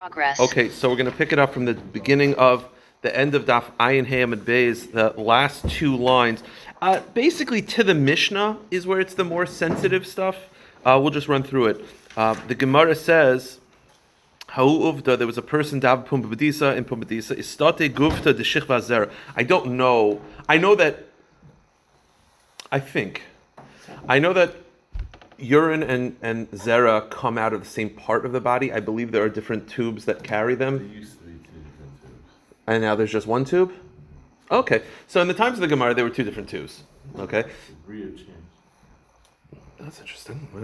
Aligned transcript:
Progress. 0.00 0.38
Okay, 0.38 0.68
so 0.68 0.88
we're 0.88 0.94
going 0.94 1.10
to 1.10 1.16
pick 1.16 1.32
it 1.32 1.40
up 1.40 1.52
from 1.52 1.64
the 1.64 1.74
beginning 1.74 2.36
of 2.36 2.68
the 3.02 3.16
end 3.16 3.34
of 3.34 3.46
Daf 3.46 3.64
Ayin 3.80 4.06
Hamid 4.06 4.44
Bays, 4.44 4.86
the 4.86 5.10
last 5.16 5.68
two 5.68 5.96
lines. 5.96 6.44
Uh, 6.80 7.00
basically, 7.14 7.60
to 7.62 7.82
the 7.82 7.96
Mishnah 7.96 8.58
is 8.70 8.86
where 8.86 9.00
it's 9.00 9.14
the 9.14 9.24
more 9.24 9.44
sensitive 9.44 10.06
stuff. 10.06 10.36
Uh, 10.84 11.00
we'll 11.02 11.10
just 11.10 11.26
run 11.26 11.42
through 11.42 11.66
it. 11.66 11.84
Uh, 12.16 12.34
the 12.46 12.54
Gemara 12.54 12.94
says, 12.94 13.58
there 14.54 14.62
was 15.26 15.36
a 15.36 15.42
person, 15.42 15.80
Dav 15.80 16.06
Pumbedisa 16.06 16.76
in 16.76 16.84
Pumbedisa, 16.84 17.36
Istate 17.36 17.92
Gufta 17.92 18.32
de. 18.32 19.10
I 19.34 19.42
don't 19.42 19.76
know. 19.76 20.20
I 20.48 20.58
know 20.58 20.76
that, 20.76 21.08
I 22.70 22.78
think, 22.78 23.22
I 24.08 24.20
know 24.20 24.32
that 24.32 24.54
urine 25.38 25.82
and, 25.82 26.16
and 26.20 26.50
zera 26.50 27.08
come 27.10 27.38
out 27.38 27.52
of 27.52 27.60
the 27.60 27.68
same 27.68 27.90
part 27.90 28.26
of 28.26 28.32
the 28.32 28.40
body. 28.40 28.72
I 28.72 28.80
believe 28.80 29.12
there 29.12 29.22
are 29.22 29.28
different 29.28 29.68
tubes 29.68 30.04
that 30.06 30.22
carry 30.22 30.54
them. 30.54 30.90
used 30.92 31.18
to 31.18 31.24
be 31.24 31.32
two 31.32 31.38
different 31.38 32.00
tubes. 32.02 32.14
And 32.66 32.82
now 32.82 32.94
there's 32.94 33.12
just 33.12 33.26
one 33.26 33.44
tube? 33.44 33.72
Okay. 34.50 34.82
So 35.06 35.20
in 35.20 35.28
the 35.28 35.34
times 35.34 35.54
of 35.54 35.60
the 35.60 35.68
Gemara, 35.68 35.94
there 35.94 36.04
were 36.04 36.10
two 36.10 36.24
different 36.24 36.48
tubes. 36.48 36.82
Okay. 37.18 37.44
That's 39.78 40.00
interesting. 40.00 40.48
Why 40.52 40.60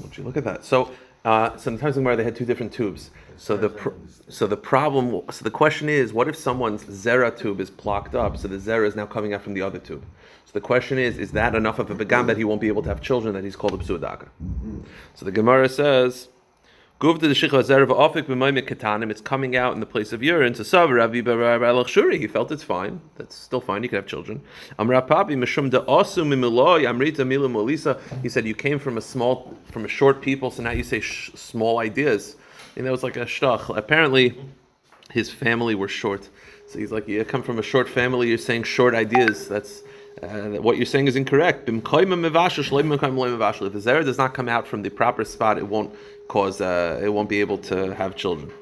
don't 0.00 0.16
you 0.16 0.24
look 0.24 0.36
at 0.36 0.44
that? 0.44 0.64
So, 0.64 0.92
uh, 1.24 1.56
so 1.56 1.68
in 1.68 1.74
the 1.74 1.80
times 1.80 1.90
of 1.90 1.94
the 1.96 2.00
Gemara, 2.00 2.16
they 2.16 2.24
had 2.24 2.36
two 2.36 2.44
different 2.44 2.72
tubes. 2.72 3.10
So 3.36 3.56
the 3.56 3.68
pr- 3.68 3.90
so 4.28 4.46
the 4.46 4.56
problem, 4.56 5.22
so 5.30 5.44
the 5.44 5.50
question 5.50 5.88
is, 5.88 6.12
what 6.12 6.28
if 6.28 6.36
someone's 6.36 6.84
zera 6.84 7.36
tube 7.36 7.60
is 7.60 7.70
blocked 7.70 8.14
up, 8.14 8.36
so 8.36 8.48
the 8.48 8.56
zera 8.58 8.86
is 8.86 8.94
now 8.96 9.06
coming 9.06 9.34
out 9.34 9.42
from 9.42 9.54
the 9.54 9.62
other 9.62 9.78
tube? 9.78 10.04
So 10.44 10.52
the 10.52 10.60
question 10.60 10.98
is, 10.98 11.18
is 11.18 11.32
that 11.32 11.54
enough 11.54 11.78
of 11.78 11.90
a 11.90 11.94
begam 11.94 12.26
that 12.28 12.36
he 12.36 12.44
won't 12.44 12.60
be 12.60 12.68
able 12.68 12.82
to 12.82 12.88
have 12.88 13.00
children 13.00 13.34
that 13.34 13.44
he's 13.44 13.56
called 13.56 13.74
a 13.74 13.78
pseudaka? 13.84 14.28
So 15.14 15.24
the 15.24 15.32
Gemara 15.32 15.68
says. 15.68 16.28
It's 17.02 17.20
coming 19.20 19.56
out 19.56 19.74
in 19.74 19.80
the 19.80 19.86
place 19.86 20.12
of 20.12 20.22
urine. 20.22 20.54
So. 20.54 20.62
He 22.12 22.26
felt 22.28 22.52
it's 22.52 22.62
fine. 22.62 23.00
That's 23.16 23.34
still 23.34 23.60
fine. 23.60 23.82
You 23.82 23.88
can 23.88 23.96
have 23.96 24.06
children. 24.06 24.40
He 28.22 28.28
said 28.28 28.46
you 28.46 28.54
came 28.54 28.78
from 28.78 28.96
a 28.96 29.00
small, 29.02 29.56
from 29.72 29.84
a 29.84 29.88
short 29.88 30.22
people, 30.22 30.52
so 30.52 30.62
now 30.62 30.70
you 30.70 30.84
say 30.84 31.00
sh- 31.00 31.32
small 31.34 31.80
ideas. 31.80 32.36
And 32.76 32.86
that 32.86 32.90
was 32.90 33.02
like 33.02 33.16
a 33.16 33.24
shtach. 33.24 33.76
Apparently, 33.76 34.36
his 35.10 35.30
family 35.30 35.74
were 35.74 35.88
short. 35.88 36.28
So 36.66 36.78
he's 36.78 36.90
like, 36.90 37.06
you 37.08 37.24
come 37.24 37.42
from 37.42 37.58
a 37.58 37.62
short 37.62 37.88
family. 37.88 38.28
You're 38.28 38.38
saying 38.38 38.64
short 38.64 38.94
ideas. 38.94 39.48
That's 39.48 39.82
uh, 40.22 40.60
what 40.60 40.76
you're 40.76 40.86
saying 40.86 41.06
is 41.06 41.16
incorrect. 41.16 41.68
If 41.68 41.74
the 41.82 41.82
zera 41.82 44.04
does 44.04 44.18
not 44.18 44.34
come 44.34 44.48
out 44.48 44.66
from 44.66 44.82
the 44.82 44.90
proper 44.90 45.24
spot, 45.24 45.58
it 45.58 45.66
won't 45.66 45.94
cause. 46.28 46.60
Uh, 46.60 47.00
it 47.02 47.10
won't 47.10 47.28
be 47.28 47.40
able 47.40 47.58
to 47.58 47.94
have 47.94 48.16
children. 48.16 48.52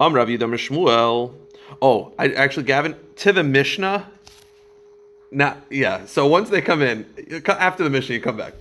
Um, 0.00 0.14
Yidam 0.14 0.54
Shmuel. 0.54 1.34
Oh, 1.82 2.14
I, 2.18 2.32
actually, 2.32 2.62
Gavin, 2.62 2.96
to 3.16 3.32
the 3.32 3.42
Mishnah. 3.42 4.10
Now, 5.30 5.58
yeah. 5.68 6.06
So 6.06 6.26
once 6.26 6.48
they 6.48 6.62
come 6.62 6.80
in, 6.80 7.04
after 7.46 7.84
the 7.84 7.90
Mishnah, 7.90 8.14
you 8.14 8.22
come 8.22 8.38
back. 8.38 8.54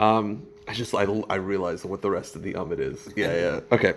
Um, 0.00 0.46
I 0.68 0.72
just 0.72 0.94
I, 0.94 1.02
I 1.30 1.36
realize 1.36 1.84
what 1.84 2.02
the 2.02 2.10
rest 2.10 2.36
of 2.36 2.42
the 2.42 2.54
Amid 2.54 2.80
is. 2.80 3.08
Yeah, 3.16 3.34
yeah. 3.34 3.60
Okay. 3.70 3.94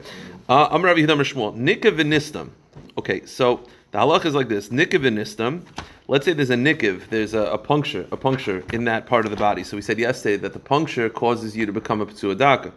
Uh, 0.47 0.67
I'm 0.69 0.83
Rav 0.83 0.97
Yidam 0.97 1.19
Shmuel. 1.21 1.55
Nika 1.55 1.91
v'nistam. 1.91 2.49
Okay, 2.97 3.25
so 3.25 3.61
the 3.91 3.97
halach 3.97 4.25
is 4.25 4.35
like 4.35 4.49
this: 4.49 4.71
Nika 4.71 4.99
v'nistam. 4.99 5.63
Let's 6.07 6.25
say 6.25 6.33
there's 6.33 6.49
a 6.49 6.55
nikiv, 6.55 7.09
there's 7.09 7.35
a, 7.35 7.41
a 7.41 7.57
puncture, 7.59 8.07
a 8.11 8.17
puncture 8.17 8.63
in 8.73 8.85
that 8.85 9.05
part 9.05 9.25
of 9.25 9.31
the 9.31 9.37
body. 9.37 9.63
So 9.63 9.77
we 9.77 9.83
said 9.83 9.99
yesterday 9.99 10.37
that 10.37 10.53
the 10.53 10.59
puncture 10.59 11.07
causes 11.07 11.55
you 11.55 11.67
to 11.67 11.71
become 11.71 12.01
a 12.01 12.07
psuadaka. 12.07 12.71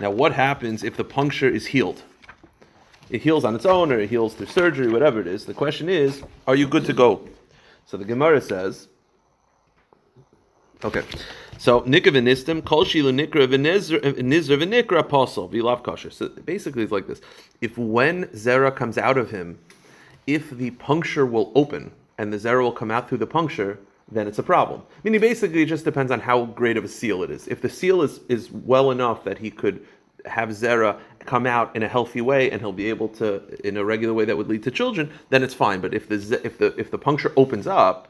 Now, 0.00 0.10
what 0.10 0.32
happens 0.32 0.82
if 0.82 0.96
the 0.96 1.04
puncture 1.04 1.48
is 1.48 1.66
healed? 1.66 2.02
It 3.08 3.22
heals 3.22 3.44
on 3.44 3.54
its 3.54 3.66
own, 3.66 3.92
or 3.92 4.00
it 4.00 4.10
heals 4.10 4.34
through 4.34 4.46
surgery, 4.46 4.88
whatever 4.88 5.20
it 5.20 5.28
is. 5.28 5.44
The 5.44 5.54
question 5.54 5.88
is, 5.88 6.24
are 6.48 6.56
you 6.56 6.66
good 6.66 6.84
to 6.86 6.92
go? 6.92 7.28
So 7.86 7.96
the 7.96 8.04
Gemara 8.04 8.40
says, 8.40 8.88
okay. 10.82 11.02
So 11.62 11.82
nikra 11.82 12.10
v'nistim 12.10 12.64
kol 12.64 12.84
shilu 12.84 13.12
nikra 13.14 13.46
v'nizr 13.46 14.00
v'nikra 14.02 14.98
apostle 14.98 15.48
v'lav 15.48 15.84
kosher. 15.84 16.10
So 16.10 16.28
basically, 16.28 16.82
it's 16.82 16.90
like 16.90 17.06
this: 17.06 17.20
if 17.60 17.78
when 17.78 18.24
zera 18.34 18.74
comes 18.74 18.98
out 18.98 19.16
of 19.16 19.30
him, 19.30 19.60
if 20.26 20.50
the 20.50 20.72
puncture 20.72 21.24
will 21.24 21.52
open 21.54 21.92
and 22.18 22.32
the 22.32 22.36
zera 22.36 22.62
will 22.62 22.72
come 22.72 22.90
out 22.90 23.08
through 23.08 23.18
the 23.18 23.28
puncture, 23.28 23.78
then 24.10 24.26
it's 24.26 24.40
a 24.40 24.42
problem. 24.42 24.80
I 24.80 25.00
Meaning, 25.04 25.20
basically, 25.20 25.62
it 25.62 25.66
just 25.66 25.84
depends 25.84 26.10
on 26.10 26.18
how 26.18 26.46
great 26.46 26.76
of 26.76 26.82
a 26.82 26.88
seal 26.88 27.22
it 27.22 27.30
is. 27.30 27.46
If 27.46 27.60
the 27.62 27.68
seal 27.68 28.02
is 28.02 28.18
is 28.28 28.50
well 28.50 28.90
enough 28.90 29.22
that 29.22 29.38
he 29.38 29.48
could 29.48 29.86
have 30.24 30.48
zera 30.48 30.98
come 31.20 31.46
out 31.46 31.76
in 31.76 31.84
a 31.84 31.88
healthy 31.88 32.22
way 32.22 32.50
and 32.50 32.60
he'll 32.60 32.72
be 32.72 32.88
able 32.88 33.08
to 33.20 33.40
in 33.64 33.76
a 33.76 33.84
regular 33.84 34.14
way 34.14 34.24
that 34.24 34.36
would 34.36 34.48
lead 34.48 34.64
to 34.64 34.72
children, 34.72 35.12
then 35.30 35.44
it's 35.44 35.54
fine. 35.54 35.80
But 35.80 35.94
if 35.94 36.08
the 36.08 36.40
if 36.42 36.58
the 36.58 36.74
if 36.76 36.90
the 36.90 36.98
puncture 36.98 37.32
opens 37.36 37.68
up, 37.68 38.08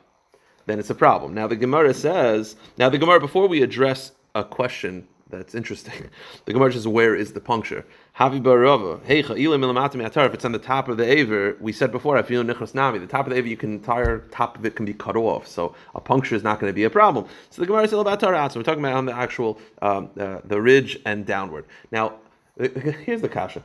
then 0.67 0.79
it's 0.79 0.91
a 0.91 0.95
problem. 0.95 1.35
Now 1.35 1.47
the 1.47 1.57
Gemara 1.57 1.95
says, 1.95 2.57
now 2.79 2.89
the 2.89 2.99
Gemara 2.99 3.21
before 3.21 3.49
we 3.49 3.63
address 3.63 4.13
a 4.35 4.45
question 4.45 5.07
that's 5.29 5.55
interesting, 5.55 6.11
the 6.45 6.53
Gemara 6.53 6.73
says, 6.73 6.87
where 6.87 7.15
is 7.15 7.33
the 7.33 7.41
puncture? 7.41 7.85
If 8.19 8.35
it's 8.35 10.45
on 10.45 10.53
the 10.53 10.61
top 10.63 10.89
of 10.89 10.99
the 10.99 11.05
aver, 11.05 11.57
we 11.61 11.73
said 11.73 11.91
before, 11.91 12.19
I 12.19 12.23
feel 12.23 12.45
nichras 12.45 12.75
nami. 12.75 12.99
The 12.99 13.07
top 13.07 13.27
of 13.27 13.31
the 13.31 13.39
aver, 13.39 13.49
you 13.49 13.57
can 13.57 13.73
entire 13.73 14.19
top 14.31 14.59
of 14.59 14.67
it 14.67 14.77
can 14.77 14.85
be 14.85 14.93
cut 14.93 15.17
off, 15.17 15.47
so 15.47 15.75
a 15.95 16.01
puncture 16.01 16.35
is 16.35 16.43
not 16.43 16.61
going 16.61 16.71
to 16.71 16.75
be 16.75 16.85
a 16.85 16.91
problem. 16.91 17.27
So 17.51 17.63
the 17.63 17.67
Gemara 17.67 17.89
says 17.89 17.99
about. 17.99 18.53
So 18.53 18.61
we're 18.61 18.65
talking 18.65 18.85
about 18.85 18.95
on 18.95 19.07
the 19.07 19.17
actual 19.17 19.59
um, 19.81 20.11
uh, 20.21 20.41
the 20.45 20.61
ridge 20.61 20.99
and 21.07 21.25
downward. 21.25 21.65
Now 21.91 22.17
here's 22.59 23.23
the 23.23 23.29
kasha. 23.29 23.63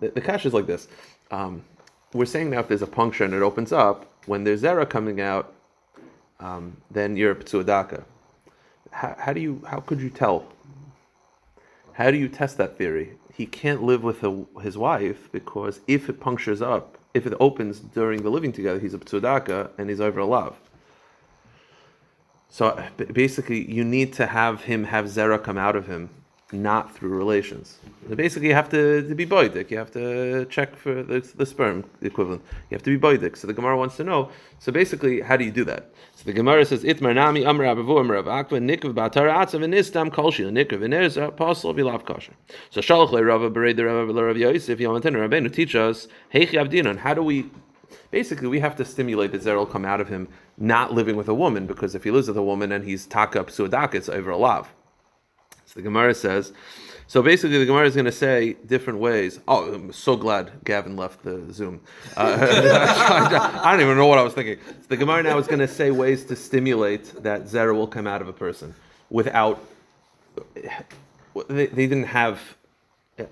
The, 0.00 0.08
the 0.08 0.20
kasha 0.20 0.48
is 0.48 0.54
like 0.54 0.66
this. 0.66 0.88
Um, 1.30 1.64
we're 2.12 2.24
saying 2.24 2.50
now 2.50 2.60
if 2.60 2.68
there's 2.68 2.82
a 2.82 2.86
puncture 2.86 3.24
and 3.24 3.34
it 3.34 3.42
opens 3.42 3.72
up, 3.72 4.06
when 4.26 4.44
there's 4.44 4.62
zera 4.62 4.88
coming 4.88 5.20
out, 5.20 5.52
um, 6.40 6.76
then 6.90 7.16
you're 7.16 7.32
a 7.32 7.36
psuadaka. 7.36 8.04
How, 8.90 9.16
how 9.18 9.32
do 9.32 9.40
you? 9.40 9.62
How 9.68 9.80
could 9.80 10.00
you 10.00 10.10
tell? 10.10 10.46
How 11.92 12.10
do 12.10 12.16
you 12.16 12.28
test 12.28 12.58
that 12.58 12.78
theory? 12.78 13.14
He 13.32 13.46
can't 13.46 13.82
live 13.82 14.02
with 14.02 14.22
a, 14.22 14.44
his 14.62 14.78
wife 14.78 15.30
because 15.32 15.80
if 15.86 16.08
it 16.08 16.20
punctures 16.20 16.62
up, 16.62 16.98
if 17.12 17.26
it 17.26 17.34
opens 17.40 17.80
during 17.80 18.22
the 18.22 18.30
living 18.30 18.52
together, 18.52 18.78
he's 18.78 18.94
a 18.94 18.98
psuadaka 18.98 19.70
and 19.78 19.90
he's 19.90 20.00
over 20.00 20.20
a 20.20 20.26
love. 20.26 20.60
So 22.48 22.82
basically, 23.12 23.70
you 23.70 23.84
need 23.84 24.12
to 24.14 24.26
have 24.26 24.62
him 24.62 24.84
have 24.84 25.06
zera 25.06 25.42
come 25.42 25.58
out 25.58 25.76
of 25.76 25.86
him, 25.86 26.10
not 26.52 26.94
through 26.94 27.10
relations. 27.10 27.78
Basically, 28.14 28.48
you 28.48 28.54
have 28.54 28.70
to, 28.70 29.06
to 29.06 29.14
be 29.14 29.26
boidik. 29.26 29.70
You 29.70 29.76
have 29.76 29.90
to 29.92 30.46
check 30.46 30.74
for 30.76 31.02
the, 31.02 31.20
the 31.36 31.44
sperm 31.44 31.84
equivalent. 32.00 32.42
You 32.70 32.74
have 32.74 32.82
to 32.84 32.98
be 32.98 32.98
boidik. 32.98 33.36
So 33.36 33.46
the 33.46 33.52
Gemara 33.52 33.76
wants 33.76 33.96
to 33.96 34.04
know. 34.04 34.30
So 34.58 34.72
basically, 34.72 35.20
how 35.20 35.36
do 35.36 35.44
you 35.44 35.50
do 35.50 35.64
that? 35.64 35.92
So 36.16 36.24
the 36.24 36.32
Gemara 36.32 36.64
says, 36.64 36.84
"Itmar 36.84 37.14
nami 37.14 37.44
amar 37.44 37.66
abavu 37.66 38.00
amar 38.00 38.22
avakva 38.22 38.58
nikv 38.60 38.94
b'atar 38.94 39.28
atzav 39.28 39.60
v'nistam 39.60 40.10
kolshi 40.10 40.50
nikv 40.50 40.78
v'nerz 40.78 41.22
apostle 41.22 41.74
v'lav 41.74 42.06
kosher." 42.06 42.32
So 42.70 42.80
shalach 42.80 43.12
le 43.12 43.22
Rava 43.22 43.50
bered 43.50 43.76
the 43.76 43.84
Rava 43.84 44.10
le 44.10 44.24
Rav 44.24 44.38
Yosef 44.38 44.78
Yomatan 44.78 45.14
Rabbeinu 45.16 45.52
teach 45.52 45.74
us 45.74 46.08
Heichi 46.32 46.52
Avdinon. 46.52 46.96
How 46.96 47.12
do 47.12 47.22
we 47.22 47.50
basically 48.10 48.48
we 48.48 48.60
have 48.60 48.74
to 48.76 48.86
stimulate 48.86 49.32
that 49.32 49.42
zera 49.42 49.56
will 49.56 49.66
come 49.66 49.84
out 49.84 50.00
of 50.00 50.08
him 50.08 50.28
not 50.56 50.94
living 50.94 51.16
with 51.16 51.28
a 51.28 51.34
woman 51.34 51.66
because 51.66 51.94
if 51.94 52.04
he 52.04 52.10
lives 52.10 52.28
with 52.28 52.38
a 52.38 52.42
woman 52.42 52.72
and 52.72 52.84
he's 52.84 53.06
taka 53.06 53.44
psuadaka, 53.44 53.94
it's 53.94 54.08
over 54.08 54.30
a 54.30 54.36
lav. 54.36 54.72
The 55.78 55.82
Gemara 55.82 56.12
says, 56.12 56.52
so 57.06 57.22
basically 57.22 57.56
the 57.56 57.64
Gemara 57.64 57.86
is 57.86 57.94
going 57.94 58.06
to 58.06 58.10
say 58.10 58.54
different 58.66 58.98
ways. 58.98 59.38
Oh, 59.46 59.72
I'm 59.72 59.92
so 59.92 60.16
glad 60.16 60.50
Gavin 60.64 60.96
left 60.96 61.22
the 61.22 61.52
Zoom. 61.52 61.80
Uh, 62.16 62.36
I 63.62 63.70
don't 63.70 63.80
even 63.80 63.96
know 63.96 64.08
what 64.08 64.18
I 64.18 64.24
was 64.24 64.34
thinking. 64.34 64.58
The 64.88 64.96
Gemara 64.96 65.22
now 65.22 65.38
is 65.38 65.46
going 65.46 65.60
to 65.60 65.68
say 65.68 65.92
ways 65.92 66.24
to 66.24 66.34
stimulate 66.34 67.22
that 67.22 67.44
zera 67.44 67.76
will 67.76 67.86
come 67.86 68.08
out 68.08 68.20
of 68.22 68.26
a 68.26 68.32
person 68.32 68.74
without. 69.08 69.64
They, 71.46 71.66
they 71.66 71.86
didn't 71.86 72.06
have. 72.06 72.40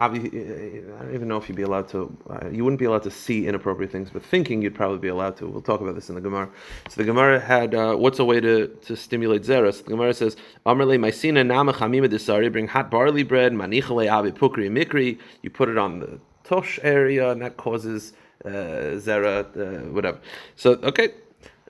Obviously, 0.00 0.40
I 0.40 1.02
don't 1.02 1.14
even 1.14 1.28
know 1.28 1.36
if 1.36 1.48
you'd 1.48 1.54
be 1.54 1.62
allowed 1.62 1.88
to. 1.88 2.16
Uh, 2.28 2.48
you 2.48 2.64
wouldn't 2.64 2.80
be 2.80 2.86
allowed 2.86 3.04
to 3.04 3.10
see 3.10 3.46
inappropriate 3.46 3.92
things, 3.92 4.10
but 4.10 4.22
thinking 4.22 4.60
you'd 4.60 4.74
probably 4.74 4.98
be 4.98 5.08
allowed 5.08 5.36
to. 5.36 5.46
We'll 5.46 5.62
talk 5.62 5.80
about 5.80 5.94
this 5.94 6.08
in 6.08 6.16
the 6.16 6.20
Gemara. 6.20 6.48
So 6.88 6.96
the 6.96 7.04
Gemara 7.04 7.38
had 7.38 7.74
uh, 7.74 7.94
what's 7.94 8.18
a 8.18 8.24
way 8.24 8.40
to, 8.40 8.66
to 8.66 8.96
stimulate 8.96 9.42
zera? 9.42 9.72
So 9.72 9.84
the 9.84 9.90
Gemara 9.90 10.12
says, 10.12 10.36
"Amrle 10.64 10.98
ma'isina 10.98 11.46
nama 11.46 11.72
chamima 11.72 12.08
desari." 12.08 12.50
Bring 12.50 12.66
hot 12.66 12.90
barley 12.90 13.22
bread, 13.22 13.52
manichale 13.52 14.10
abi 14.10 14.32
pukri 14.32 14.68
mikri. 14.68 15.18
You 15.42 15.50
put 15.50 15.68
it 15.68 15.78
on 15.78 16.00
the 16.00 16.18
tosh 16.42 16.80
area, 16.82 17.30
and 17.30 17.40
that 17.42 17.56
causes 17.56 18.12
uh, 18.44 18.48
zera, 18.48 19.44
uh, 19.56 19.88
whatever. 19.90 20.18
So 20.56 20.72
okay, 20.82 21.10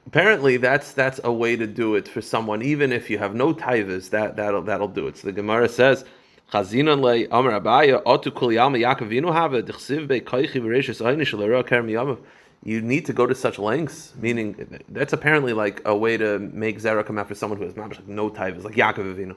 apparently 0.06 0.56
that's 0.56 0.93
that's 0.93 1.20
a 1.23 1.32
way 1.32 1.55
to 1.56 1.67
do 1.67 1.96
it 1.96 2.08
for 2.08 2.23
someone, 2.23 2.62
even 2.62 2.93
if 2.93 3.11
you 3.11 3.19
have 3.19 3.35
no 3.35 3.52
taivas. 3.52 4.08
That 4.11 4.37
that'll 4.37 4.62
that'll 4.62 4.88
do 4.88 5.06
it. 5.06 5.19
So 5.19 5.26
the 5.26 5.32
Gemara 5.32 5.69
says. 5.69 6.06
Chazinon 6.52 7.00
le 7.00 7.26
Amar 7.32 7.60
Abaye 7.60 8.00
Otu 8.04 8.32
Kul 8.32 8.52
Yama 8.52 8.78
Yaakov 8.78 9.32
Have 9.32 9.64
Dechsiv 9.64 10.06
Be 10.06 10.20
L'Ra 10.20 11.64
Kerem 11.64 11.90
Yamav. 11.90 12.19
You 12.62 12.81
need 12.81 13.06
to 13.06 13.12
go 13.12 13.26
to 13.26 13.34
such 13.34 13.58
lengths, 13.58 14.12
meaning 14.16 14.81
that's 14.88 15.12
apparently 15.12 15.52
like 15.52 15.82
a 15.84 15.96
way 15.96 16.16
to 16.16 16.38
make 16.38 16.81
zera 16.81 17.04
come 17.04 17.19
after 17.19 17.34
someone 17.34 17.58
who 17.58 17.64
has 17.64 17.75
no 18.06 18.28
type, 18.28 18.54
It's 18.54 18.64
like 18.64 18.76
Yaakov 18.76 19.16
Avinu. 19.16 19.34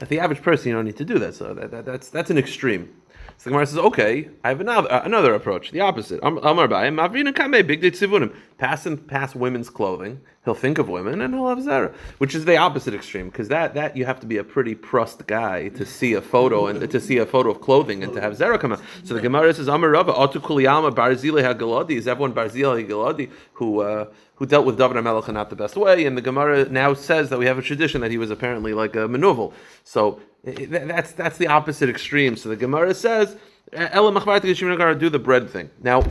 At 0.00 0.08
the 0.08 0.20
average 0.20 0.42
person, 0.42 0.68
you 0.68 0.74
don't 0.74 0.84
need 0.84 0.96
to 0.96 1.04
do 1.04 1.18
that. 1.18 1.34
So 1.34 1.54
that, 1.54 1.70
that, 1.70 1.84
that's 1.84 2.08
that's 2.08 2.30
an 2.30 2.38
extreme. 2.38 2.94
So 3.36 3.44
the 3.44 3.50
Gemara 3.50 3.66
says, 3.66 3.78
okay, 3.78 4.28
I 4.42 4.48
have 4.48 4.60
another 4.60 4.90
uh, 4.92 5.02
another 5.04 5.34
approach, 5.34 5.70
the 5.70 5.80
opposite. 5.80 6.18
Am- 6.24 6.38
Amar 6.38 6.66
Abaye, 6.66 6.92
Mavrina 6.92 7.32
Kameh, 7.32 7.64
big 7.64 7.82
tzivunim. 7.82 8.34
Pass 8.58 8.84
and 8.86 9.06
pass 9.06 9.34
women's 9.34 9.70
clothing. 9.70 10.20
He'll 10.44 10.54
think 10.54 10.78
of 10.78 10.88
women 10.88 11.20
and 11.20 11.34
he'll 11.34 11.48
have 11.48 11.58
zera, 11.58 11.94
which 12.18 12.34
is 12.34 12.46
the 12.46 12.56
opposite 12.56 12.94
extreme 12.94 13.28
because 13.28 13.48
that 13.48 13.74
that 13.74 13.96
you 13.96 14.06
have 14.06 14.18
to 14.20 14.26
be 14.26 14.38
a 14.38 14.44
pretty 14.44 14.74
prust 14.74 15.26
guy 15.26 15.68
to 15.68 15.84
see 15.84 16.14
a 16.14 16.22
photo 16.22 16.66
and 16.66 16.90
to 16.90 17.00
see 17.00 17.18
a 17.18 17.26
photo 17.26 17.50
of 17.50 17.60
clothing 17.60 18.02
and 18.02 18.12
to 18.14 18.20
have 18.20 18.32
zera 18.36 18.58
come 18.58 18.72
out. 18.72 18.80
So 19.04 19.14
the 19.14 19.20
Gemara 19.20 19.52
says, 19.52 19.68
Amar 19.68 19.90
Rava, 19.90 20.12
Atu 20.12 20.40
Kuliyama 20.40 20.92
Barzilai 20.92 21.54
HaGiladi. 21.54 21.92
Is 21.92 22.08
everyone 22.08 22.32
Barzilai 22.32 22.88
HaGiladi 22.88 23.30
who 23.52 23.80
uh, 23.82 24.06
who 24.38 24.46
dealt 24.46 24.64
with 24.64 24.78
David 24.78 24.96
HaMelech 24.96 25.28
in 25.28 25.34
not 25.34 25.50
the 25.50 25.56
best 25.56 25.76
way? 25.76 26.06
And 26.06 26.16
the 26.16 26.22
Gemara 26.22 26.68
now 26.68 26.94
says 26.94 27.28
that 27.30 27.38
we 27.38 27.46
have 27.46 27.58
a 27.58 27.62
tradition 27.62 28.00
that 28.00 28.10
he 28.10 28.18
was 28.18 28.30
apparently 28.30 28.72
like 28.72 28.94
a 28.96 29.06
manuval. 29.08 29.52
So 29.84 30.20
eh, 30.46 30.66
that's 30.68 31.12
that's 31.12 31.38
the 31.38 31.48
opposite 31.48 31.88
extreme. 31.88 32.36
So 32.36 32.48
the 32.48 32.56
Gemara 32.56 32.94
says, 32.94 33.36
Ela 33.72 34.12
Machvarti 34.12 34.42
Geshim 34.42 34.98
do 34.98 35.08
the 35.10 35.18
bread 35.18 35.50
thing. 35.50 35.70
Now, 35.82 36.02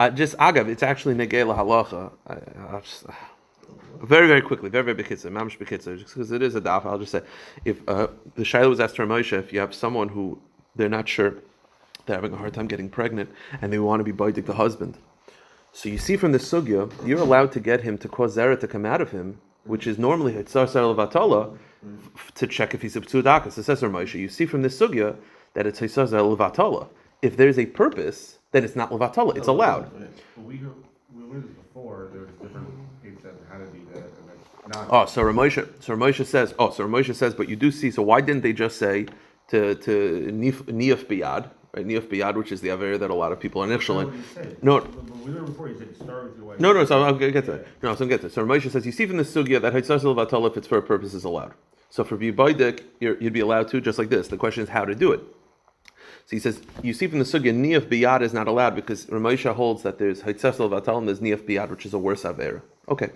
uh, 0.00 0.10
just 0.10 0.36
agav, 0.38 0.68
it's 0.68 0.82
actually. 0.82 1.14
I- 1.20 2.08
I'll 2.70 2.80
just- 2.80 3.06
Very, 4.00 4.28
very 4.28 4.40
quickly, 4.42 4.68
very, 4.70 4.84
very 4.92 5.02
bekitzer, 5.02 5.30
mamish 5.30 5.58
bekitzer, 5.58 5.98
just 5.98 6.14
because 6.14 6.30
it 6.30 6.40
is 6.42 6.54
a 6.54 6.60
daf. 6.60 6.84
I'll 6.86 6.98
just 6.98 7.10
say, 7.12 7.22
if 7.64 7.80
uh, 7.88 8.06
the 8.36 8.44
shaila 8.44 8.68
was 8.68 8.78
asked 8.80 8.96
to 8.96 9.02
Ramosha, 9.02 9.38
if 9.40 9.52
you 9.52 9.58
have 9.58 9.74
someone 9.74 10.08
who 10.08 10.40
they're 10.76 10.88
not 10.88 11.08
sure, 11.08 11.34
they're 12.06 12.14
having 12.16 12.32
a 12.32 12.36
hard 12.36 12.54
time 12.54 12.68
getting 12.68 12.88
pregnant, 12.88 13.28
and 13.60 13.72
they 13.72 13.78
want 13.78 13.98
to 14.00 14.04
be 14.04 14.12
baidik 14.12 14.46
the 14.46 14.54
husband. 14.54 14.96
So 15.72 15.88
you 15.88 15.98
see 15.98 16.16
from 16.16 16.32
the 16.32 16.38
sugya, 16.38 16.90
you're 17.06 17.20
allowed 17.20 17.52
to 17.52 17.60
get 17.60 17.82
him 17.82 17.98
to 17.98 18.08
cause 18.08 18.36
zera 18.36 18.58
to 18.58 18.66
come 18.66 18.84
out 18.84 19.00
of 19.00 19.10
him, 19.10 19.40
which 19.64 19.86
is 19.86 19.98
normally 19.98 20.32
hitzar 20.32 20.66
levatala, 20.66 21.56
to 22.34 22.46
check 22.46 22.74
if 22.74 22.82
he's 22.82 22.96
a 22.96 23.00
psudakas. 23.00 23.52
So 23.52 23.62
says 23.62 23.82
Ramosha. 23.82 24.14
You 24.14 24.28
see 24.28 24.46
from 24.46 24.62
this 24.62 24.78
sugya 24.78 25.16
that 25.54 25.66
it's 25.66 25.80
hitzar 25.80 26.08
levatala. 26.08 26.88
If 27.22 27.36
there's 27.36 27.58
a 27.58 27.66
purpose, 27.66 28.38
then 28.52 28.64
it's 28.64 28.76
not 28.76 28.90
levatala. 28.90 29.36
It's 29.36 29.48
allowed. 29.48 29.90
We, 30.36 30.60
learned 31.14 31.56
before, 31.56 32.08
there 32.12 32.22
was 32.22 32.30
different 32.40 32.66
on 32.66 32.76
how 33.50 33.58
to 33.58 33.66
do 33.66 33.86
that, 33.92 34.04
and 34.04 34.26
like, 34.26 34.74
not. 34.74 34.88
Oh, 34.90 35.06
so 35.06 35.22
Ramosha, 35.22 35.68
so 35.82 35.96
Ramosha 35.96 36.24
says, 36.24 36.54
oh, 36.58 36.70
so 36.70 36.86
Ramosha 36.86 37.14
says, 37.14 37.34
but 37.34 37.48
you 37.48 37.56
do 37.56 37.70
see, 37.70 37.90
so 37.90 38.02
why 38.02 38.20
didn't 38.20 38.42
they 38.42 38.52
just 38.52 38.78
say 38.78 39.06
to, 39.48 39.74
to 39.74 40.30
Nif, 40.32 40.62
Niaf 40.64 41.04
Biyad, 41.06 41.50
right? 41.78 41.86
Niaf 41.86 42.08
Biyad, 42.08 42.34
which 42.34 42.52
is 42.52 42.60
the 42.60 42.70
Aver 42.70 42.98
that 42.98 43.10
a 43.10 43.14
lot 43.14 43.32
of 43.32 43.40
people 43.40 43.62
are 43.62 43.66
That's 43.66 43.88
initial 43.88 43.96
not 43.96 44.00
in. 44.02 44.08
what 44.08 44.16
he 44.16 44.22
said. 44.34 44.62
No. 44.62 44.80
But 44.80 45.06
but 45.06 45.16
we 45.18 45.32
learned 45.32 45.46
before, 45.46 45.68
he 45.68 45.76
said, 45.76 45.96
start 45.96 46.24
with 46.24 46.36
your 46.36 46.46
wife. 46.46 46.60
No, 46.60 46.72
no, 46.72 46.84
so 46.84 47.02
I'm 47.02 47.18
going 47.18 47.32
to 47.32 47.32
get 47.32 47.44
to 47.46 47.52
that. 47.52 47.66
No, 47.82 47.94
so 47.94 48.04
I'm 48.04 48.08
get 48.08 48.20
to 48.22 48.28
that. 48.28 48.34
So 48.34 48.44
Ramosha 48.44 48.70
says, 48.70 48.84
you 48.86 48.92
see 48.92 49.06
from 49.06 49.16
the 49.16 49.22
Sugya 49.22 49.60
that 49.60 49.72
Hitzar 49.72 50.00
Silvatala, 50.00 50.50
if 50.50 50.56
it's 50.56 50.66
for 50.66 50.78
a 50.78 50.82
purpose, 50.82 51.14
is 51.14 51.24
allowed. 51.24 51.54
So 51.90 52.04
for 52.04 52.18
Bibaidik, 52.18 52.82
you'd 53.00 53.32
be 53.32 53.40
allowed 53.40 53.68
to, 53.68 53.80
just 53.80 53.98
like 53.98 54.08
this. 54.10 54.28
The 54.28 54.36
question 54.36 54.62
is 54.62 54.68
how 54.70 54.84
to 54.84 54.94
do 54.94 55.12
it. 55.12 55.20
So 56.26 56.36
he 56.36 56.38
says, 56.38 56.60
you 56.82 56.92
see 56.92 57.06
from 57.06 57.20
the 57.20 57.24
Sugya, 57.24 57.54
Niaf 57.54 57.88
Biyad 57.88 58.20
is 58.20 58.34
not 58.34 58.48
allowed 58.48 58.74
because 58.74 59.06
Ramosha 59.06 59.54
holds 59.54 59.82
that 59.84 59.98
there's 59.98 60.22
Hitzar 60.22 60.54
Silvatala 60.54 60.98
and 60.98 61.08
there's 61.08 61.20
Niaf 61.20 61.46
Biyad, 61.46 61.70
which 61.70 61.86
is 61.86 61.94
a 61.94 61.98
worse 61.98 62.24
Aver. 62.24 62.62
Okay. 62.88 63.10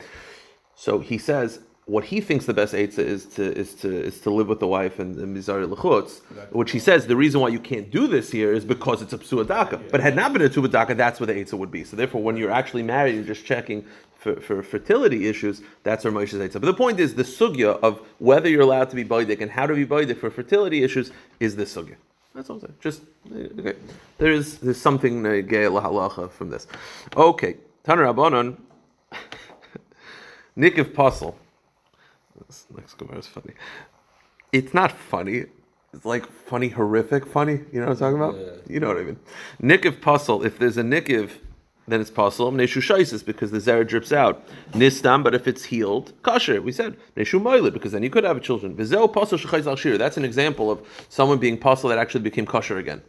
So 0.75 1.01
he 1.01 1.19
says 1.19 1.61
what 1.87 2.05
he 2.05 2.21
thinks 2.21 2.47
the 2.47 2.55
best 2.55 2.75
eitzah 2.75 2.99
is 2.99 3.27
to 3.27 3.43
is 3.59 3.75
to 3.75 3.91
is 3.93 4.21
to 4.21 4.31
live 4.31 4.47
with 4.47 4.61
the 4.61 4.69
wife 4.69 5.01
and, 5.01 5.17
and 5.17 5.37
mizari 5.37 5.69
lechutz, 5.69 6.21
which 6.53 6.71
he 6.71 6.79
says 6.79 7.07
the 7.09 7.17
reason 7.17 7.41
why 7.41 7.49
you 7.49 7.59
can't 7.59 7.91
do 7.91 8.07
this 8.07 8.31
here 8.31 8.53
is 8.53 8.65
because 8.65 9.03
it's 9.03 9.13
a 9.13 9.19
psuadaka. 9.19 9.91
But 9.91 10.01
had 10.01 10.15
not 10.15 10.33
been 10.33 10.43
a 10.43 10.49
psua 10.49 10.71
daka, 10.71 10.95
that's 10.95 11.19
where 11.19 11.27
the 11.27 11.35
eitzah 11.35 11.55
would 11.55 11.73
be. 11.73 11.83
So 11.83 11.97
therefore, 11.97 12.23
when 12.23 12.37
you're 12.37 12.53
actually 12.53 12.85
married, 12.85 13.17
you're 13.17 13.25
just 13.25 13.45
checking 13.45 13.85
for, 14.15 14.41
for 14.41 14.63
fertility 14.63 15.27
issues. 15.27 15.61
That's 15.83 16.05
where 16.05 16.13
Moshe's 16.13 16.35
eitzah. 16.35 16.55
But 16.55 16.67
the 16.67 16.75
point 16.75 17.01
is 17.01 17.15
the 17.17 17.25
sugya 17.25 17.81
of 17.81 18.01
whether 18.19 18.49
you're 18.49 18.63
allowed 18.63 18.89
to 18.91 18.97
be 18.97 19.05
baidik 19.05 19.41
and 19.41 19.51
how 19.51 19.67
to 19.67 19.75
be 19.75 19.85
baidik 19.85 20.19
for 20.19 20.31
fertility 20.31 20.85
issues 20.85 21.11
is 21.41 21.57
the 21.57 21.65
sugya. 21.65 21.97
That's 22.33 22.49
all 22.49 22.57
I'm 22.57 22.63
saying. 22.63 22.75
Just 22.81 23.03
okay. 23.59 23.77
There 24.19 24.33
is 24.33 24.59
there's 24.59 24.81
something 24.81 25.27
uh, 25.27 25.31
gay 25.41 25.65
lahalacha 25.65 26.31
from 26.31 26.51
this. 26.51 26.69
Okay, 27.17 27.57
Taner 27.85 28.15
Rabbanon. 28.15 28.57
Nikiv 30.57 30.95
Puzzle. 30.95 31.37
Gemara 32.99 33.19
is 33.19 33.27
funny. 33.27 33.55
It's 34.53 34.75
not 34.75 34.93
funny. 34.93 35.47
It's 35.95 36.05
like 36.05 36.27
funny, 36.27 36.69
horrific 36.69 37.27
funny. 37.27 37.61
You 37.73 37.81
know 37.81 37.89
what 37.89 38.03
I'm 38.03 38.17
talking 38.17 38.17
about? 38.17 38.71
You 38.71 38.81
know 38.81 38.89
what 38.89 38.99
I 38.99 39.03
mean. 39.03 39.19
Nick 39.61 39.83
Nikiv 39.83 40.01
Puzzle. 40.01 40.45
If 40.45 40.59
there's 40.59 40.77
a 40.77 40.83
nick 40.83 41.07
Nikiv, 41.07 41.33
then 41.89 42.01
it's 42.01 42.11
puzzle. 42.11 42.53
Neshu 42.53 42.81
Shaisis 42.81 43.25
because 43.25 43.51
the 43.51 43.59
Zera 43.59 43.87
drips 43.87 44.13
out. 44.13 44.47
Nistam, 44.73 45.23
but 45.23 45.35
if 45.35 45.49
it's 45.49 45.65
healed, 45.65 46.13
Kasher. 46.23 46.63
We 46.63 46.73
said 46.73 46.97
Neshu 47.17 47.41
Moilid 47.41 47.73
because 47.73 47.93
then 47.93 48.03
you 48.03 48.11
could 48.11 48.25
have 48.25 48.41
children. 48.41 48.75
Vizel 48.77 49.13
Puzzle 49.13 49.39
Shechayz 49.39 49.67
Al 49.67 49.77
Shir. 49.77 49.99
That's 49.99 50.17
an 50.17 50.25
example 50.25 50.71
of 50.71 50.81
someone 51.09 51.39
being 51.39 51.59
puzzle 51.59 51.91
that 51.91 51.99
actually 51.99 52.23
became 52.23 52.47
kosher 52.47 52.79
again. 52.79 53.03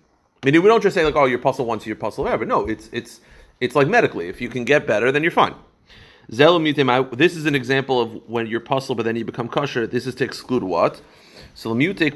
Meaning 0.44 0.62
we 0.62 0.68
don't 0.68 0.84
just 0.84 0.96
say 0.96 1.06
like, 1.06 1.16
oh, 1.16 1.26
you're 1.26 1.40
puzzle 1.40 1.66
once, 1.66 1.86
you're 1.86 1.96
puzzle 1.96 2.28
ever. 2.28 2.46
No, 2.46 2.66
it's 2.66 2.90
it's 2.92 3.22
it's 3.62 3.76
like 3.76 3.88
medically. 3.88 4.28
If 4.28 4.42
you 4.42 4.50
can 4.50 4.66
get 4.66 4.86
better, 4.88 5.12
then 5.12 5.24
you're 5.24 5.32
fine. 5.32 5.56
This 6.30 7.36
is 7.36 7.46
an 7.46 7.56
example 7.56 8.02
of 8.02 8.30
when 8.30 8.48
you're 8.48 8.60
puzzled, 8.60 8.98
but 8.98 9.04
then 9.04 9.16
you 9.16 9.26
become 9.26 9.50
kosher. 9.50 9.86
This 9.88 10.08
is 10.08 10.16
to 10.16 10.24
exclude 10.24 10.64
what? 10.64 11.02
So 11.56 11.74
krum 11.74 12.12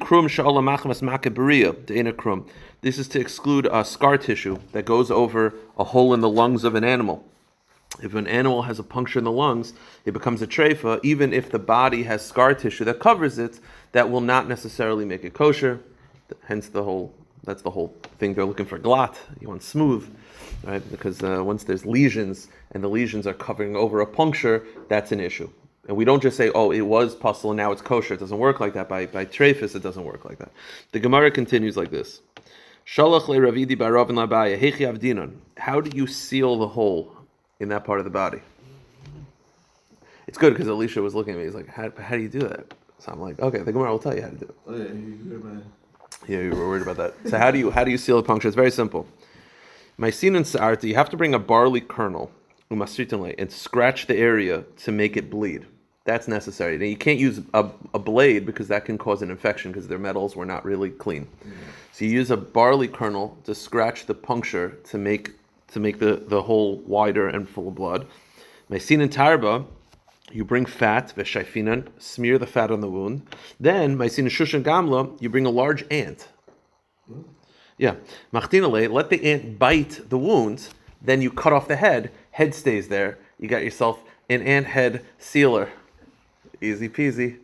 krum. 2.16 2.48
This 2.82 2.98
is 2.98 3.08
to 3.10 3.20
exclude 3.20 3.68
uh, 3.68 3.84
scar 3.84 4.18
tissue 4.18 4.60
that 4.72 4.86
goes 4.86 5.12
over 5.12 5.54
a 5.78 5.84
hole 5.84 6.14
in 6.14 6.22
the 6.22 6.30
lungs 6.30 6.64
of 6.64 6.76
an 6.76 6.84
animal. 6.84 7.24
If 8.02 8.14
an 8.14 8.28
animal 8.28 8.62
has 8.64 8.80
a 8.80 8.84
puncture 8.84 9.20
in 9.20 9.26
the 9.26 9.32
lungs, 9.32 9.74
it 10.06 10.12
becomes 10.12 10.42
a 10.42 10.48
treifa. 10.48 11.00
Even 11.04 11.34
if 11.34 11.50
the 11.50 11.60
body 11.60 12.04
has 12.04 12.26
scar 12.26 12.54
tissue 12.54 12.86
that 12.86 13.00
covers 13.00 13.40
it, 13.40 13.60
that 13.92 14.10
will 14.10 14.22
not 14.22 14.48
necessarily 14.48 15.06
make 15.06 15.24
it 15.24 15.34
kosher. 15.34 15.80
Hence 16.46 16.70
the 16.70 16.84
whole. 16.84 17.14
That's 17.44 17.62
the 17.62 17.72
whole 17.72 17.96
thing. 18.20 18.34
They're 18.34 18.46
looking 18.46 18.66
for 18.66 18.78
glat. 18.78 19.18
You 19.40 19.48
want 19.48 19.64
smooth, 19.64 20.08
right? 20.64 20.84
Because 20.92 21.24
uh, 21.24 21.42
once 21.44 21.64
there's 21.64 21.86
lesions 21.86 22.50
and 22.72 22.84
the 22.84 22.88
lesions 22.88 23.26
are 23.28 23.34
covering 23.34 23.76
over 23.76 24.00
a 24.02 24.06
puncture, 24.06 24.66
that's 24.90 25.12
an 25.12 25.20
issue. 25.20 25.50
And 25.88 25.96
we 25.96 26.04
don't 26.04 26.22
just 26.22 26.36
say, 26.36 26.52
"Oh, 26.54 26.72
it 26.72 26.82
was 26.82 27.16
puzzle 27.16 27.52
and 27.52 27.58
now 27.58 27.72
it's 27.72 27.82
kosher." 27.82 28.16
It 28.16 28.20
doesn't 28.20 28.38
work 28.38 28.60
like 28.60 28.74
that. 28.74 28.90
By 28.90 29.06
by 29.06 29.26
trephis, 29.26 29.76
it 29.76 29.84
doesn't 29.84 30.04
work 30.04 30.26
like 30.26 30.38
that. 30.40 30.52
The 30.92 31.00
Gemara 31.00 31.32
continues 31.32 31.78
like 31.78 31.92
this: 31.92 32.22
Shalach 32.86 33.28
le 33.30 33.38
Ravidi 33.38 33.76
labaya 33.76 34.60
hechi 34.60 34.80
avdinon. 34.80 35.38
How 35.58 35.80
do 35.80 35.96
you 35.96 36.06
seal 36.08 36.58
the 36.58 36.68
hole 36.68 37.16
in 37.60 37.70
that 37.70 37.86
part 37.86 38.00
of 38.00 38.06
the 38.06 38.12
body? 38.12 38.42
It's 40.28 40.38
good 40.38 40.54
because 40.54 40.68
Alicia 40.68 41.02
was 41.02 41.16
looking 41.16 41.34
at 41.34 41.40
me. 41.40 41.46
He's 41.46 41.56
like, 41.56 41.68
how, 41.68 41.90
"How 41.98 42.16
do 42.18 42.22
you 42.22 42.30
do 42.30 42.40
that?" 42.40 42.74
So 43.00 43.14
I'm 43.14 43.22
like, 43.22 43.40
"Okay, 43.40 43.60
the 43.60 43.72
Gemara 43.72 43.92
will 43.92 44.00
tell 44.00 44.14
you 44.14 44.24
how 44.24 44.30
to 44.30 44.36
do 44.36 44.46
it." 44.46 44.56
Oh, 44.68 44.76
yeah, 44.76 44.84
you 44.84 45.20
hear. 45.24 45.62
Yeah, 46.28 46.40
you 46.44 46.50
were 46.52 46.68
worried 46.68 46.82
about 46.82 46.98
that. 46.98 47.14
So 47.30 47.38
how 47.38 47.52
do 47.52 47.60
you 47.60 47.72
how 47.72 47.84
do 47.84 47.92
you 47.92 47.98
seal 47.98 48.18
a 48.18 48.24
puncture? 48.24 48.48
It's 48.50 48.56
very 48.56 48.72
simple. 48.72 49.08
Mycin 49.98 50.36
and 50.36 50.46
sa'arta, 50.46 50.88
you 50.88 50.96
have 50.96 51.10
to 51.10 51.18
bring 51.18 51.34
a 51.34 51.40
barley 51.40 51.82
kernel, 51.82 52.32
and 52.70 53.52
scratch 53.52 54.08
the 54.08 54.16
area 54.16 54.64
to 54.78 54.92
make 54.92 55.18
it 55.18 55.30
bleed. 55.30 55.66
That's 56.06 56.28
necessary. 56.28 56.78
Now 56.78 56.86
you 56.86 56.98
can't 56.98 57.20
use 57.20 57.42
a, 57.54 57.70
a 57.94 58.00
blade 58.00 58.46
because 58.46 58.70
that 58.70 58.86
can 58.86 58.98
cause 58.98 59.22
an 59.22 59.30
infection 59.30 59.72
because 59.72 59.88
their 59.88 60.00
metals 60.00 60.36
were 60.36 60.46
not 60.46 60.64
really 60.64 60.90
clean. 60.90 61.28
So 61.92 62.06
you 62.06 62.12
use 62.12 62.32
a 62.32 62.38
barley 62.38 62.88
kernel 62.88 63.38
to 63.44 63.54
scratch 63.54 64.06
the 64.06 64.14
puncture 64.14 64.78
to 64.86 64.98
make 64.98 65.32
to 65.70 65.80
make 65.82 66.00
the, 66.00 66.16
the 66.16 66.44
hole 66.44 66.78
wider 66.86 67.28
and 67.28 67.48
full 67.48 67.68
of 67.68 67.76
blood. 67.76 68.08
Mycin 68.70 69.02
and 69.02 69.12
tarba, 69.12 69.66
you 70.32 70.46
bring 70.46 70.66
fat, 70.66 71.14
veshaifinan, 71.16 71.90
smear 71.98 72.38
the 72.38 72.48
fat 72.48 72.72
on 72.72 72.80
the 72.80 72.90
wound. 72.90 73.28
Then, 73.60 73.98
mycin 73.98 74.26
shushan 74.28 74.64
gamla, 74.64 75.22
you 75.22 75.30
bring 75.30 75.46
a 75.46 75.50
large 75.50 75.86
ant. 75.92 76.30
Yeah, 77.78 77.96
machtinale, 78.34 78.92
let 78.92 79.10
the 79.10 79.24
ant 79.26 79.60
bite 79.60 80.10
the 80.10 80.18
wound. 80.18 80.70
Then 81.02 81.22
you 81.22 81.32
cut 81.32 81.54
off 81.54 81.68
the 81.68 81.76
head. 81.76 82.12
Head 82.38 82.54
stays 82.54 82.88
there. 82.88 83.18
You 83.40 83.48
got 83.48 83.64
yourself 83.64 84.04
an 84.30 84.44
ant 84.44 84.68
head 84.68 85.04
sealer. 85.18 85.72
Easy 86.62 86.88
peasy. 86.88 87.40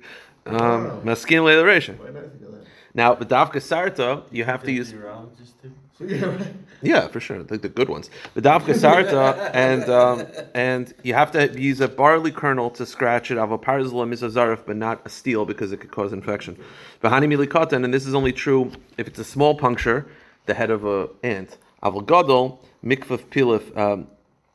Um, 0.45 1.01
Maskin 1.01 1.43
leiteration. 1.43 1.97
Why 1.97 2.05
did 2.11 2.17
I 2.17 2.19
think 2.21 2.43
of 2.43 2.51
that? 2.51 2.67
Now, 2.93 3.15
the 3.15 3.25
davka 3.25 3.59
sarta, 3.59 4.21
you 4.29 4.43
have 4.43 4.61
to 4.61 4.71
use. 4.71 4.93
Urologist 4.93 5.53
too? 5.63 5.71
So, 5.97 6.37
yeah, 6.83 7.07
for 7.07 7.19
sure. 7.19 7.41
The, 7.41 7.57
the 7.57 7.69
good 7.69 7.89
ones. 7.89 8.11
The 8.35 8.41
davka 8.43 8.75
sarta, 8.75 9.49
and 9.55 9.89
um, 9.89 10.27
and 10.53 10.93
you 11.01 11.15
have 11.15 11.31
to 11.31 11.59
use 11.59 11.81
a 11.81 11.87
barley 11.87 12.31
kernel 12.31 12.69
to 12.69 12.85
scratch 12.85 13.31
it. 13.31 13.39
Avaparzla 13.39 14.07
misazarif, 14.07 14.63
but 14.67 14.75
not 14.75 15.01
a 15.05 15.09
steel 15.09 15.43
because 15.43 15.71
it 15.71 15.77
could 15.77 15.89
cause 15.89 16.13
infection. 16.13 16.55
Bahani 17.03 17.25
milikatan, 17.33 17.83
and 17.83 17.91
this 17.91 18.05
is 18.05 18.13
only 18.13 18.31
true 18.31 18.71
if 18.99 19.07
it's 19.07 19.17
a 19.17 19.23
small 19.23 19.55
puncture, 19.55 20.05
the 20.45 20.53
head 20.53 20.69
of 20.69 20.85
a 20.85 21.09
ant. 21.23 21.57
Avogadol 21.81 22.59
mikvaf 22.85 23.25
pilif, 23.31 23.75
um, 23.75 24.05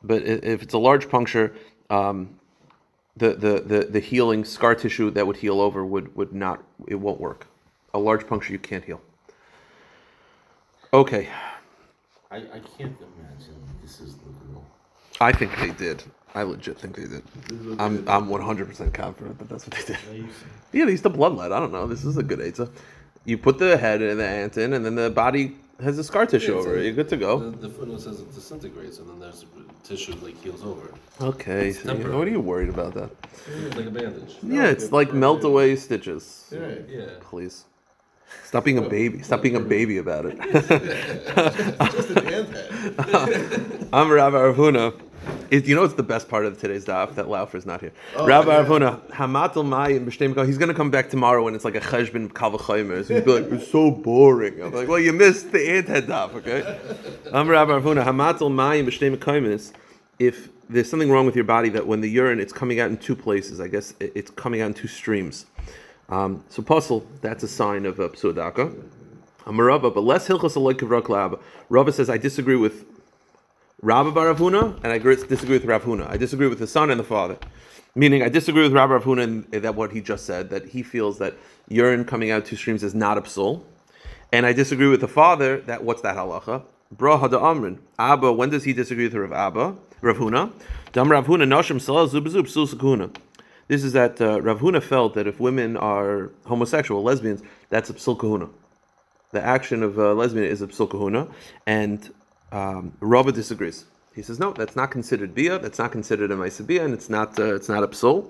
but 0.03 0.23
if 0.23 0.61
it's 0.61 0.73
a 0.73 0.77
large 0.77 1.09
puncture, 1.09 1.53
um, 1.89 2.39
the, 3.17 3.33
the, 3.33 3.59
the, 3.61 3.79
the 3.85 3.99
healing 3.99 4.45
scar 4.45 4.75
tissue 4.75 5.11
that 5.11 5.27
would 5.27 5.37
heal 5.37 5.59
over 5.59 5.85
would, 5.85 6.15
would 6.15 6.33
not 6.33 6.63
it 6.87 6.95
won't 6.95 7.19
work. 7.19 7.47
A 7.93 7.99
large 7.99 8.25
puncture 8.27 8.53
you 8.53 8.59
can't 8.59 8.83
heal. 8.83 9.01
Okay. 10.93 11.29
I, 12.31 12.37
I 12.37 12.61
can't 12.77 12.95
imagine 13.17 13.55
this 13.81 13.99
is 13.99 14.15
literal. 14.25 14.65
I 15.19 15.31
think 15.31 15.57
they 15.59 15.71
did. 15.71 16.03
I 16.35 16.43
legit 16.43 16.79
think 16.79 16.95
they 16.95 17.03
did. 17.07 17.23
This 17.47 17.59
is 17.59 17.67
what 17.67 17.81
I'm 17.81 18.07
I'm 18.07 18.29
100 18.29 18.67
percent 18.67 18.93
confident 18.93 19.39
that 19.39 19.49
that's 19.49 19.67
what 19.67 19.75
they 19.75 19.93
did. 19.93 20.29
Yeah, 20.71 20.85
they 20.85 20.91
used 20.91 21.03
to 21.03 21.09
bloodlet. 21.09 21.51
I 21.51 21.59
don't 21.59 21.71
know. 21.71 21.87
This 21.87 22.05
is 22.05 22.17
a 22.17 22.23
good 22.23 22.39
Eitzah. 22.39 22.69
You 23.25 23.37
put 23.37 23.57
the 23.57 23.77
head 23.77 24.01
and 24.01 24.19
the 24.19 24.25
ant 24.25 24.57
in, 24.57 24.73
and 24.73 24.85
then 24.85 24.95
the 24.95 25.09
body 25.09 25.55
has 25.81 25.97
a 25.97 26.03
scar 26.03 26.25
tissue 26.25 26.53
Yeah, 26.53 26.59
over 26.59 26.77
it. 26.77 26.85
You're 26.85 26.93
good 26.93 27.09
to 27.09 27.17
go. 27.17 27.39
The, 27.39 27.67
the 27.67 27.69
footnote 27.69 28.01
says 28.01 28.19
it 28.19 28.33
disintegrates, 28.33 28.99
and 28.99 29.09
then 29.09 29.19
there's 29.19 29.45
tissue 29.83 30.15
like 30.21 30.41
heals 30.43 30.63
over. 30.63 30.93
Okay, 31.21 31.73
so 31.73 31.93
you- 31.93 32.11
what 32.11 32.27
are 32.27 32.31
you 32.31 32.39
worried 32.39 32.69
about 32.69 32.93
that? 32.95 33.09
It's 33.47 33.75
like 33.75 33.85
a 33.87 33.91
bandage. 33.91 34.37
Yeah, 34.43 34.63
oh, 34.63 34.69
it's 34.69 34.91
like 34.91 35.13
melt 35.13 35.43
away 35.43 35.75
stitches. 35.75 36.45
Right. 36.51 36.85
Yeah. 36.87 37.05
Please. 37.21 37.65
Stop 38.43 38.63
being 38.63 38.77
a 38.77 38.85
oh. 38.85 38.89
baby. 38.89 39.21
Stop 39.23 39.41
being 39.41 39.55
a 39.55 39.59
baby 39.59 39.97
about 39.97 40.25
it. 40.27 40.37
Just 41.91 42.09
an. 42.11 43.89
I'm 43.93 44.11
Rabbi 44.11 44.37
Arvuna. 44.37 44.93
It, 45.51 45.65
you 45.65 45.73
know 45.75 45.81
what's 45.81 45.95
the 45.95 46.03
best 46.03 46.29
part 46.29 46.45
of 46.45 46.59
today's 46.59 46.85
daf? 46.85 47.15
That 47.15 47.27
Laufer's 47.27 47.65
not 47.65 47.81
here. 47.81 47.91
Oh, 48.15 48.27
Rabbi 48.27 48.49
yeah. 48.49 48.63
Arvuna, 48.63 49.11
Hamatul 49.11 49.65
Mayim 49.65 50.05
b'shteim 50.05 50.45
He's 50.45 50.59
going 50.59 50.69
to 50.69 50.75
come 50.75 50.91
back 50.91 51.09
tomorrow 51.09 51.43
when 51.43 51.55
it's 51.55 51.65
like 51.65 51.75
a 51.75 51.79
cheshbon 51.79 52.31
kavachomer. 52.31 52.97
He's 52.97 53.07
be 53.07 53.21
like, 53.21 53.51
it's 53.51 53.71
so 53.71 53.89
boring. 53.89 54.61
I'm 54.61 54.71
like, 54.71 54.87
well, 54.87 54.99
you 54.99 55.11
missed 55.11 55.51
the 55.51 55.69
ant 55.71 55.87
head 55.87 56.05
daf, 56.05 56.33
okay? 56.35 56.79
I'm 57.33 57.47
Rabbi 57.49 57.71
Arvuna. 57.71 58.03
Hamatul 58.03 58.51
Mayim 58.51 58.87
b'shteim. 58.87 59.73
If 60.19 60.49
there's 60.69 60.89
something 60.89 61.09
wrong 61.09 61.25
with 61.25 61.35
your 61.35 61.45
body 61.45 61.69
that 61.69 61.87
when 61.87 62.01
the 62.01 62.09
urine, 62.09 62.39
it's 62.39 62.53
coming 62.53 62.79
out 62.79 62.91
in 62.91 62.97
two 62.97 63.15
places. 63.15 63.59
I 63.59 63.67
guess 63.67 63.95
it's 63.99 64.29
coming 64.31 64.61
out 64.61 64.67
in 64.67 64.73
two 64.75 64.87
streams. 64.87 65.47
Um, 66.09 66.43
so 66.49 66.61
puzzle, 66.61 67.07
that's 67.21 67.43
a 67.43 67.47
sign 67.47 67.85
of 67.87 67.99
a 67.99 68.09
pseudaka. 68.09 68.83
Amarabba, 69.45 69.91
but 69.93 70.03
less 70.03 70.27
hilchos 70.27 70.55
aloy 70.55 70.73
kivrak 70.73 71.09
lab. 71.09 71.93
Says 71.93 72.09
I 72.09 72.17
disagree 72.17 72.55
with 72.55 72.85
Rabba 73.81 74.11
Bar 74.11 74.33
Ravuna, 74.33 74.77
and 74.83 74.91
I 74.91 74.97
disagree 74.97 75.57
with 75.57 75.63
Rav 75.63 75.83
Huna. 75.83 76.09
I 76.09 76.17
disagree 76.17 76.49
with 76.49 76.59
the 76.59 76.67
son 76.67 76.89
and 76.89 76.99
the 76.99 77.03
father. 77.05 77.37
Meaning, 77.95 78.21
I 78.23 78.27
disagree 78.27 78.63
with 78.63 78.73
Rabbi 78.73 78.91
Rav 78.91 79.03
Huna 79.05 79.23
in 79.53 79.61
that 79.61 79.75
what 79.75 79.93
he 79.93 80.01
just 80.01 80.25
said, 80.25 80.49
that 80.49 80.65
he 80.65 80.83
feels 80.83 81.17
that 81.19 81.35
urine 81.69 82.03
coming 82.03 82.29
out 82.29 82.45
two 82.45 82.57
streams 82.57 82.83
is 82.83 82.93
not 82.93 83.17
a 83.17 83.21
psul. 83.21 83.63
And 84.33 84.45
I 84.45 84.51
disagree 84.51 84.89
with 84.89 84.99
the 84.99 85.07
father 85.07 85.61
that 85.61 85.85
what's 85.85 86.01
that 86.01 86.17
halacha? 86.17 86.63
Bra 86.91 87.21
hada 87.21 87.39
amrin. 87.39 87.79
Abba, 87.97 88.33
when 88.33 88.49
does 88.49 88.65
he 88.65 88.73
disagree 88.73 89.05
with 89.05 89.13
Rav 89.13 89.31
Abba? 89.31 89.75
Rav 90.01 90.17
Huna. 90.17 90.51
Dam 90.91 91.09
Rav 91.09 91.27
Huna 91.27 91.47
nashim 91.47 91.77
zubazub 91.79 92.47
psul. 92.47 93.15
This 93.69 93.85
is 93.85 93.93
that 93.93 94.19
uh, 94.19 94.41
Rav 94.41 94.59
Huna 94.59 94.83
felt 94.83 95.13
that 95.13 95.25
if 95.25 95.39
women 95.39 95.77
are 95.77 96.31
homosexual, 96.45 97.01
lesbians, 97.01 97.41
that's 97.69 97.89
a 97.89 97.93
psul 97.93 98.19
kahuna. 98.19 98.49
The 99.31 99.41
action 99.41 99.83
of 99.83 99.97
a 99.97 100.13
lesbian 100.13 100.45
is 100.45 100.61
a 100.61 100.67
psul 100.67 100.89
kahuna, 100.89 101.29
and 101.65 102.09
um, 102.51 102.93
disagrees. 103.33 103.85
He 104.15 104.21
says, 104.21 104.39
no, 104.39 104.53
that's 104.53 104.75
not 104.75 104.91
considered 104.91 105.33
bia, 105.33 105.59
that's 105.59 105.79
not 105.79 105.91
considered 105.91 106.31
a 106.31 106.35
maisa 106.35 106.83
and 106.83 106.93
it's 106.93 107.09
not 107.09 107.39
uh, 107.39 107.55
it's 107.55 107.69
not 107.69 107.83
a 107.83 107.87
psul. 107.87 108.27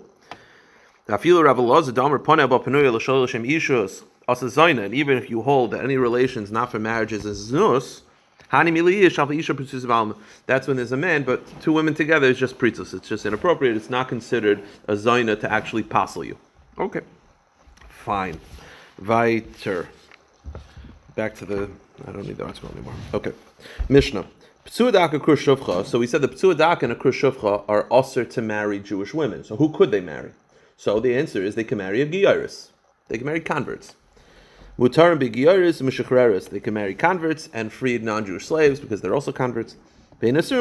And 4.32 4.94
even 4.94 5.18
if 5.18 5.30
you 5.30 5.42
hold 5.42 5.72
that 5.72 5.84
any 5.84 5.98
relations 5.98 6.52
not 6.52 6.72
for 6.72 6.78
marriages 6.78 7.26
is 7.26 7.52
znus. 7.52 8.02
That's 8.52 10.68
when 10.68 10.78
there's 10.78 10.92
a 10.92 10.98
man, 10.98 11.24
but 11.24 11.62
two 11.62 11.74
women 11.74 11.96
together 11.96 12.28
is 12.28 12.38
just 12.38 12.60
pritzus. 12.60 12.94
It's 12.94 13.08
just 13.08 13.26
inappropriate. 13.26 13.76
It's 13.76 13.90
not 13.90 14.08
considered 14.08 14.62
a 14.88 14.94
zayna 14.94 15.40
to 15.42 15.52
actually 15.52 15.84
passel 15.84 16.24
you. 16.24 16.38
Okay, 16.78 17.02
fine. 17.88 18.40
Weiter. 19.04 19.90
Back 21.16 21.36
to 21.36 21.46
the. 21.46 21.70
I 22.08 22.12
don't 22.12 22.26
need 22.26 22.38
the 22.38 22.46
article 22.46 22.70
anymore. 22.72 22.94
Okay, 23.14 23.34
Mishnah. 23.88 24.26
Ptsuadaka 24.66 25.20
Krushuvcha. 25.20 25.86
So 25.86 26.00
we 26.00 26.08
said 26.08 26.22
the 26.22 26.28
Ptsuadaka 26.28 26.84
and 26.84 26.92
a 26.92 27.66
are 27.68 27.84
also 27.88 28.24
to 28.24 28.42
marry 28.42 28.80
Jewish 28.80 29.14
women. 29.14 29.44
So 29.44 29.56
who 29.56 29.70
could 29.70 29.92
they 29.92 30.02
marry? 30.02 30.32
So 30.78 31.00
the 31.00 31.16
answer 31.16 31.44
is 31.44 31.56
they 31.56 31.64
can 31.64 31.80
marry 31.80 32.02
a 32.02 32.06
Giyaris. 32.06 32.70
They 33.08 33.18
can 33.18 33.26
marry 33.26 33.42
converts. 33.42 33.96
Mutar 34.78 35.12
and 35.12 35.22
Giyaris 35.22 35.82
and 35.82 36.50
They 36.52 36.60
can 36.60 36.74
marry 36.74 36.94
converts 36.96 37.50
and 37.52 37.74
freed 37.74 38.04
non-Jewish 38.04 38.46
slaves 38.46 38.80
because 38.80 39.02
they're 39.02 39.16
also 39.16 39.32
converts. 39.32 39.76
They're 40.22 40.32
just 40.32 40.56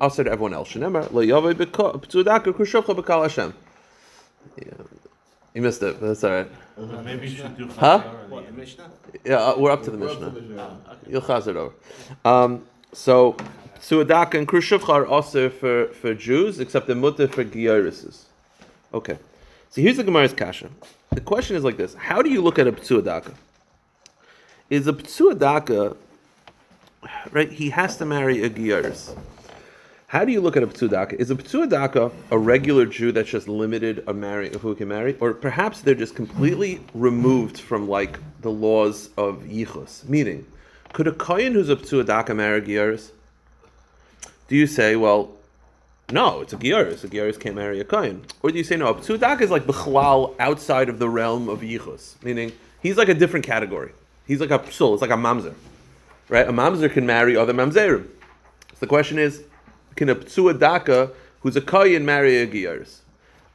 usher 0.00 0.24
to 0.24 0.30
everyone 0.30 0.54
else. 0.54 0.72
Shenemar 0.72 1.12
Lo 1.12 1.22
Yavai 1.22 1.54
Bekal. 1.54 2.04
Ptsuadaka 2.04 2.52
Krushuvcha 2.52 2.96
Bekal 2.96 3.22
Hashem. 3.22 3.54
Yeah. 5.58 5.62
You 5.62 5.62
missed 5.62 5.82
it, 5.82 6.00
but 6.00 6.06
that's 6.06 6.24
all 6.24 6.30
right. 6.30 7.04
Maybe 7.04 7.28
you 7.28 7.36
should 7.36 7.56
do 7.56 7.68
Huh? 7.68 8.00
What, 8.28 8.46
the 8.46 8.52
Mishnah? 8.52 8.90
Yeah, 9.24 9.36
uh, 9.36 9.58
we're 9.58 9.70
up 9.70 9.82
to 9.84 9.90
the 9.90 9.98
We're 9.98 10.10
up 10.10 10.18
to 10.18 10.24
Mishnah. 10.26 10.40
the 10.40 10.46
Mishnah. 10.46 10.96
You'll 11.08 11.22
chaz 11.22 11.48
it 11.48 11.56
over. 11.56 11.74
Um, 12.24 12.64
so, 12.92 13.36
Suadaka 13.80 14.34
and 14.34 14.46
Krushuvcha 14.46 14.88
are 14.88 15.06
also 15.06 15.50
for, 15.50 15.88
for 15.88 16.14
Jews, 16.14 16.60
except 16.60 16.86
the 16.86 16.94
mutter 16.94 17.28
for 17.28 17.44
Giyarises. 17.44 18.24
Okay. 18.94 19.18
So 19.70 19.82
here's 19.82 19.96
the 19.96 20.04
Gemara's 20.04 20.32
kasha. 20.32 20.70
The 21.10 21.20
question 21.20 21.56
is 21.56 21.64
like 21.64 21.76
this: 21.76 21.94
How 21.94 22.22
do 22.22 22.30
you 22.30 22.40
look 22.40 22.58
at 22.58 22.66
a 22.66 22.72
ptsuadaka? 22.72 23.34
Is 24.70 24.86
a 24.86 24.92
ptsuadaka 24.92 25.96
right? 27.30 27.50
He 27.50 27.70
has 27.70 27.96
to 27.98 28.06
marry 28.06 28.42
a 28.42 28.50
giyaris. 28.50 29.16
How 30.08 30.24
do 30.24 30.32
you 30.32 30.40
look 30.40 30.56
at 30.56 30.62
a 30.62 30.66
ptsuadaka? 30.66 31.12
Is 31.20 31.30
a 31.30 31.34
ptsuadaka 31.34 32.10
a 32.30 32.38
regular 32.38 32.86
Jew 32.86 33.12
that's 33.12 33.28
just 33.28 33.46
limited 33.46 34.02
of 34.06 34.16
marrying 34.16 34.54
who 34.54 34.74
can 34.74 34.88
marry, 34.88 35.14
or 35.20 35.34
perhaps 35.34 35.82
they're 35.82 35.94
just 35.94 36.14
completely 36.14 36.80
removed 36.94 37.60
from 37.60 37.86
like 37.86 38.18
the 38.40 38.50
laws 38.50 39.10
of 39.18 39.42
yichus? 39.42 40.08
Meaning, 40.08 40.46
could 40.94 41.08
a 41.08 41.12
kohen 41.12 41.52
who's 41.52 41.68
a 41.68 41.76
ptsuadaka 41.76 42.34
marry 42.34 42.56
a 42.56 42.62
giyaris? 42.62 43.10
Do 44.48 44.56
you 44.56 44.66
say, 44.66 44.96
well, 44.96 45.30
no, 46.10 46.40
it's 46.40 46.54
a 46.54 46.56
giyaris. 46.56 47.04
A 47.04 47.08
giyaris 47.08 47.38
can't 47.38 47.54
marry 47.54 47.78
a 47.78 47.84
kohen. 47.84 48.24
Or 48.42 48.50
do 48.50 48.56
you 48.56 48.64
say 48.64 48.76
no? 48.76 48.86
A 48.86 48.94
ptsuadaka 48.94 49.42
is 49.42 49.50
like 49.50 49.64
bichlal 49.64 50.34
outside 50.38 50.88
of 50.88 50.98
the 50.98 51.08
realm 51.10 51.50
of 51.50 51.60
yichus, 51.60 52.14
meaning 52.22 52.52
he's 52.80 52.96
like 52.96 53.10
a 53.10 53.14
different 53.14 53.44
category. 53.44 53.92
He's 54.26 54.40
like 54.40 54.52
a 54.52 54.58
psul. 54.58 54.94
It's 54.94 55.02
like 55.02 55.10
a 55.10 55.16
mamzer, 55.16 55.52
right? 56.30 56.48
A 56.48 56.52
mamzer 56.52 56.90
can 56.90 57.04
marry 57.04 57.36
other 57.36 57.52
mamzerim. 57.52 58.06
So 58.70 58.76
the 58.80 58.86
question 58.86 59.18
is, 59.18 59.42
can 59.98 60.08
a 60.08 60.14
ptsuadaka 60.14 61.10
who's 61.40 61.56
a 61.56 61.60
kohen 61.60 62.04
marry 62.06 62.38
a 62.38 62.46
giyaris? 62.46 63.00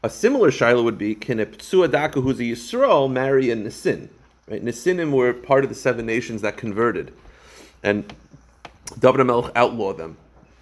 A 0.04 0.10
similar 0.10 0.52
shaila 0.52 0.84
would 0.84 0.98
be, 0.98 1.16
can 1.16 1.40
a 1.40 1.46
ptsuadaka 1.46 2.22
who's 2.22 2.38
a 2.42 2.44
yisrael 2.44 3.10
marry 3.10 3.50
a 3.50 3.56
nisin? 3.56 4.10
Right? 4.50 4.64
Nisinim 4.64 5.12
were 5.12 5.32
part 5.32 5.64
of 5.64 5.70
the 5.70 5.76
seven 5.76 6.06
nations 6.06 6.42
that 6.42 6.58
converted, 6.58 7.14
and 7.82 8.14
David 9.00 9.24
Melech 9.24 9.54
outlawed 9.56 9.98
them. 9.98 10.18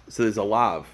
So 0.06 0.22
there's 0.22 0.36
a 0.36 0.44
lav, 0.44 0.86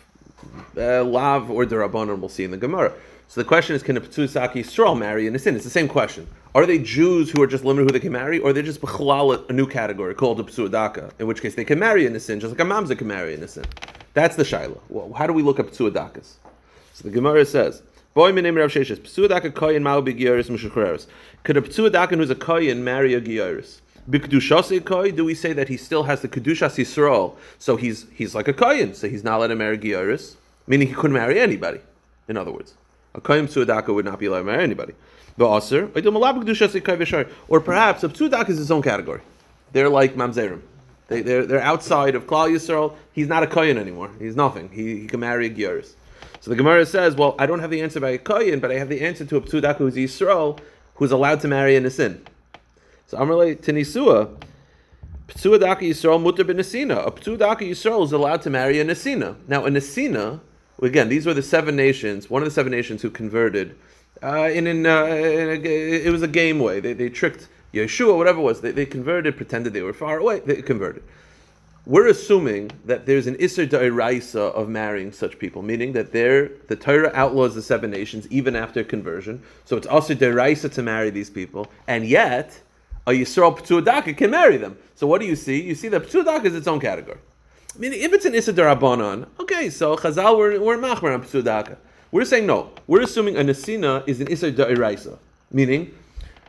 lav 0.75 1.50
or 1.50 1.66
derabanan. 1.66 2.21
We'll 2.21 2.30
see 2.30 2.45
in 2.45 2.50
the 2.50 2.57
Gemara. 2.57 2.95
So 3.28 3.42
the 3.42 3.47
question 3.47 3.76
is, 3.76 3.83
can 3.83 3.99
a 3.99 4.00
ptsuadaka 4.00 4.54
yisrael 4.54 4.99
marry 4.99 5.26
a 5.26 5.30
nisin? 5.30 5.54
It's 5.54 5.64
the 5.64 5.71
same 5.71 5.87
question. 5.87 6.26
Are 6.54 6.64
they 6.64 6.78
Jews 6.78 7.30
who 7.30 7.42
are 7.42 7.47
just 7.47 7.62
limited 7.62 7.90
who 7.90 7.92
they 7.92 8.00
can 8.00 8.12
marry, 8.12 8.38
or 8.38 8.50
are 8.50 8.52
they 8.54 8.62
just 8.62 8.80
b'chalal 8.80 9.50
a 9.50 9.52
new 9.52 9.66
category 9.66 10.14
called 10.14 10.40
a 10.40 10.45
ptsuadaka? 10.45 11.11
In 11.18 11.26
which 11.26 11.42
case 11.42 11.54
they 11.54 11.66
can 11.66 11.78
marry 11.78 12.07
a 12.07 12.11
nisin, 12.11 12.40
just 12.40 12.57
like 12.57 12.66
a 12.66 12.71
mamzer 12.71 12.97
can 12.97 13.07
marry 13.07 13.35
a 13.35 13.37
nisin. 13.37 13.66
That's 14.15 14.37
the 14.37 14.43
shaila. 14.43 14.79
Well, 14.88 15.12
how 15.12 15.27
do 15.27 15.33
we 15.33 15.43
look 15.43 15.59
at 15.59 15.67
ptsuadakas? 15.67 16.35
So 16.93 17.05
the 17.05 17.11
Gemara 17.11 17.45
says, 17.45 17.83
"Boy 18.15 18.33
minim 18.33 18.57
Rav 18.57 18.71
Sheshes, 18.71 18.99
ptsuadaka 18.99 19.53
koyin 19.53 19.83
b'giyaris 19.83 20.50
m'shachreres." 20.50 21.07
Could 21.45 21.57
a 21.57 21.62
ptsuadaka 21.62 22.17
who's 22.17 22.31
a 22.31 22.35
koyin 22.35 22.79
marry 22.79 23.15
a 23.15 23.21
giyaris? 23.21 23.81
B'kedushas 24.11 24.85
koy, 24.85 25.12
do 25.12 25.25
we 25.25 25.35
say 25.35 25.53
that 25.53 25.69
he 25.69 25.77
still 25.77 26.05
has 26.05 26.23
the 26.23 26.29
kedushas 26.29 26.77
yisrael? 26.77 27.37
So 27.59 27.77
he's 27.77 28.07
he's 28.12 28.35
like 28.35 28.49
a 28.49 28.55
koyin, 28.55 28.95
so 28.95 29.09
he's 29.09 29.23
not 29.23 29.38
allowed 29.38 29.49
to 29.49 29.57
marry 29.57 29.79
giyaris, 29.79 30.35
meaning 30.67 30.88
he 30.88 30.95
couldn't 30.95 31.15
marry 31.15 31.38
anybody. 31.38 31.81
In 32.27 32.37
other 32.37 32.50
words, 32.50 32.75
a 33.15 33.21
koyin 33.21 33.47
ptsuadaka 33.47 33.95
would 33.95 34.07
not 34.07 34.19
be 34.19 34.27
allowed 34.27 34.38
to 34.38 34.45
marry 34.45 34.62
anybody. 34.62 34.95
Or 35.38 35.61
perhaps 35.61 38.03
a 38.03 38.09
ptsuadaka 38.09 38.49
is 38.49 38.59
his 38.59 38.71
own 38.71 38.83
category. 38.83 39.21
They're 39.73 39.88
like 39.88 40.17
mamzerim. 40.17 40.62
They, 41.09 41.23
they're, 41.23 41.47
they're 41.47 41.61
outside 41.61 42.15
of 42.15 42.27
Klal 42.27 42.50
Yisrael. 42.50 42.95
He's 43.12 43.29
not 43.29 43.43
a 43.43 43.47
kohen 43.47 43.79
anymore. 43.79 44.11
He's 44.19 44.37
nothing. 44.37 44.71
He, 44.71 45.00
he 45.00 45.07
can 45.07 45.21
marry 45.21 45.49
a. 45.49 45.83
So 46.41 46.50
the 46.50 46.57
Gemara 46.57 46.87
says, 46.87 47.17
well, 47.17 47.35
I 47.38 47.47
don't 47.47 47.59
have 47.59 47.71
the 47.71 47.83
answer 47.83 47.99
by 47.99 48.11
a 48.11 48.19
kohen, 48.19 48.61
but 48.61 48.71
I 48.71 48.75
have 48.75 48.88
the 48.88 49.00
answer 49.00 49.25
to 49.25 49.37
a 49.37 49.41
ptudaka 49.41 49.79
who's 49.79 49.97
Yisrael, 49.97 50.59
who's 50.95 51.11
allowed 51.11 51.41
to 51.41 51.49
marry 51.49 51.77
a 51.77 51.81
Nisin. 51.81 52.25
So 53.07 53.17
Amrle 53.17 53.61
to 53.61 53.73
Nisua, 53.73 54.37
ptudaka 55.29 55.81
Yisrael 55.81 56.23
mutter 56.23 56.45
ben 56.45 56.59
A 56.59 56.62
ptudaka 56.62 57.61
Yisrael 57.61 58.05
is 58.05 58.12
allowed 58.12 58.43
to 58.43 58.50
marry 58.50 58.79
a 58.79 58.85
Nisina. 58.85 59.37
Now 59.49 59.65
a 59.65 59.71
Nisina, 59.71 60.41
again, 60.83 61.09
these 61.09 61.27
were 61.27 61.35
the 61.35 61.43
seven 61.43 61.75
nations, 61.75 62.29
one 62.29 62.43
of 62.43 62.47
the 62.47 62.55
seven 62.55 62.71
nations 62.71 63.03
who 63.03 63.11
converted. 63.11 63.77
Uh, 64.23 64.50
in, 64.53 64.67
in, 64.67 64.85
uh, 64.85 65.05
in 65.05 65.49
a, 65.49 66.07
it 66.07 66.11
was 66.11 66.23
a 66.23 66.29
game 66.29 66.59
way. 66.59 66.81
They, 66.81 66.93
they 66.93 67.09
tricked 67.09 67.49
Yehoshua, 67.73 68.17
whatever 68.17 68.41
it 68.41 68.43
was, 68.43 68.61
they, 68.61 68.71
they 68.71 68.87
converted, 68.87 69.37
pretended 69.37 69.73
they 69.73 69.83
were 69.83 69.93
far 69.93 70.19
away, 70.19 70.41
they 70.41 70.63
converted. 70.63 71.03
We're 71.87 72.09
assuming 72.09 72.71
that 72.85 73.07
there's 73.07 73.27
an 73.27 73.37
Isser 73.37 73.67
Da'iraisa 73.67 74.53
of 74.55 74.69
marrying 74.69 75.11
such 75.11 75.39
people, 75.39 75.63
meaning 75.63 75.93
that 75.95 76.13
they're, 76.13 76.51
the 76.67 76.77
Torah 76.77 77.11
outlaws 77.15 77.55
the 77.55 77.63
seven 77.63 77.91
nations 77.91 78.27
even 78.29 78.55
after 78.55 78.85
conversion. 78.85 79.43
So 79.65 79.77
it's 79.77 79.87
also 79.87 80.15
Da'iraisa 80.15 80.71
to 80.75 80.83
marry 80.83 81.09
these 81.09 81.31
people, 81.31 81.67
and 81.87 82.07
yet 82.07 82.61
a 83.07 83.13
Yisrael 83.13 83.59
P'tuadaka 83.59 84.15
can 84.17 84.31
marry 84.31 84.59
them. 84.59 84.77
So 84.97 85.07
what 85.07 85.21
do 85.23 85.27
you 85.27 85.35
see? 85.35 85.63
You 85.63 85.75
see 85.75 85.89
that 85.89 86.03
P'tuadaka 86.03 86.45
is 86.45 86.55
its 86.55 86.67
own 86.67 86.79
category. 86.79 87.19
I 87.75 87.79
mean, 87.79 87.95
if 87.95 88.13
it's 88.13 88.27
an 88.27 88.35
Isser 88.35 88.53
Da'rabanan, 88.53 89.27
okay, 89.41 89.71
so 89.71 89.97
Chazal, 89.97 90.37
we're, 90.37 90.61
we're 90.61 90.77
machmer 90.77 91.15
on 91.15 91.23
P'tuadaka. 91.23 91.79
We're 92.11 92.27
saying 92.27 92.45
no. 92.47 92.71
We're 92.87 93.03
assuming 93.03 93.37
a 93.37 93.41
Nesina 93.41 94.07
is 94.07 94.21
an 94.21 94.27
Isser 94.27 94.53
Da'iraisa, 94.53 95.19
meaning 95.51 95.95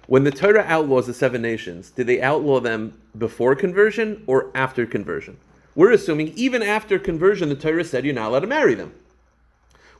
When 0.09 0.23
the 0.23 0.31
Torah 0.31 0.65
outlaws 0.67 1.05
the 1.05 1.13
seven 1.13 1.43
nations, 1.43 1.91
did 1.91 2.07
they 2.07 2.19
outlaw 2.19 2.59
them 2.59 2.99
before 3.15 3.53
conversion 3.53 4.23
or 4.25 4.49
after 4.55 4.87
conversion? 4.87 5.37
We're 5.75 5.91
assuming 5.91 6.29
even 6.29 6.63
after 6.63 6.97
conversion, 6.97 7.47
the 7.47 7.53
Torah 7.53 7.83
said 7.83 8.03
you're 8.05 8.15
not 8.15 8.29
allowed 8.29 8.39
to 8.39 8.47
marry 8.47 8.73
them. 8.73 8.91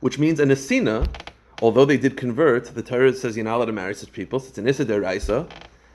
Which 0.00 0.18
means 0.18 0.40
a 0.40 0.46
Nesina, 0.46 1.06
although 1.62 1.84
they 1.84 1.96
did 1.96 2.16
convert, 2.16 2.74
the 2.74 2.82
Torah 2.82 3.14
says 3.14 3.36
you're 3.36 3.44
not 3.44 3.58
allowed 3.58 3.66
to 3.66 3.72
marry 3.72 3.94
such 3.94 4.12
people, 4.12 4.40
so 4.40 4.48
it's 4.48 4.58
an 4.58 4.66
Issa 4.66 4.84
Deraisa, 4.86 5.48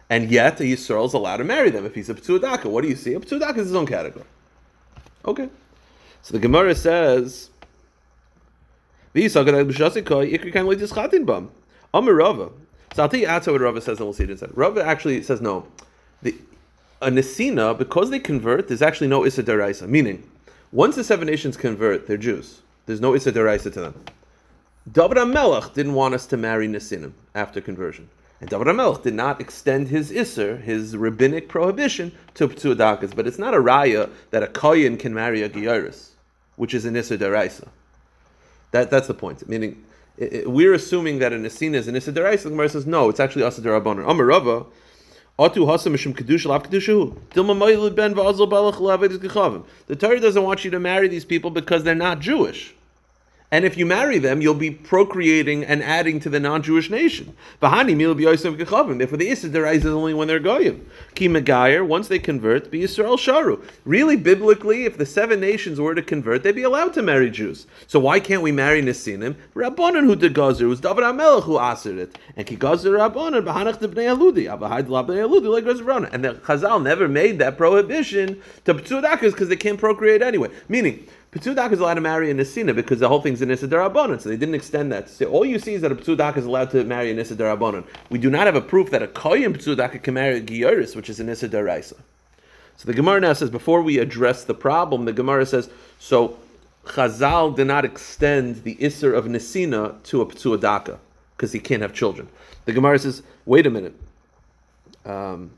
and 0.10 0.32
yet 0.32 0.62
a 0.62 0.64
Yisrael 0.64 1.08
is 1.08 1.14
allowed 1.14 1.38
to 1.38 1.44
marry 1.44 1.70
them 1.70 1.86
if 1.86 1.94
he's 1.94 2.10
a 2.10 2.14
ptuadaka. 2.14 2.68
What 2.68 2.84
do 2.84 2.88
you 2.88 2.96
see? 2.96 3.16
A 3.16 3.20
ptuadaka 3.20 3.58
is 3.58 3.66
his 3.68 3.76
own 3.76 3.86
category. 3.86 4.24
Okay. 5.26 5.50
So 6.22 6.32
the 6.32 6.40
Gemara 6.40 6.74
says, 6.74 7.50
Amarava. 11.94 12.52
So 12.96 13.04
I'll 13.04 13.10
tell 13.10 13.20
you 13.20 13.28
outside 13.28 13.52
what 13.52 13.60
Rava 13.60 13.82
says, 13.82 13.98
and 13.98 14.06
we'll 14.06 14.14
see 14.14 14.24
it 14.24 14.30
inside. 14.30 14.52
Rava 14.56 14.82
actually 14.82 15.22
says 15.22 15.42
no. 15.42 15.68
The 16.22 16.34
a 17.02 17.10
Nesina, 17.12 17.78
because 17.78 18.10
they 18.10 18.20
convert, 18.20 18.70
there's 18.70 18.82
actually 18.82 19.10
no 19.10 19.26
Issa 19.26 19.44
Deraisa. 19.44 19.86
Meaning, 19.86 20.24
once 20.72 20.96
the 20.96 21.04
seven 21.04 21.28
nations 21.28 21.58
convert, 21.58 22.08
they're 22.08 22.16
Jews. 22.16 22.62
There's 22.86 23.02
no 23.02 23.14
Issa 23.14 23.34
Deraisa 23.34 23.64
to 23.74 23.82
them. 23.82 24.02
David 24.90 25.18
HaMelech 25.18 25.74
didn't 25.74 25.94
want 25.94 26.14
us 26.14 26.26
to 26.28 26.38
marry 26.38 26.70
Nesinim 26.70 27.12
after 27.36 27.60
conversion. 27.60 28.10
And 28.40 28.50
David 28.50 28.68
HaMelech 28.68 29.04
did 29.04 29.14
not 29.14 29.42
extend 29.42 29.90
his 29.90 30.10
Isser, 30.10 30.62
his 30.62 30.96
rabbinic 30.96 31.50
prohibition, 31.50 32.14
to 32.36 32.48
Ptsuadakas. 32.48 33.14
But 33.14 33.28
it's 33.28 33.38
not 33.38 33.54
a 33.54 33.58
raya 33.58 34.10
that 34.32 34.42
a 34.42 34.48
Kohen 34.48 34.96
can 34.96 35.14
marry 35.14 35.42
a 35.42 35.50
Gyaris, 35.50 36.12
which 36.56 36.74
is 36.74 36.86
an 36.86 36.94
Isser 36.94 37.18
Deraisa. 37.18 37.68
That, 38.72 38.90
that's 38.90 39.08
the 39.08 39.14
point. 39.14 39.46
Meaning, 39.50 39.84
i- 40.22 40.24
i- 40.24 40.44
we're 40.46 40.74
assuming 40.74 41.20
that 41.20 41.34
a 41.34 41.38
Nesina 41.38 41.76
is 41.76 41.88
an 41.88 41.96
Deraisa. 41.96 42.44
The 42.44 42.50
Gemara 42.50 42.70
says, 42.70 42.86
no, 42.86 43.10
it's 43.10 43.20
actually 43.20 43.44
Asa. 43.44 43.62
Amar 43.70 44.26
Rava, 44.26 44.66
Atu 45.38 45.66
hasa 45.68 45.90
mishum 45.90 46.14
kedusha 46.14 46.46
lav 46.48 46.70
kedushahu. 46.70 47.18
Dilma 47.32 47.58
moilud 47.58 47.96
ben 47.96 48.14
v'azal 48.16 48.50
balach 48.50 48.76
lavedis 48.76 49.18
gechavim. 49.18 49.66
The 49.88 49.96
Torah 49.96 50.20
doesn't 50.20 50.44
want 50.44 50.64
you 50.64 50.72
to 50.72 50.80
marry 50.80 51.08
these 51.08 51.26
people 51.26 51.52
because 51.52 51.84
they're 51.84 51.96
not 51.96 52.20
Jewish. 52.20 52.75
And 53.56 53.64
if 53.64 53.78
you 53.78 53.86
marry 53.86 54.18
them, 54.18 54.42
you'll 54.42 54.54
be 54.54 54.70
procreating 54.70 55.64
and 55.64 55.82
adding 55.82 56.20
to 56.20 56.30
the 56.30 56.42
non-Jewish 56.42 56.90
nation. 56.90 57.38
Therefore, 57.62 57.86
the 57.86 59.30
Issa 59.30 59.48
derises 59.48 59.86
only 59.86 60.14
when 60.14 60.28
they're 60.28 60.42
goyim. 60.42 60.86
Ki 61.16 61.30
once 61.30 62.10
they 62.10 62.20
convert, 62.20 62.70
be 62.70 62.82
Yisrael 62.82 63.18
sharu. 63.18 63.64
Really, 63.86 64.18
biblically, 64.18 64.84
if 64.84 64.98
the 64.98 65.06
seven 65.06 65.40
nations 65.40 65.80
were 65.80 65.96
to 65.96 66.02
convert, 66.02 66.44
they'd 66.44 66.52
be 66.52 66.64
allowed 66.64 66.94
to 66.96 67.02
marry 67.02 67.30
Jews. 67.32 67.66
So 67.88 67.98
why 67.98 68.20
can't 68.20 68.42
we 68.42 68.52
marry 68.52 68.82
Nesinim? 68.82 69.38
Rabbanan 69.56 70.04
who 70.04 70.18
did 70.18 70.34
gazer 70.34 70.68
was 70.68 70.82
David 70.82 71.06
HaMelech 71.06 71.44
who 71.44 71.58
asked 71.58 71.86
it. 71.86 72.20
And 72.36 72.46
ki 72.46 72.58
gazer 72.58 72.92
Rabbanan 72.92 73.46
b'hanach 73.46 73.80
de 73.80 73.88
bnei 73.88 74.14
Aludi. 74.14 74.48
Abahad 74.54 74.90
la 74.90 75.02
bnei 75.06 75.26
Aludi 75.26 75.50
like 75.50 75.64
gazer 75.64 75.86
Rabbanan. 75.86 76.12
And 76.12 76.26
the 76.26 76.34
Chazal 76.34 76.84
never 76.84 77.08
made 77.08 77.40
that 77.40 77.56
prohibition 77.56 78.42
to 78.66 78.74
Ptsudakas 78.74 79.32
because 79.32 79.48
they 79.48 79.56
can't 79.56 79.80
procreate 79.80 80.22
anyway. 80.22 80.50
Meaning, 80.68 81.08
Ptsudak 81.36 81.74
is 81.74 81.82
allowed 81.82 81.96
to 81.96 82.02
marry 82.02 82.32
a 82.32 82.34
Nesina 82.34 82.74
because 82.74 83.00
the 83.00 83.10
whole 83.10 83.22
thing's 83.22 83.42
an 83.42 83.52
Issa 83.52 83.68
Darabonon, 83.68 84.22
so 84.22 84.30
they 84.30 84.38
didn't 84.38 84.56
extend 84.56 84.90
that. 84.94 85.10
So 85.10 85.26
all 85.26 85.46
you 85.46 85.60
see 85.60 85.74
is 85.74 85.82
that 85.82 85.92
a 85.92 85.96
Ptsudak 85.96 86.38
is 86.38 86.46
allowed 86.46 86.72
to 86.72 86.86
marry 86.86 87.12
an 87.12 87.20
Issa 87.20 87.36
Darabonon. 87.36 87.84
We 88.10 88.20
do 88.20 88.30
not 88.30 88.46
have 88.46 88.56
a 88.56 88.62
proof 88.62 88.90
that 88.92 89.04
a 89.04 89.08
Koyim 89.08 89.58
Ptsudak 89.58 90.02
can 90.02 90.14
marry 90.14 90.38
a 90.38 90.42
Gioris, 90.42 90.96
which 90.96 91.10
is 91.10 91.20
an 91.20 91.28
Issa 91.28 91.50
Daraisa. 91.50 91.98
So 92.78 92.86
the 92.86 92.94
Gemara 92.94 93.20
now 93.20 93.34
says, 93.34 93.50
before 93.50 93.82
we 93.82 93.98
address 94.00 94.46
the 94.46 94.54
problem, 94.54 95.04
the 95.04 95.12
Gemara 95.12 95.46
says, 95.46 95.70
so 96.00 96.38
Chazal 96.86 97.54
did 97.54 97.68
not 97.68 97.84
extend 97.84 98.64
the 98.64 98.76
Isser 98.76 99.14
of 99.14 99.26
Nesina 99.26 100.02
to 100.04 100.22
a 100.22 100.26
Ptsuadaka 100.26 101.00
because 101.36 101.52
he 101.52 101.60
can't 101.60 101.82
have 101.82 101.94
children. 101.94 102.30
The 102.64 102.72
Gemara 102.72 102.98
says, 102.98 103.24
wait 103.46 103.66
a 103.66 103.70
minute. 103.70 103.96
Um, 105.06 105.52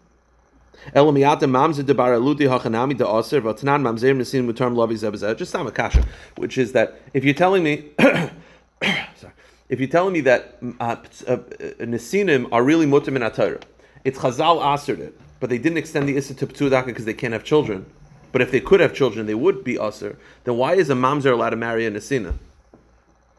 Just 5.35 5.51
some 5.51 5.67
akasha, 5.67 6.05
which 6.35 6.57
is 6.57 6.71
that 6.71 7.01
if 7.13 7.23
you're 7.23 7.33
telling 7.33 7.63
me, 7.63 7.85
sorry, 7.99 9.33
if 9.69 9.79
you're 9.79 9.89
telling 9.89 10.13
me 10.13 10.21
that 10.21 10.57
uh, 10.79 10.95
uh, 11.27 11.31
uh, 11.31 11.37
nesinim 11.81 12.47
are 12.51 12.63
really 12.63 12.85
mutar 12.85 13.11
min 13.11 13.21
atayra, 13.21 13.61
it's 14.03 14.19
Chazal 14.19 14.61
asered 14.61 14.99
it, 14.99 15.19
but 15.39 15.49
they 15.49 15.57
didn't 15.57 15.77
extend 15.77 16.07
the 16.07 16.15
issa 16.15 16.33
to 16.35 16.47
ptudaka 16.47 16.85
because 16.85 17.05
they 17.05 17.13
can't 17.13 17.33
have 17.33 17.43
children. 17.43 17.85
But 18.31 18.41
if 18.41 18.51
they 18.51 18.59
could 18.59 18.79
have 18.79 18.93
children, 18.93 19.25
they 19.25 19.35
would 19.35 19.63
be 19.63 19.77
aser. 19.77 20.17
Then 20.43 20.57
why 20.57 20.75
is 20.75 20.89
a 20.89 20.93
mamzer 20.93 21.31
allowed 21.33 21.51
to 21.51 21.55
marry 21.55 21.85
a 21.85 21.91
nesina? 21.91 22.35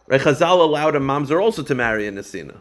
Right? 0.07 0.21
Chazal 0.21 0.61
allowed 0.61 0.97
a 0.97 1.01
mamzer 1.01 1.41
also 1.41 1.63
to 1.63 1.75
marry 1.75 2.07
a 2.07 2.13
nesina. 2.13 2.57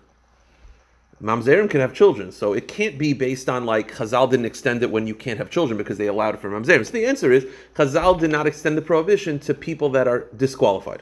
Mamzerim 1.21 1.67
can 1.67 1.81
have 1.81 1.95
children, 1.95 2.31
so 2.31 2.53
it 2.53 2.67
can't 2.67 2.99
be 2.99 3.11
based 3.11 3.49
on 3.49 3.65
like 3.65 3.95
Chazal 3.95 4.29
didn't 4.29 4.45
extend 4.45 4.83
it 4.83 4.91
when 4.91 5.07
you 5.07 5.15
can't 5.15 5.39
have 5.39 5.49
children 5.49 5.75
because 5.75 5.97
they 5.97 6.05
allowed 6.05 6.35
it 6.35 6.41
for 6.41 6.49
Mamzerim. 6.49 6.85
So 6.85 6.91
the 6.91 7.07
answer 7.07 7.31
is 7.31 7.47
Chazal 7.75 8.19
did 8.19 8.29
not 8.29 8.45
extend 8.45 8.77
the 8.77 8.83
prohibition 8.83 9.39
to 9.39 9.55
people 9.55 9.89
that 9.89 10.07
are 10.07 10.27
disqualified. 10.37 11.01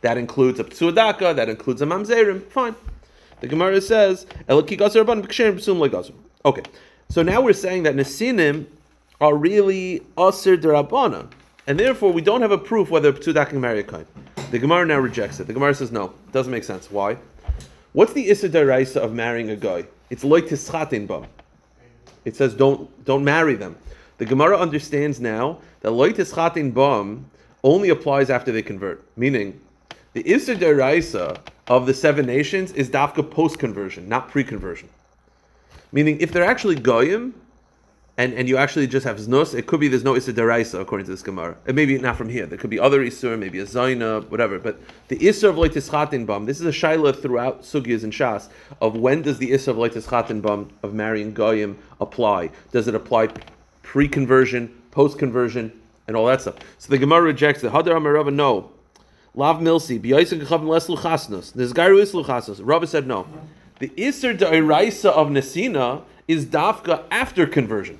That 0.00 0.16
includes 0.16 0.58
a 0.60 0.64
psuadaka, 0.64 1.36
that 1.36 1.50
includes 1.50 1.82
a 1.82 1.86
Mamzerim. 1.86 2.42
Fine. 2.44 2.74
The 3.40 3.48
Gemara 3.48 3.82
says, 3.82 4.24
"Elaki 4.48 4.78
gazer 4.78 5.04
rabban 5.04 5.26
b'ksherim 5.26 5.58
b'sum. 5.58 6.14
Okay, 6.46 6.62
so 7.10 7.22
now 7.22 7.42
we're 7.42 7.52
saying 7.52 7.82
that 7.82 7.94
Nesinim 7.94 8.64
are 9.20 9.36
really 9.36 10.00
Aser 10.18 10.56
derabana, 10.56 11.30
and 11.66 11.78
therefore 11.78 12.14
we 12.14 12.22
don't 12.22 12.40
have 12.40 12.50
a 12.50 12.58
proof 12.58 12.88
whether 12.88 13.12
psuadaka 13.12 13.50
can 13.50 13.60
marry 13.60 13.80
a 13.80 13.82
kain. 13.82 14.06
The 14.50 14.58
Gemara 14.58 14.86
now 14.86 14.98
rejects 15.00 15.38
it. 15.38 15.46
The 15.46 15.52
Gemara 15.52 15.74
says 15.74 15.92
no, 15.92 16.14
doesn't 16.32 16.50
make 16.50 16.64
sense. 16.64 16.90
Why? 16.90 17.18
What's 17.92 18.12
the 18.12 18.28
Issa 18.28 18.48
Daraisa 18.48 18.96
of 18.96 19.12
marrying 19.12 19.50
a 19.50 19.56
guy? 19.56 19.86
It's 20.10 20.22
like 20.22 20.44
tischatin 20.44 21.08
bam. 21.08 21.26
It 22.24 22.36
says 22.36 22.54
don't 22.54 22.88
don't 23.04 23.24
marry 23.24 23.56
them. 23.56 23.76
The 24.18 24.26
Gemara 24.26 24.58
understands 24.58 25.20
now 25.20 25.58
that 25.80 25.90
loy 25.90 26.12
tischatin 26.12 26.72
bam 26.72 27.28
only 27.64 27.88
applies 27.88 28.30
after 28.30 28.52
they 28.52 28.62
convert. 28.62 29.04
Meaning, 29.16 29.60
the 30.12 30.28
Issa 30.28 30.54
Daraisa 30.54 31.38
of 31.66 31.86
the 31.86 31.94
seven 31.94 32.26
nations 32.26 32.72
is 32.72 32.88
dafka 32.88 33.28
post 33.28 33.58
conversion, 33.58 34.08
not 34.08 34.30
pre 34.30 34.44
conversion. 34.44 34.88
Meaning, 35.90 36.20
if 36.20 36.30
they're 36.30 36.44
actually 36.44 36.76
goyim, 36.76 37.34
and, 38.20 38.34
and 38.34 38.50
you 38.50 38.58
actually 38.58 38.86
just 38.86 39.06
have 39.06 39.16
znos, 39.16 39.54
it 39.54 39.66
could 39.66 39.80
be 39.80 39.88
there's 39.88 40.04
no 40.04 40.14
Issa 40.14 40.34
Daraisa 40.34 40.78
according 40.78 41.06
to 41.06 41.10
this 41.10 41.22
Gemara. 41.22 41.56
And 41.66 41.74
maybe 41.74 41.96
not 41.96 42.16
from 42.16 42.28
here. 42.28 42.44
There 42.44 42.58
could 42.58 42.68
be 42.68 42.78
other 42.78 43.00
Isur, 43.00 43.38
maybe 43.38 43.60
a 43.60 43.64
Zaina, 43.64 44.28
whatever. 44.28 44.58
But 44.58 44.78
the 45.08 45.16
Isser 45.16 45.48
of 45.48 45.56
Loitis 45.56 45.88
Chatinbam, 45.88 46.44
this 46.44 46.60
is 46.60 46.66
a 46.66 46.68
Shaila 46.68 47.18
throughout 47.18 47.62
Sugyas 47.62 48.04
and 48.04 48.12
Shas 48.12 48.50
of 48.82 48.94
when 48.94 49.22
does 49.22 49.38
the 49.38 49.52
Isser 49.52 49.68
of 49.68 49.76
Loitis 49.76 50.06
Chatinbam 50.06 50.68
of 50.82 50.92
marrying 50.92 51.32
Goyim 51.32 51.78
apply? 51.98 52.50
Does 52.72 52.88
it 52.88 52.94
apply 52.94 53.30
pre 53.82 54.06
conversion, 54.06 54.68
post 54.90 55.18
conversion, 55.18 55.72
and 56.06 56.14
all 56.14 56.26
that 56.26 56.42
stuff? 56.42 56.56
So 56.76 56.90
the 56.90 56.98
Gemara 56.98 57.22
rejects 57.22 57.64
it. 57.64 57.72
Hadar 57.72 57.94
Amarava, 57.94 58.30
no. 58.30 58.70
Lav 59.34 59.60
Milsi, 59.60 59.98
B'yaisa 59.98 60.38
Gechavim 60.38 60.68
Les 60.68 60.86
Luchasnos. 60.88 61.54
Gairu 61.72 61.98
Is 61.98 62.12
Luchasnos. 62.12 62.60
Rava 62.62 62.86
said 62.86 63.06
no. 63.06 63.26
The 63.78 63.88
Isser 63.90 64.36
Da'iraisa 64.36 65.08
of 65.08 65.28
Nesina 65.28 66.02
is 66.28 66.44
Dafka 66.44 67.04
after 67.10 67.46
conversion. 67.46 67.98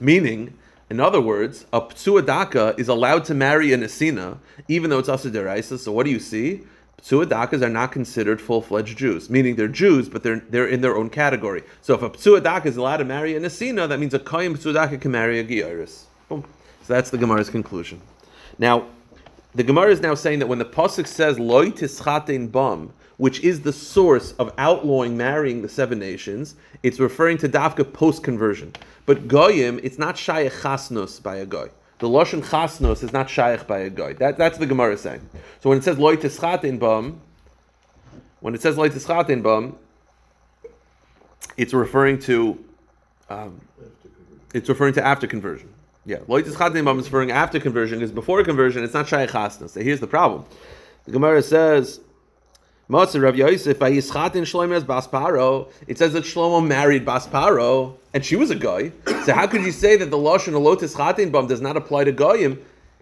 Meaning, 0.00 0.54
in 0.90 1.00
other 1.00 1.20
words, 1.20 1.66
a 1.72 1.80
psuadaka 1.80 2.78
is 2.78 2.88
allowed 2.88 3.24
to 3.26 3.34
marry 3.34 3.72
a 3.72 3.78
nesina, 3.78 4.38
even 4.68 4.90
though 4.90 4.98
it's 4.98 5.08
asa 5.08 5.30
deraisa. 5.30 5.78
So 5.78 5.92
what 5.92 6.04
do 6.04 6.10
you 6.10 6.20
see? 6.20 6.62
Psuadakas 7.02 7.62
are 7.62 7.68
not 7.68 7.92
considered 7.92 8.40
full-fledged 8.40 8.98
Jews, 8.98 9.30
meaning 9.30 9.54
they're 9.54 9.68
Jews, 9.68 10.08
but 10.08 10.22
they're 10.24 10.42
they're 10.50 10.66
in 10.66 10.80
their 10.80 10.96
own 10.96 11.10
category. 11.10 11.62
So 11.80 11.94
if 11.94 12.02
a 12.02 12.10
psuadaka 12.10 12.66
is 12.66 12.76
allowed 12.76 12.96
to 12.96 13.04
marry 13.04 13.36
a 13.36 13.40
nesina, 13.40 13.88
that 13.88 14.00
means 14.00 14.14
a 14.14 14.18
koyim 14.18 14.56
psuadaka 14.56 15.00
can 15.00 15.12
marry 15.12 15.38
a 15.38 15.44
giyaris. 15.44 16.04
Boom. 16.28 16.44
So 16.82 16.94
that's 16.94 17.10
the 17.10 17.18
Gemara's 17.18 17.50
conclusion. 17.50 18.00
Now, 18.58 18.86
the 19.54 19.62
Gemara 19.62 19.90
is 19.90 20.00
now 20.00 20.14
saying 20.14 20.40
that 20.40 20.46
when 20.46 20.58
the 20.58 20.64
pasuk 20.64 21.06
says 21.06 21.38
loy 21.38 21.70
tischatein 21.70 22.50
bam, 22.50 22.92
which 23.18 23.40
is 23.40 23.60
the 23.60 23.72
source 23.72 24.32
of 24.38 24.52
outlawing 24.58 25.16
marrying 25.16 25.60
the 25.60 25.68
seven 25.68 25.98
nations, 25.98 26.54
it's 26.82 26.98
referring 26.98 27.36
to 27.38 27.48
dafka 27.48 27.92
post 27.92 28.22
conversion. 28.22 28.72
But 29.06 29.28
goyim, 29.28 29.78
it's 29.82 29.98
not 29.98 30.14
shayach 30.14 30.62
chasnos 30.62 31.20
by 31.20 31.36
a 31.36 31.46
goy. 31.46 31.68
The 31.98 32.08
lashon 32.08 32.48
chasnos 32.48 33.02
is 33.02 33.12
not 33.12 33.28
shayach 33.28 33.66
by 33.66 33.80
a 33.80 33.90
goy. 33.90 34.14
That, 34.14 34.38
that's 34.38 34.58
the 34.58 34.66
Gemara 34.66 34.96
saying. 34.96 35.28
So 35.60 35.68
when 35.68 35.78
it 35.78 35.84
says 35.84 35.98
loy 35.98 36.16
tischatein 36.16 36.78
bam, 36.78 37.20
when 38.40 38.54
it 38.54 38.62
says 38.62 38.78
loy 38.78 38.88
tischatein 38.88 39.42
bam, 39.42 39.76
it's 41.56 41.74
referring 41.74 42.20
to 42.20 42.64
um, 43.28 43.60
it's 44.54 44.68
referring 44.68 44.94
to 44.94 45.04
after 45.04 45.26
conversion. 45.26 45.74
Yeah, 46.06 46.18
loitis 46.18 46.56
chatin 46.56 46.84
bam 46.84 46.98
is 46.98 47.06
referring 47.06 47.32
after 47.32 47.60
conversion 47.60 47.98
because 47.98 48.12
before 48.12 48.42
conversion 48.44 48.84
it's 48.84 48.94
not 48.94 49.06
shayach 49.06 49.30
chasnas. 49.30 49.70
So 49.70 49.80
here's 49.80 50.00
the 50.00 50.06
problem. 50.06 50.44
The 51.04 51.10
Gemara 51.10 51.42
says, 51.42 52.00
"Matzah 52.90 53.22
Rav 53.22 53.36
Yosef 53.36 53.78
vayischatin 53.78 54.42
Shlomo 54.42 54.74
as 54.74 54.84
Basparo." 54.84 55.70
It 55.86 55.98
says 55.98 56.12
that 56.14 56.24
Shlomo 56.24 56.66
married 56.66 57.04
Basparo, 57.04 57.94
and 58.14 58.24
she 58.24 58.36
was 58.36 58.50
a 58.50 58.56
guy. 58.56 58.92
So 59.24 59.34
how 59.34 59.46
could 59.46 59.62
you 59.62 59.72
say 59.72 59.96
that 59.96 60.10
the 60.10 60.16
lashon 60.16 60.48
of 60.48 60.62
lotis 60.62 60.96
chatin 60.96 61.30
bam 61.30 61.46
does 61.46 61.60
not 61.60 61.76
apply 61.76 62.04
to 62.04 62.12
goyim? 62.12 62.58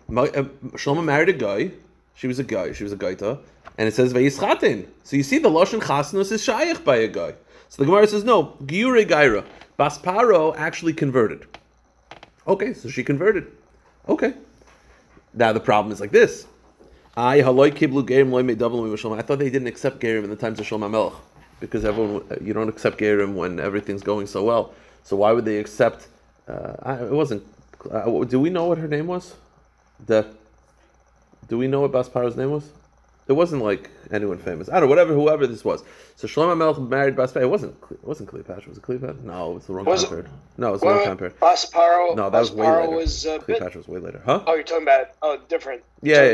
Uh, 0.09 0.27
Shlomo 0.75 1.05
married 1.05 1.29
a 1.29 1.33
guy. 1.33 1.71
She 2.15 2.27
was 2.27 2.39
a 2.39 2.45
guy. 2.45 2.73
She 2.73 2.85
was 2.85 2.93
a 2.93 2.97
gaita, 2.97 3.39
and 3.79 3.89
it 3.89 3.95
says 3.95 4.13
vayischatin. 4.13 4.87
So 5.05 5.17
you 5.17 5.23
see, 5.23 5.39
the 5.39 5.51
lashon 5.51 5.87
chasnos 5.87 6.33
is 6.33 6.43
shayach 6.45 6.85
by 6.85 6.97
a 6.97 7.09
guy. 7.09 7.35
So 7.69 7.83
the 7.83 7.87
Gemara 7.87 8.07
says, 8.07 8.25
no, 8.25 8.57
Giure 8.65 9.05
Gaira. 9.07 9.45
Basparo 9.79 10.55
actually 10.57 10.93
converted. 10.93 11.47
Okay, 12.47 12.73
so 12.73 12.89
she 12.89 13.03
converted. 13.03 13.51
Okay. 14.09 14.35
Now 15.35 15.53
the 15.53 15.61
problem 15.61 15.93
is 15.93 16.01
like 16.01 16.13
this. 16.13 16.47
I 17.17 17.41
thought 19.23 19.39
they 19.39 19.49
didn't 19.49 19.69
accept 19.69 20.01
gerim 20.01 20.25
in 20.25 20.31
the 20.31 20.37
times 20.37 20.61
of 20.61 20.67
Shlomo 20.67 20.91
Melech 20.91 21.15
because 21.61 21.85
everyone 21.85 22.25
you 22.43 22.53
don't 22.53 22.69
accept 22.69 22.99
gerim 22.99 23.35
when 23.35 23.59
everything's 23.59 24.03
going 24.03 24.27
so 24.27 24.45
well. 24.45 24.75
So 25.03 25.17
why 25.17 25.33
would 25.33 25.47
they 25.47 25.59
accept? 25.59 26.09
Uh, 26.47 26.75
I, 26.83 26.95
it 26.97 27.11
wasn't. 27.11 27.43
Uh, 27.91 28.25
do 28.25 28.39
we 28.39 28.51
know 28.51 28.67
what 28.67 28.79
her 28.79 28.89
name 28.89 29.07
was? 29.07 29.35
The. 30.05 30.27
Do 31.49 31.57
we 31.57 31.69
know 31.69 31.81
what 31.81 31.93
Basparo's 31.93 32.37
name 32.37 32.51
was? 32.51 32.69
It 33.29 33.33
wasn't 33.33 33.63
like 33.63 33.91
anyone 34.13 34.39
famous. 34.39 34.69
I 34.69 34.75
don't 34.75 34.83
know, 34.83 34.87
whatever, 34.89 35.13
whoever 35.13 35.47
this 35.49 35.65
was. 35.65 35.83
So 36.15 36.29
Shlomo 36.29 36.57
Melech 36.57 36.79
married 36.79 37.17
Basparo. 37.17 37.43
It 37.43 37.51
wasn't. 37.51 37.77
It 37.91 38.05
wasn't 38.05 38.29
Cleopatra. 38.29 38.69
Was 38.69 38.79
it 38.79 38.83
Cleopatra? 38.83 39.17
No, 39.25 39.57
it's 39.57 39.67
the 39.67 39.73
wrong 39.75 39.85
Was 39.85 40.05
time 40.05 40.07
it- 40.07 40.11
period. 40.23 40.31
No, 40.59 40.75
it's 40.75 40.83
the 40.83 40.89
wrong 40.89 41.05
time 41.05 41.17
period. 41.17 41.41
Basparo. 41.41 42.15
No, 42.17 42.31
that 42.31 42.39
was 42.39 42.53
way 42.53 42.67
Basparo 42.67 42.81
later. 42.85 42.97
was 42.97 43.27
uh, 43.27 43.39
Cleopatra 43.41 43.79
was 43.81 43.89
way 43.89 43.99
later, 43.99 44.23
huh? 44.25 44.45
Oh, 44.47 44.55
you're 44.55 44.63
talking 44.63 44.85
about 44.85 45.09
oh 45.23 45.39
different. 45.49 45.83
Yeah, 46.03 46.25
yeah, 46.25 46.33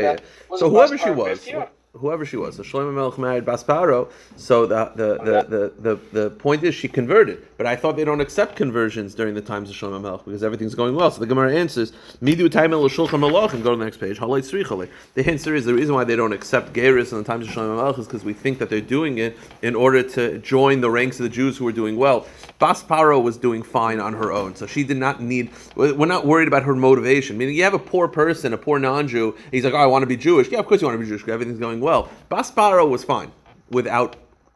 yeah. 0.51 0.57
So 0.57 0.69
whoever 0.69 0.97
she 0.97 1.09
was, 1.09 1.39
50 1.39 1.53
or- 1.55 1.69
whoever 1.95 2.25
she 2.25 2.37
was, 2.37 2.55
so 2.55 2.63
Shlomo 2.63 2.93
Melech 2.93 3.19
married 3.19 3.45
Basparo. 3.45 4.09
So 4.35 4.65
the 4.65 4.91
the, 4.95 5.17
the, 5.17 5.43
the, 5.43 5.95
the 6.11 6.21
the 6.21 6.29
point 6.31 6.63
is 6.63 6.73
she 6.73 6.87
converted, 6.87 7.45
but 7.55 7.67
I 7.67 7.75
thought 7.75 7.95
they 7.95 8.03
don't 8.03 8.19
accept 8.19 8.55
conversions 8.55 9.13
during 9.13 9.35
the 9.35 9.41
times 9.41 9.69
of 9.69 9.75
Shlomo 9.75 10.01
Melech 10.01 10.25
because 10.25 10.43
everything's 10.43 10.73
going 10.73 10.95
well. 10.95 11.11
So 11.11 11.19
the 11.19 11.27
Gemara 11.27 11.55
answers, 11.55 11.91
"Midu 12.21 12.49
taimel 12.49 12.83
l'shulchan 12.83 13.19
malach," 13.19 13.53
and 13.53 13.63
go 13.63 13.71
to 13.71 13.77
the 13.77 13.85
next 13.85 13.97
page. 13.97 14.17
The 14.17 15.29
answer 15.29 15.55
is 15.55 15.65
the 15.65 15.73
reason 15.73 15.93
why 15.93 16.03
they 16.03 16.15
don't 16.15 16.33
accept 16.33 16.73
Geras 16.73 17.11
in 17.11 17.19
the 17.19 17.23
times 17.23 17.47
of 17.47 17.53
Shlomo 17.53 17.77
Melech 17.77 17.99
is 17.99 18.07
because 18.07 18.23
we 18.23 18.33
think 18.33 18.57
that 18.57 18.69
they're 18.69 18.81
doing 18.81 19.19
it 19.19 19.37
in 19.61 19.75
order 19.75 20.01
to 20.01 20.39
join 20.39 20.81
the 20.81 20.89
ranks 20.89 21.19
of 21.19 21.23
the 21.23 21.29
Jews 21.29 21.57
who 21.57 21.67
are 21.67 21.71
doing 21.71 21.95
well. 21.95 22.25
Basparo 22.59 23.21
was 23.21 23.37
doing 23.37 23.61
fine 23.61 23.99
on 23.99 24.13
her 24.13 24.31
own, 24.31 24.55
so 24.55 24.65
she 24.65 24.83
did 24.83 24.97
not 24.97 25.21
need. 25.21 25.51
We're 25.75 26.05
not 26.05 26.25
worried 26.25 26.47
about 26.47 26.63
her 26.63 26.75
motivation. 26.75 27.37
Meaning, 27.37 27.55
you 27.55 27.63
have 27.63 27.73
a 27.75 27.79
poor 27.79 28.07
person, 28.07 28.53
a 28.53 28.57
poor 28.57 28.79
non-Jew. 28.79 29.35
He's 29.51 29.63
like, 29.63 29.73
"Oh, 29.73 29.77
I 29.77 29.85
want 29.85 30.01
to 30.01 30.07
be 30.07 30.17
Jewish." 30.17 30.49
Yeah, 30.49 30.59
of 30.59 30.65
course 30.65 30.81
you 30.81 30.87
want 30.87 30.97
to 30.97 31.03
be 31.03 31.07
Jewish. 31.07 31.27
Everything's 31.27 31.59
going 31.59 31.82
well. 31.83 32.09
Basparo 32.31 32.89
was 32.89 33.03
fine 33.03 33.31
without 33.69 34.15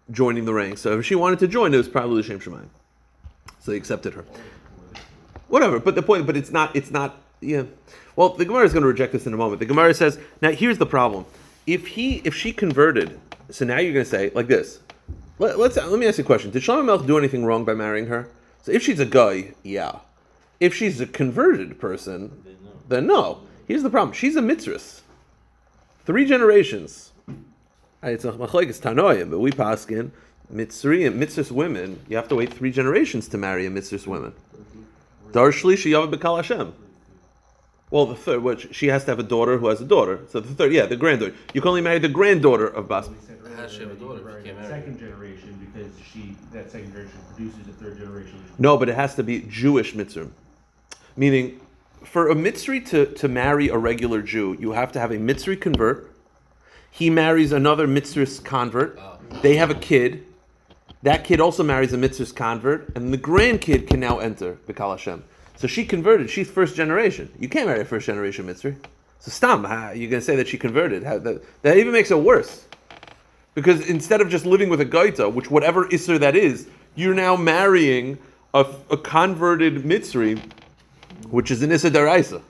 joining 0.10 0.46
the 0.46 0.54
ranks. 0.54 0.82
So 0.82 1.00
if 1.00 1.06
she 1.06 1.16
wanted 1.16 1.40
to 1.40 1.48
join, 1.48 1.74
it 1.74 1.78
was 1.78 1.90
probably 1.90 2.24
Shem 2.24 2.40
Shemayim. 2.40 2.70
So 3.60 3.72
they 3.72 3.78
accepted 3.78 4.13
her. 4.13 4.26
Whatever. 5.48 5.80
But 5.80 5.96
the 5.96 6.02
point, 6.02 6.26
but 6.26 6.36
it's 6.36 6.52
not. 6.52 6.76
It's 6.76 6.92
not. 6.92 7.18
Yeah. 7.42 7.63
Well, 8.16 8.30
the 8.30 8.46
Gemara 8.46 8.66
is 8.66 8.74
going 8.74 8.82
to 8.82 8.88
reject 8.88 9.13
this 9.13 9.28
in 9.28 9.34
a 9.34 9.38
moment. 9.38 9.60
The 9.60 9.66
Gemara 9.68 9.94
says, 9.94 10.20
now 10.42 10.52
here's 10.52 10.80
the 10.80 10.88
problem. 10.88 11.26
If 11.68 11.86
he, 11.86 12.22
if 12.24 12.34
she 12.34 12.52
converted, 12.52 13.20
so 13.52 13.63
now 13.63 13.78
you're 13.78 13.94
going 13.94 14.06
to 14.06 14.10
say 14.10 14.32
like 14.34 14.48
this. 14.48 14.80
Let, 15.40 15.60
let's 15.60 15.78
let 15.78 16.00
me 16.00 16.08
ask 16.08 16.18
you 16.18 16.24
a 16.24 16.28
question. 16.28 16.50
Did 16.50 16.63
Shlomo 16.63 16.84
Melech 16.84 17.06
do 17.06 17.18
anything 17.18 17.46
wrong 17.46 17.63
by 17.63 17.76
marrying 17.76 18.08
her? 18.08 18.28
So 18.63 18.72
if 18.72 18.82
she's 18.82 19.00
a 19.00 19.06
guy, 19.06 19.54
yeah. 19.63 20.00
If 20.60 20.74
she's 20.74 21.00
a 21.00 21.06
converted 21.06 21.80
person, 21.80 22.44
then 22.88 23.06
no. 23.06 23.42
Here's 23.68 23.84
the 23.84 23.90
problem. 23.90 24.13
She's 24.13 24.36
a 24.36 24.42
mitzvah. 24.42 24.80
Three 26.06 26.26
generations. 26.26 27.07
It's 28.04 28.26
a 28.26 28.32
machlekes 28.32 28.80
tanoim, 28.80 29.32
but 29.32 29.40
we 29.40 29.52
paskin 29.52 30.12
mitzriim 30.54 31.16
mitzvah 31.16 31.54
women. 31.54 32.00
You 32.08 32.18
have 32.18 32.28
to 32.30 32.36
wait 32.36 32.54
three 32.54 32.72
generations 32.72 33.28
to 33.30 33.38
marry 33.38 33.66
a 33.66 33.70
mitzvah 33.70 34.10
woman. 34.10 34.34
Dar 35.32 35.52
shlishi 35.52 35.92
yavad 35.92 36.14
bekal 36.14 36.38
Hashem. 36.38 36.74
Well, 37.90 38.06
the 38.06 38.16
third, 38.16 38.44
which 38.44 38.76
she 38.76 38.88
has 38.88 39.06
to 39.06 39.12
have 39.12 39.20
a 39.20 39.24
daughter 39.24 39.58
who 39.58 39.68
has 39.68 39.82
a 39.82 39.86
daughter. 39.86 40.20
So 40.30 40.40
the 40.40 40.54
third, 40.54 40.74
yeah, 40.74 40.86
the 40.86 40.98
granddaughter. 40.98 41.34
You 41.54 41.62
can 41.62 41.70
only 41.70 41.82
marry 41.82 42.00
the 42.00 42.10
granddaughter 42.10 42.68
of 42.68 42.88
Bas. 42.88 43.08
We 43.08 43.16
said 43.26 43.40
How 43.56 43.62
does 43.62 43.72
she 43.72 43.80
have 43.82 43.92
a 43.92 43.96
daughter 43.96 44.20
if 44.20 44.26
you 44.26 44.32
right, 44.32 44.44
can't 44.44 44.58
marry 44.58 44.70
Second 44.70 45.00
generation, 45.00 45.72
because 45.74 45.92
she, 46.12 46.36
that 46.52 46.70
second 46.70 46.92
generation 46.92 47.20
produces 47.34 47.68
a 47.68 47.72
third 47.72 47.98
generation. 47.98 48.44
No, 48.60 48.78
but 48.78 48.90
it 48.90 48.96
has 48.96 49.16
to 49.16 49.24
be 49.24 49.42
Jewish 49.48 49.96
mitzvah. 49.96 50.30
Meaning, 51.16 51.62
for 52.04 52.30
a 52.30 52.36
mitzri 52.36 52.86
to, 52.90 53.06
to 53.06 53.28
marry 53.30 53.70
a 53.70 53.78
regular 53.78 54.22
Jew, 54.22 54.56
you 54.60 54.74
have 54.74 54.92
to 54.92 55.00
have 55.00 55.12
a 55.12 55.18
mitzri 55.18 55.60
convert. 55.60 56.12
He 56.91 57.10
marries 57.10 57.52
another 57.52 57.88
mitzvah 57.88 58.43
convert. 58.43 59.00
They 59.41 59.56
have 59.56 59.69
a 59.69 59.76
kid. 59.76 60.26
That 61.04 61.23
kid 61.23 61.39
also 61.39 61.63
marries 61.63 61.93
a 61.93 61.97
mitzvah 61.97 62.34
convert, 62.34 62.95
and 62.95 63.13
the 63.13 63.17
grandkid 63.17 63.88
can 63.88 64.00
now 64.00 64.19
enter 64.19 64.58
Bikal 64.67 64.91
Hashem. 64.91 65.23
So 65.56 65.67
she 65.67 65.86
converted. 65.86 66.30
She's 66.30 66.50
first 66.50 66.76
generation. 66.76 67.32
You 67.39 67.50
can't 67.50 67.67
marry 67.67 67.82
a 67.82 67.86
first 67.86 68.06
generation 68.06 68.45
mitzri. 68.45 68.76
So 69.19 69.32
stam, 69.32 69.63
how, 69.63 69.91
you're 69.91 70.10
going 70.10 70.21
to 70.21 70.26
say 70.26 70.36
that 70.36 70.47
she 70.47 70.58
converted. 70.58 71.04
How, 71.04 71.17
that, 71.19 71.43
that 71.63 71.78
even 71.78 71.91
makes 71.91 72.12
it 72.12 72.19
worse. 72.19 72.65
Because 73.56 73.88
instead 73.89 74.21
of 74.21 74.30
just 74.30 74.45
living 74.45 74.69
with 74.69 74.82
a 74.82 74.86
gaita, 74.86 75.34
which 75.34 75.50
whatever 75.50 75.86
isser 75.88 76.19
that 76.19 76.36
is, 76.36 76.67
you're 76.95 77.15
now 77.15 77.36
marrying 77.36 78.19
a, 78.54 78.65
a 78.91 78.97
converted 78.97 79.84
mitzri, 79.84 80.39
which 81.30 81.50
is 81.50 81.63
an 81.63 81.71
issa 81.71 81.89
daraisa. 81.89 82.41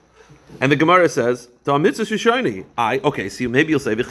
And 0.59 0.71
the 0.71 0.75
Gemara 0.75 1.09
says. 1.09 1.49
I 1.65 2.99
okay. 3.03 3.29
So 3.29 3.49
maybe 3.49 3.71
you'll 3.71 3.79
say. 3.79 3.95
Maybe 3.95 4.03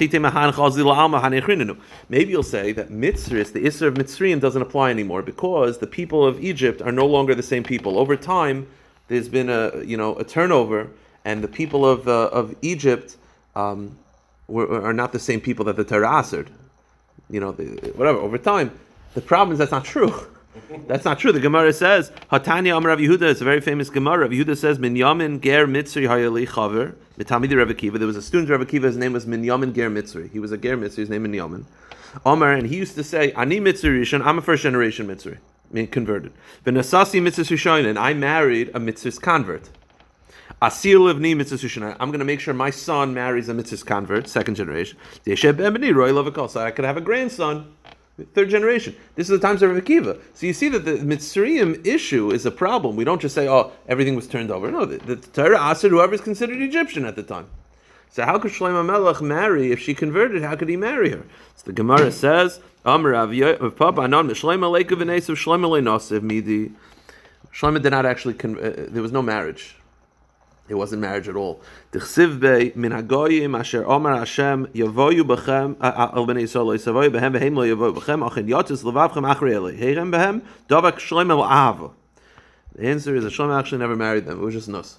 you'll 2.31 2.43
say 2.43 2.73
that 2.73 2.89
mitzvahs, 2.91 3.53
the 3.53 3.65
issa 3.65 3.87
of 3.89 3.95
mitzrayim, 3.95 4.41
doesn't 4.41 4.63
apply 4.63 4.91
anymore 4.91 5.23
because 5.23 5.79
the 5.79 5.87
people 5.87 6.27
of 6.27 6.45
Egypt 6.45 6.83
are 6.83 6.93
no 6.93 7.07
longer 7.07 7.35
the 7.35 7.43
same 7.43 7.65
people. 7.65 7.99
Over 7.99 8.17
time, 8.17 8.67
there's 9.09 9.29
been 9.29 9.49
a 9.49 9.83
you 9.83 9.97
know 9.97 10.15
a 10.17 10.25
turnover, 10.25 10.91
and 11.25 11.43
the 11.43 11.49
people 11.49 11.87
of 11.87 12.07
uh, 12.07 12.29
of 12.29 12.55
Egypt 12.63 13.17
um, 13.55 13.97
were, 14.47 14.83
are 14.83 14.93
not 14.93 15.13
the 15.13 15.19
same 15.19 15.41
people 15.41 15.65
that 15.65 15.77
the 15.77 15.85
Torah 15.85 16.17
answered 16.17 16.51
you 17.31 17.41
know, 17.41 17.53
the, 17.53 17.93
whatever, 17.97 18.19
over 18.19 18.39
time. 18.39 18.79
The 19.15 19.21
problem 19.21 19.53
is 19.53 19.59
that's 19.59 19.73
not 19.73 19.85
true. 19.85 20.13
That's 20.87 21.05
not 21.05 21.19
true. 21.19 21.33
The 21.33 21.41
Gemara 21.41 21.73
says, 21.73 22.11
Hatanya 22.31 22.77
Amar 22.77 22.91
Rav 22.91 22.99
Yehuda, 22.99 23.23
it's 23.23 23.41
a 23.41 23.45
very 23.45 23.61
famous 23.61 23.89
Gemara. 23.91 24.21
Rav 24.21 24.31
Yehuda 24.31 24.57
says, 24.57 24.79
Minyamin 24.79 25.41
Ger 25.41 25.67
Mitzri 25.67 26.09
Hayali 26.09 26.47
Chaver, 26.47 26.95
Mitamidi 27.19 27.57
Rav 27.57 27.69
Akiva. 27.69 27.99
There 27.99 28.07
was 28.07 28.17
a 28.17 28.23
student 28.23 28.51
of 28.51 28.59
Rav 28.59 28.69
Akiva, 28.69 28.85
his 28.85 28.97
name 28.97 29.13
was 29.13 29.27
Minyamin 29.27 29.75
Ger 29.75 29.91
Mitzri. 29.91 30.31
He 30.31 30.39
was 30.39 30.53
a 30.53 30.57
Ger 30.57 30.77
Mitzri, 30.77 30.97
his 30.97 31.11
name 31.11 31.25
Minyamin. 31.25 31.65
Omar, 32.25 32.53
and 32.53 32.67
he 32.67 32.77
used 32.77 32.95
to 32.97 33.05
say, 33.05 33.33
Ani 33.33 33.61
Mitzri 33.61 34.25
I'm 34.25 34.39
a 34.39 34.43
first 34.43 34.63
generation 34.63 35.07
Mitzri, 35.07 35.39
meaning 35.71 35.91
converted. 35.91 36.33
Benasasi 36.65 37.21
Mitzri 37.21 37.45
Rishon, 37.45 37.87
and 37.87 37.99
I 37.99 38.15
married 38.15 38.71
a 38.71 38.81
Mitzri's 38.81 39.19
convert. 39.19 39.71
Asil 40.63 41.13
Livni 41.13 41.37
Mitzvah. 41.37 41.97
I'm 42.01 42.09
going 42.09 42.21
to 42.21 42.25
make 42.25 42.41
sure 42.41 42.55
my 42.55 42.71
son 42.71 43.13
marries 43.13 43.51
a 43.51 43.55
Mitzvah 43.55 43.85
convert, 43.85 44.27
second 44.27 44.55
generation. 44.55 44.99
So 45.27 45.33
I 45.33 46.71
could 46.71 46.85
have 46.87 46.97
a 46.97 47.01
grandson, 47.03 47.75
third 48.25 48.49
generation. 48.49 48.97
This 49.15 49.29
is 49.29 49.39
the 49.39 49.47
times 49.47 49.63
of 49.63 49.71
Rav 49.71 49.83
Akiva. 49.83 50.19
So 50.35 50.47
you 50.47 50.53
see 50.53 50.69
that 50.71 50.85
the 50.85 50.95
Mitzrayim 50.95 51.87
issue 51.87 52.31
is 52.31 52.47
a 52.47 52.51
problem. 52.51 52.97
We 52.97 53.05
don't 53.05 53.21
just 53.21 53.35
say, 53.35 53.49
oh, 53.49 53.73
everything 53.89 54.17
was 54.17 54.27
turned 54.27 54.51
over. 54.51 54.71
No, 54.71 54.85
the, 54.87 54.99
the 54.99 55.17
Torah 55.17 55.61
asked 55.61 55.83
whoever 55.83 56.15
is 56.15 56.21
considered 56.21 56.61
Egyptian 56.63 57.05
at 57.05 57.17
the 57.17 57.23
time. 57.23 57.47
So 58.11 58.25
how 58.25 58.39
could 58.39 58.53
Shlomo 58.53 58.85
Melech 58.87 59.21
marry 59.21 59.73
if 59.73 59.81
she 59.81 59.95
converted? 59.95 60.43
How 60.43 60.57
could 60.57 60.69
he 60.71 60.77
marry 60.77 61.11
her? 61.11 61.25
So 61.57 61.65
the 61.67 61.73
Gemara 61.75 62.11
says, 62.11 62.61
Yo- 62.87 63.71
Papa. 63.71 64.01
Shlomo 67.53 67.83
did 67.83 67.91
not 67.91 68.07
actually. 68.07 68.35
Con- 68.35 68.59
uh, 68.59 68.87
there 68.89 69.03
was 69.03 69.13
no 69.13 69.23
marriage. 69.23 69.77
It 70.69 70.75
wasn't 70.75 71.03
marriage 71.03 71.29
at 71.29 71.37
all. 71.37 71.61
T'chsiv 71.93 72.41
be 72.41 72.73
min 72.75 72.93
hagoyim 72.93 73.59
asher 73.59 73.85
omar 73.87 74.17
Hashem 74.19 74.67
yavoyu 74.69 75.23
bechem 75.23 75.77
al 75.81 76.27
bnei 76.27 76.43
Yisrael 76.43 76.77
yisavoyu 76.77 77.11
behem 77.11 77.39
vehem 77.39 77.55
lo 77.55 77.63
yavoyu 77.63 77.95
bechem 77.97 78.27
achin 78.29 78.49
yotis 78.49 78.83
levavchem 78.83 79.33
achrei 79.33 79.53
elei 79.53 79.79
heirem 79.79 80.11
behem 80.11 80.43
davak 80.69 80.95
shloim 80.95 81.31
el 81.31 81.43
ahava. 81.43 81.93
The 82.75 82.89
answer 82.89 83.17
is 83.17 83.25
that 83.25 83.33
Shlomo 83.33 83.59
actually 83.59 83.79
never 83.79 83.97
married 83.97 84.27
them. 84.27 84.39
It 84.39 84.45
was 84.45 84.55
just 84.55 84.69
nus. 84.69 84.99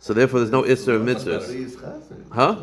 So 0.00 0.12
therefore, 0.12 0.40
there's 0.40 0.52
no 0.52 0.62
isser 0.62 0.96
of 0.96 1.02
mitzvahs. 1.02 2.04
Huh? 2.30 2.56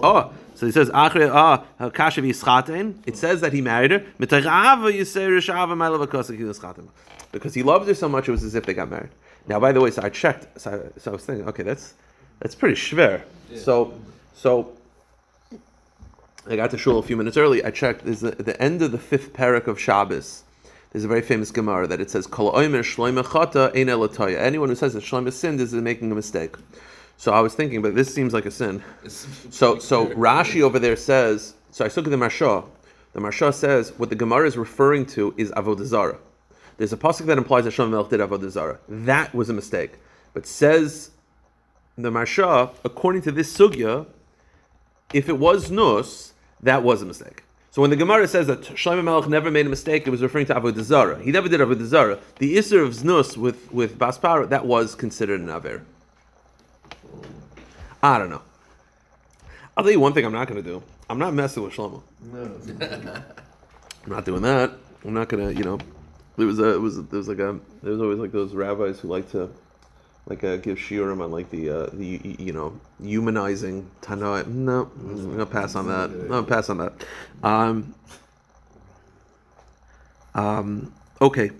Oh, 0.00 0.32
so 0.54 0.66
he 0.66 0.72
says 0.72 0.90
ah. 0.94 1.64
It 1.80 3.16
says 3.16 3.40
that 3.40 3.52
he 3.52 3.60
married 3.60 3.90
her 3.90 3.98
mitayava 4.20 4.92
yiserish 4.92 5.48
ava 5.52 5.74
ma'lavakosik 5.74 6.38
yischatein 6.38 6.88
because 7.32 7.54
he 7.54 7.62
loved 7.62 7.88
her 7.88 7.94
so 7.94 8.08
much. 8.08 8.28
It 8.28 8.32
was 8.32 8.44
as 8.44 8.54
if 8.54 8.64
they 8.64 8.74
got 8.74 8.88
married. 8.88 9.10
Now, 9.46 9.60
by 9.60 9.72
the 9.72 9.80
way, 9.80 9.90
so 9.90 10.02
I 10.02 10.10
checked. 10.10 10.60
So 10.60 10.70
I, 10.70 10.98
so 10.98 11.10
I 11.10 11.14
was 11.14 11.24
thinking, 11.24 11.48
okay, 11.48 11.62
that's 11.62 11.94
that's 12.40 12.54
pretty 12.54 12.74
schwer. 12.74 13.22
So, 13.56 13.94
so 14.34 14.72
I 16.48 16.56
got 16.56 16.70
to 16.70 16.78
shul 16.78 16.98
a 16.98 17.02
few 17.02 17.16
minutes 17.16 17.36
early. 17.36 17.64
I 17.64 17.70
checked. 17.70 18.04
There's 18.04 18.20
the, 18.20 18.32
the 18.32 18.60
end 18.60 18.82
of 18.82 18.92
the 18.92 18.98
fifth 18.98 19.32
parak 19.32 19.66
of 19.66 19.80
Shabbos. 19.80 20.44
There's 20.92 21.04
a 21.04 21.08
very 21.08 21.22
famous 21.22 21.50
Gemara 21.50 21.86
that 21.86 22.00
it 22.00 22.10
says, 22.10 22.26
"Kol 22.26 22.52
oimer 22.52 22.80
shloime 22.80 23.22
chata 23.22 23.74
ein 23.74 23.86
elatoya." 23.86 24.38
Anyone 24.38 24.68
who 24.68 24.74
says 24.74 24.94
that 24.94 25.02
shloime 25.02 25.32
sinned 25.32 25.60
is 25.60 25.74
making 25.74 26.10
a 26.12 26.14
mistake. 26.14 26.56
So 27.16 27.32
I 27.32 27.40
was 27.40 27.54
thinking, 27.54 27.82
but 27.82 27.94
this 27.94 28.14
seems 28.14 28.32
like 28.32 28.46
a 28.46 28.50
sin. 28.50 28.82
So, 29.08 29.78
so 29.78 30.06
Rashi 30.08 30.62
over 30.62 30.78
there 30.78 30.96
says. 30.96 31.54
So 31.70 31.84
I 31.84 31.88
took 31.88 32.04
the 32.04 32.10
Maharsha. 32.12 32.64
The 33.12 33.20
Maharsha 33.20 33.52
says 33.52 33.92
what 33.98 34.08
the 34.08 34.16
Gemara 34.16 34.46
is 34.46 34.56
referring 34.56 35.04
to 35.06 35.34
is 35.36 35.50
avodah. 35.52 36.18
There's 36.78 36.92
a 36.92 36.96
pasuk 36.96 37.26
that 37.26 37.36
implies 37.36 37.64
that 37.64 37.74
Shlomo 37.74 37.90
Melech 37.90 38.08
did 38.08 38.20
avodah 38.20 38.50
zarah. 38.50 38.78
That 38.88 39.34
was 39.34 39.50
a 39.50 39.52
mistake. 39.52 39.98
But 40.32 40.46
says 40.46 41.10
the 41.96 42.10
Maharsha, 42.10 42.70
according 42.84 43.22
to 43.22 43.32
this 43.32 43.54
sugya, 43.54 44.06
if 45.12 45.28
it 45.28 45.38
was 45.38 45.70
nus, 45.70 46.32
that 46.62 46.82
was 46.84 47.02
a 47.02 47.04
mistake. 47.04 47.42
So 47.70 47.78
So 47.78 47.82
when 47.82 47.90
the 47.90 47.96
Gemara 47.96 48.28
says 48.28 48.46
that 48.46 48.62
Shlomo 48.62 49.02
Melech 49.02 49.28
never 49.28 49.50
made 49.50 49.66
a 49.66 49.68
mistake, 49.68 50.06
it 50.06 50.10
was 50.10 50.22
referring 50.22 50.46
to 50.46 50.54
Avodah 50.54 50.82
Zarah. 50.82 51.20
He 51.20 51.32
never 51.32 51.48
did 51.48 51.60
Avodah 51.60 51.84
Zarah. 51.84 52.18
The 52.38 52.56
Isser 52.56 52.84
of 52.84 52.94
Znus 52.94 53.36
with, 53.36 53.72
with 53.72 53.98
Baspara, 53.98 54.48
that 54.48 54.64
was 54.64 54.94
considered 54.94 55.40
an 55.40 55.50
Aver. 55.50 55.84
I 58.00 58.18
don't 58.18 58.30
know. 58.30 58.42
I'll 59.76 59.82
tell 59.82 59.92
you 59.92 60.00
one 60.00 60.12
thing 60.12 60.24
I'm 60.24 60.32
not 60.32 60.46
going 60.46 60.62
to 60.62 60.68
do. 60.68 60.82
I'm 61.10 61.18
not 61.18 61.34
messing 61.34 61.64
with 61.64 61.72
Shlomo. 61.74 62.02
No. 62.32 62.52
I'm 64.04 64.12
not 64.12 64.24
doing 64.24 64.42
that. 64.42 64.72
I'm 65.04 65.14
not 65.14 65.28
going 65.28 65.48
to, 65.48 65.54
you 65.54 65.64
know. 65.64 65.78
There 66.38 66.46
was 66.46 66.58
a, 66.60 66.74
it 66.74 66.80
was, 66.80 66.96
there 66.96 67.18
was 67.18 67.28
like 67.28 67.40
a, 67.40 67.58
there 67.82 67.92
was 67.92 68.00
always 68.00 68.18
like 68.18 68.32
those 68.32 68.54
rabbis 68.54 69.00
who 69.00 69.08
like 69.08 69.30
to, 69.32 69.50
like 70.26 70.44
uh, 70.44 70.56
give 70.56 70.78
shiurim 70.78 71.20
on 71.22 71.32
like 71.32 71.50
the, 71.50 71.68
uh, 71.68 71.86
the, 71.92 72.36
you 72.38 72.52
know, 72.52 72.78
humanizing 73.02 73.90
Tanai. 74.00 74.44
No, 74.46 74.90
I'm 75.00 75.30
gonna 75.32 75.46
pass 75.46 75.74
on 75.74 75.88
that. 75.88 76.10
I'm 76.10 76.28
gonna 76.28 76.46
pass 76.46 76.70
on 76.70 76.78
that. 76.78 76.92
Um, 77.42 77.94
um, 80.34 80.94
okay. 81.20 81.50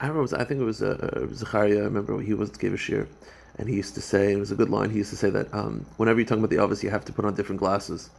I 0.00 0.06
remember, 0.06 0.22
was, 0.22 0.32
I 0.32 0.44
think 0.44 0.60
it 0.60 0.64
was 0.64 0.80
uh, 0.80 1.10
uh, 1.12 1.34
Zachariah. 1.34 1.78
I 1.78 1.84
remember 1.84 2.20
he 2.20 2.34
was 2.34 2.50
gave 2.50 2.72
a 2.72 2.76
shir, 2.76 3.08
and 3.56 3.68
he 3.68 3.74
used 3.74 3.96
to 3.96 4.00
say, 4.00 4.32
it 4.32 4.38
was 4.38 4.52
a 4.52 4.54
good 4.54 4.70
line. 4.70 4.90
He 4.90 4.98
used 4.98 5.10
to 5.10 5.16
say 5.16 5.30
that 5.30 5.52
um, 5.52 5.84
whenever 5.96 6.20
you're 6.20 6.28
talking 6.28 6.44
about 6.44 6.50
the 6.50 6.62
Avos, 6.62 6.84
you 6.84 6.90
have 6.90 7.04
to 7.06 7.12
put 7.12 7.24
on 7.24 7.34
different 7.34 7.58
glasses. 7.58 8.10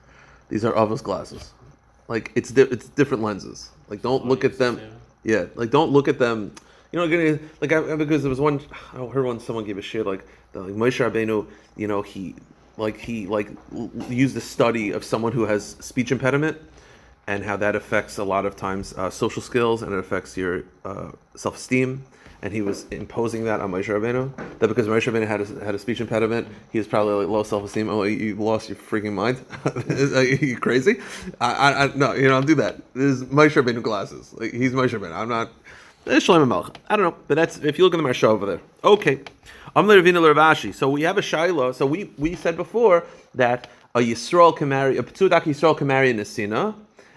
These 0.49 0.65
are 0.65 0.73
Avos 0.73 1.01
glasses. 1.01 1.53
Like 2.09 2.33
it's 2.35 2.51
di- 2.51 2.63
it's 2.63 2.89
different 2.89 3.23
lenses. 3.23 3.69
Like 3.87 4.01
don't 4.01 4.25
look 4.25 4.43
at 4.43 4.57
them. 4.57 4.81
Yeah, 5.23 5.45
like 5.55 5.69
don't 5.69 5.91
look 5.91 6.07
at 6.07 6.19
them. 6.19 6.53
You 6.91 6.99
know, 6.99 7.39
like 7.61 7.71
I, 7.71 7.95
because 7.95 8.23
there 8.23 8.29
was 8.29 8.39
one 8.39 8.61
I 8.93 9.05
heard 9.05 9.25
one 9.25 9.39
someone 9.39 9.65
gave 9.65 9.77
a 9.77 9.81
shit 9.81 10.05
like 10.05 10.25
the, 10.53 10.61
like 10.61 10.73
Moshe 10.73 10.99
Rabbeinu. 10.99 11.47
You 11.75 11.87
know, 11.87 12.01
he 12.01 12.35
like 12.77 12.97
he 12.97 13.27
like 13.27 13.49
used 14.09 14.35
the 14.35 14.41
study 14.41 14.91
of 14.91 15.03
someone 15.03 15.31
who 15.31 15.45
has 15.45 15.75
speech 15.79 16.11
impediment 16.11 16.57
and 17.27 17.43
how 17.43 17.55
that 17.57 17.75
affects 17.75 18.17
a 18.17 18.23
lot 18.23 18.45
of 18.45 18.55
times 18.55 18.93
uh, 18.93 19.09
social 19.09 19.41
skills 19.41 19.83
and 19.83 19.93
it 19.93 19.99
affects 19.99 20.35
your 20.35 20.63
uh, 20.83 21.11
self 21.35 21.57
esteem. 21.57 22.03
And 22.41 22.53
he 22.53 22.61
was 22.61 22.85
imposing 22.89 23.43
that 23.45 23.59
on 23.59 23.71
Moshe 23.71 23.87
Rabbeinu 23.87 24.31
that 24.59 24.67
because 24.67 24.87
Moshe 24.87 25.11
Rabbeinu 25.11 25.27
had 25.27 25.41
a, 25.41 25.65
had 25.65 25.75
a 25.75 25.79
speech 25.79 25.99
impediment, 25.99 26.47
he 26.71 26.77
was 26.77 26.87
probably 26.87 27.13
like 27.15 27.27
low 27.27 27.43
self 27.43 27.63
esteem. 27.65 27.89
Oh, 27.89 28.03
you, 28.03 28.35
lost 28.35 28.69
your 28.69 28.77
freaking 28.77 29.13
mind? 29.13 29.43
Are 30.15 30.23
you 30.23 30.57
crazy? 30.57 31.01
I, 31.41 31.53
I, 31.53 31.83
I 31.83 31.95
no, 31.95 32.13
you 32.13 32.29
don't 32.29 32.47
do 32.47 32.55
that. 32.55 32.77
This 32.93 33.21
is 33.21 33.23
Moshe 33.25 33.61
Rabbeinu 33.61 33.83
glasses. 33.83 34.33
Like 34.33 34.53
he's 34.53 34.71
Moshe 34.71 34.97
Rabbeinu. 34.97 35.13
I'm 35.13 35.29
not. 35.29 35.49
Eh, 36.07 36.15
Shlomo 36.15 36.73
I 36.89 36.95
don't 36.95 37.05
know, 37.05 37.15
but 37.27 37.35
that's 37.35 37.57
if 37.57 37.77
you 37.77 37.83
look 37.83 37.93
at 37.93 37.97
the 37.97 38.03
Maharsha 38.03 38.23
over 38.23 38.45
there. 38.45 38.61
Okay. 38.83 39.19
So 39.75 39.81
we 40.89 41.01
have 41.03 41.17
a 41.17 41.21
shaila. 41.21 41.75
So 41.75 41.85
we 41.85 42.11
we 42.17 42.35
said 42.35 42.57
before 42.57 43.03
that 43.35 43.67
a 43.93 43.99
Yisrael 43.99 44.55
can 44.55 44.69
marry 44.69 44.97
a 44.97 45.03
Yisrael 45.03 45.77
can 45.77 45.87
marry 45.87 46.09
a 46.09 46.13
Nesina, 46.13 46.73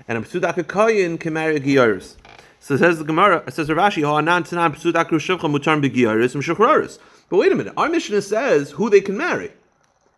and 0.06 0.18
a 0.18 0.20
Petzudak 0.20 0.56
Kayin 0.64 1.18
can 1.18 1.32
marry 1.32 1.56
a 1.56 1.60
Giyaris. 1.60 2.16
So 2.62 2.76
says 2.76 2.98
the 2.98 3.04
Gemara, 3.04 3.42
it 3.44 3.54
says 3.54 3.68
Ravashi, 3.68 4.04
Ha'anan 4.04 4.44
Mutar 4.44 5.82
Begiyaris. 5.82 6.98
But 7.28 7.36
wait 7.36 7.50
a 7.50 7.56
minute, 7.56 7.74
our 7.76 7.88
Mishnah 7.88 8.22
says 8.22 8.70
who 8.70 8.88
they 8.88 9.00
can 9.00 9.18
marry. 9.18 9.50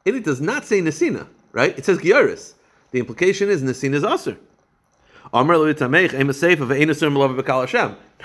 And 0.04 0.14
it 0.14 0.24
does 0.24 0.42
not 0.42 0.66
say 0.66 0.82
Nesina, 0.82 1.26
right? 1.52 1.76
It 1.78 1.86
says 1.86 1.96
Giyaris. 1.98 2.52
The 2.90 2.98
implication 2.98 3.48
is 3.48 3.62
Nesina 3.62 3.94
is 3.94 4.04
Aser. 4.04 4.36
No, 5.32 5.40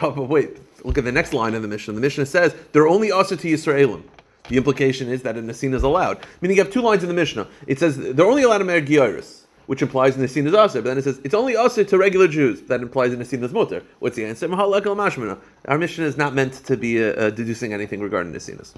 oh, 0.01 0.11
but 0.11 0.23
wait, 0.23 0.85
look 0.85 0.97
at 0.97 1.05
the 1.05 1.13
next 1.13 1.33
line 1.33 1.55
of 1.55 1.61
the 1.61 1.69
Mishnah. 1.69 1.93
The 1.93 2.01
Mishnah 2.01 2.25
says 2.25 2.53
they're 2.73 2.89
only 2.89 3.13
usher 3.13 3.37
to 3.37 3.47
Yisraelim. 3.47 4.03
The 4.49 4.57
implication 4.57 5.07
is 5.07 5.21
that 5.21 5.37
a 5.37 5.41
Nesin 5.41 5.73
is 5.73 5.83
allowed. 5.83 6.25
Meaning 6.41 6.57
you 6.57 6.63
have 6.63 6.73
two 6.73 6.81
lines 6.81 7.03
in 7.03 7.07
the 7.07 7.15
Mishnah. 7.15 7.47
It 7.67 7.79
says 7.79 7.95
they're 7.97 8.25
only 8.25 8.43
allowed 8.43 8.57
to 8.57 8.65
marry 8.65 8.81
Giyaris, 8.81 9.38
which 9.69 9.83
implies 9.83 10.15
Nesin 10.15 10.47
is 10.47 10.53
usher. 10.55 10.81
But 10.81 10.89
then 10.89 10.97
it 10.97 11.03
says 11.03 11.21
it's 11.23 11.35
only 11.35 11.55
usher 11.55 11.83
to 11.83 11.95
regular 11.95 12.27
Jews. 12.27 12.59
That 12.63 12.81
implies 12.81 13.11
Nesin 13.11 13.43
is 13.43 13.53
mutter. 13.53 13.83
What's 13.99 14.15
the 14.15 14.25
answer? 14.25 14.47
Mahalak 14.47 14.87
al 14.87 14.95
mashmana. 14.95 15.37
Our 15.67 15.77
Mishnah 15.77 16.05
is 16.05 16.17
not 16.17 16.33
meant 16.33 16.53
to 16.65 16.75
be 16.75 17.03
uh, 17.03 17.09
uh, 17.09 17.29
deducing 17.29 17.71
anything 17.71 17.99
regarding 18.01 18.33
Nesinas. 18.33 18.73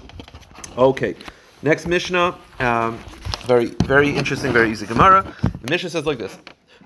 Okay. 0.76 1.16
Next 1.62 1.86
Mishnah, 1.86 2.36
um, 2.58 2.98
very 3.46 3.68
very 3.86 4.10
interesting, 4.14 4.52
very 4.52 4.70
easy 4.70 4.84
Gemara. 4.84 5.34
The 5.62 5.70
Mishnah 5.70 5.88
says 5.88 6.04
like 6.04 6.18
this. 6.18 6.36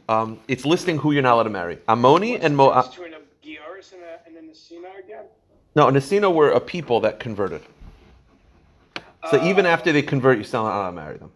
Um, 0.08 0.38
it's 0.46 0.64
listing 0.64 0.98
who 0.98 1.10
you're 1.10 1.24
not 1.24 1.34
allowed 1.34 1.50
to 1.50 1.50
marry. 1.50 1.74
Ammoni 1.88 2.38
and 2.40 2.56
Moab. 2.56 2.90
Between 2.90 3.12
a 3.12 3.18
Gioris 3.44 3.92
and, 3.92 4.02
a, 4.02 4.24
and 4.24 4.36
then 4.36 4.46
the 4.46 4.54
Sina 4.54 4.86
again? 5.04 5.24
No, 5.74 5.86
Nesina 5.88 6.32
were 6.32 6.52
a 6.52 6.60
people 6.60 7.00
that 7.00 7.18
converted. 7.18 7.62
So 9.32 9.42
even 9.42 9.66
after 9.66 9.90
they 9.90 10.02
convert, 10.02 10.38
you 10.38 10.44
still 10.44 10.62
not 10.62 10.76
allowed 10.76 10.90
to 10.90 10.94
marry 10.94 11.18
them. 11.18 11.32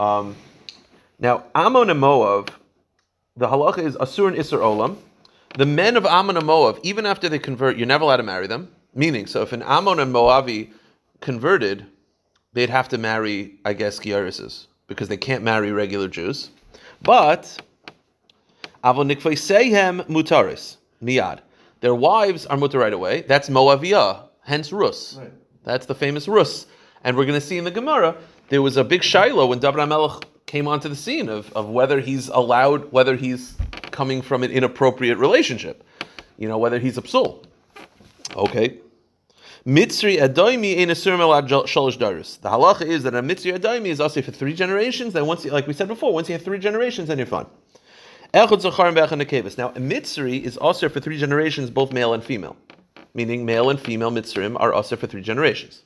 Um, 0.00 0.36
now, 1.18 1.44
Ammon 1.54 1.90
and 1.90 1.98
Moab, 1.98 2.52
the 3.36 3.48
halacha 3.48 3.78
is 3.78 3.96
Asur 3.96 4.28
and 4.28 4.36
Isser 4.36 4.58
Olam. 4.58 4.96
The 5.56 5.66
men 5.66 5.96
of 5.96 6.06
Ammon 6.06 6.36
and 6.36 6.46
Moab, 6.46 6.78
even 6.82 7.06
after 7.06 7.28
they 7.28 7.38
convert, 7.38 7.76
you're 7.76 7.86
never 7.86 8.04
allowed 8.04 8.18
to 8.18 8.22
marry 8.22 8.46
them. 8.46 8.70
Meaning, 8.94 9.26
so 9.26 9.42
if 9.42 9.52
an 9.52 9.62
Ammon 9.62 9.98
and 10.00 10.14
Moabi 10.14 10.70
converted, 11.20 11.86
they'd 12.52 12.70
have 12.70 12.88
to 12.90 12.98
marry, 12.98 13.58
I 13.64 13.72
guess, 13.72 13.98
Giarises, 13.98 14.66
because 14.86 15.08
they 15.08 15.16
can't 15.16 15.42
marry 15.42 15.72
regular 15.72 16.08
Jews. 16.08 16.50
But 17.02 17.60
Avon 18.84 19.08
Sehem 19.08 20.06
Mutaris, 20.06 20.76
Miyad. 21.02 21.40
Their 21.80 21.94
wives 21.94 22.46
are 22.46 22.56
mutar 22.56 22.80
right 22.80 22.92
away. 22.92 23.22
That's 23.22 23.48
Moaviyah, 23.48 24.22
hence 24.42 24.72
Rus. 24.72 25.18
That's 25.64 25.86
the 25.86 25.94
famous 25.94 26.26
Rus. 26.28 26.66
And 27.04 27.16
we're 27.16 27.24
going 27.24 27.40
to 27.40 27.46
see 27.46 27.58
in 27.58 27.64
the 27.64 27.70
Gemara, 27.70 28.16
there 28.48 28.62
was 28.62 28.76
a 28.76 28.84
big 28.84 29.02
Shiloh 29.02 29.46
when 29.46 29.58
David 29.58 29.80
HaMelech 29.80 30.24
came 30.48 30.66
onto 30.66 30.88
the 30.88 30.96
scene 30.96 31.28
of, 31.28 31.52
of 31.52 31.68
whether 31.68 32.00
he's 32.00 32.28
allowed, 32.28 32.90
whether 32.90 33.14
he's 33.14 33.54
coming 33.90 34.22
from 34.22 34.42
an 34.42 34.50
inappropriate 34.50 35.18
relationship. 35.18 35.84
You 36.38 36.48
know, 36.48 36.56
whether 36.58 36.78
he's 36.78 36.96
a 36.96 37.02
psul. 37.02 37.44
Okay. 38.34 38.78
Mitzri 39.66 40.18
Adoimi 40.18 40.74
melad 40.74 41.48
shalosh 41.48 41.98
daris. 41.98 42.40
The 42.40 42.48
halacha 42.48 42.86
is 42.86 43.02
that 43.02 43.14
a 43.14 43.22
Mitzri 43.22 43.56
Adoimi 43.56 43.88
is 43.88 44.00
also 44.00 44.22
for 44.22 44.30
three 44.30 44.54
generations. 44.54 45.12
Then 45.12 45.26
once, 45.26 45.44
you, 45.44 45.50
like 45.50 45.66
we 45.66 45.74
said 45.74 45.86
before, 45.86 46.14
once 46.14 46.28
you 46.28 46.32
have 46.32 46.42
three 46.42 46.58
generations, 46.58 47.08
then 47.08 47.18
you're 47.18 47.26
fine. 47.26 47.46
Now, 48.32 48.44
a 48.44 48.48
Mitzri 48.48 50.42
is 50.42 50.56
also 50.56 50.88
for 50.88 51.00
three 51.00 51.18
generations, 51.18 51.68
both 51.70 51.92
male 51.92 52.14
and 52.14 52.24
female. 52.24 52.56
Meaning, 53.12 53.44
male 53.44 53.68
and 53.68 53.78
female 53.78 54.10
Mitzrim 54.10 54.56
are 54.58 54.72
also 54.72 54.96
for 54.96 55.06
three 55.06 55.22
generations 55.22 55.82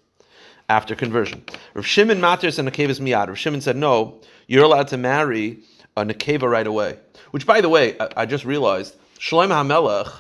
after 0.73 0.95
conversion. 0.95 1.45
Rav 1.75 1.87
Shimon 1.87 2.21
matters 2.21 2.59
and 2.59 2.67
nekevus 2.67 2.99
miyad. 2.99 3.29
Rav 3.29 3.39
Shimon 3.39 3.61
said, 3.61 3.77
no, 3.77 4.21
you're 4.47 4.65
allowed 4.65 4.89
to 4.89 4.97
marry 4.97 5.59
a 5.99 6.05
nekeva 6.05 6.51
right 6.51 6.67
away. 6.67 6.99
Which, 7.33 7.47
by 7.47 7.61
the 7.61 7.69
way, 7.69 7.95
I, 8.01 8.09
I 8.23 8.27
just 8.27 8.45
realized 8.47 8.97
Shlomo 9.19 9.55
HaMelech, 9.61 10.11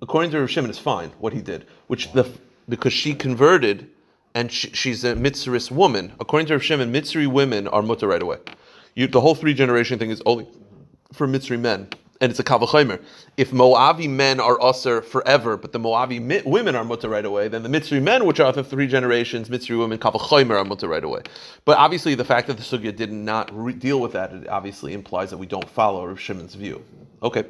according 0.00 0.30
to 0.30 0.40
Rav 0.40 0.50
Shimon, 0.50 0.70
is 0.70 0.78
fine 0.78 1.10
what 1.18 1.32
he 1.32 1.42
did. 1.42 1.66
Which 1.88 2.12
the 2.12 2.30
because 2.68 2.92
she 2.92 3.12
converted 3.12 3.90
and 4.36 4.52
she, 4.52 4.70
she's 4.70 5.02
a 5.02 5.14
Mitzris 5.16 5.68
woman. 5.72 6.12
According 6.20 6.46
to 6.46 6.54
Rav 6.54 6.62
Shimon, 6.62 6.92
Mitzri 6.92 7.26
women 7.26 7.66
are 7.66 7.82
mutter 7.82 8.06
right 8.06 8.22
away. 8.22 8.38
You, 8.94 9.08
the 9.08 9.20
whole 9.20 9.34
three 9.34 9.54
generation 9.54 9.98
thing 9.98 10.10
is 10.10 10.22
only 10.26 10.46
for 11.12 11.26
Mitzri 11.26 11.58
men, 11.58 11.88
and 12.20 12.30
it's 12.30 12.38
a 12.38 12.44
kavachomer. 12.44 13.02
If 13.36 13.50
Moavi 13.50 14.08
men 14.08 14.40
are 14.40 14.62
usher 14.62 15.00
forever, 15.00 15.56
but 15.56 15.72
the 15.72 15.80
Moavi 15.80 16.20
mi- 16.20 16.42
women 16.44 16.74
are 16.74 16.84
mutter 16.84 17.08
right 17.08 17.24
away, 17.24 17.48
then 17.48 17.62
the 17.62 17.68
Mitzri 17.68 18.02
men, 18.02 18.26
which 18.26 18.40
are 18.40 18.52
the 18.52 18.62
three 18.62 18.86
generations, 18.86 19.48
Mitzri 19.48 19.78
women 19.78 19.98
kavachomer 19.98 20.56
are 20.58 20.64
mutter 20.64 20.88
right 20.88 21.04
away. 21.04 21.22
But 21.64 21.78
obviously, 21.78 22.14
the 22.14 22.24
fact 22.24 22.46
that 22.48 22.58
the 22.58 22.62
sugya 22.62 22.94
did 22.94 23.10
not 23.12 23.50
re- 23.52 23.72
deal 23.72 24.00
with 24.00 24.12
that, 24.12 24.32
it 24.32 24.48
obviously 24.48 24.92
implies 24.92 25.30
that 25.30 25.38
we 25.38 25.46
don't 25.46 25.68
follow 25.68 26.06
Rav 26.06 26.20
Shimon's 26.20 26.54
view. 26.54 26.84
Okay. 27.22 27.44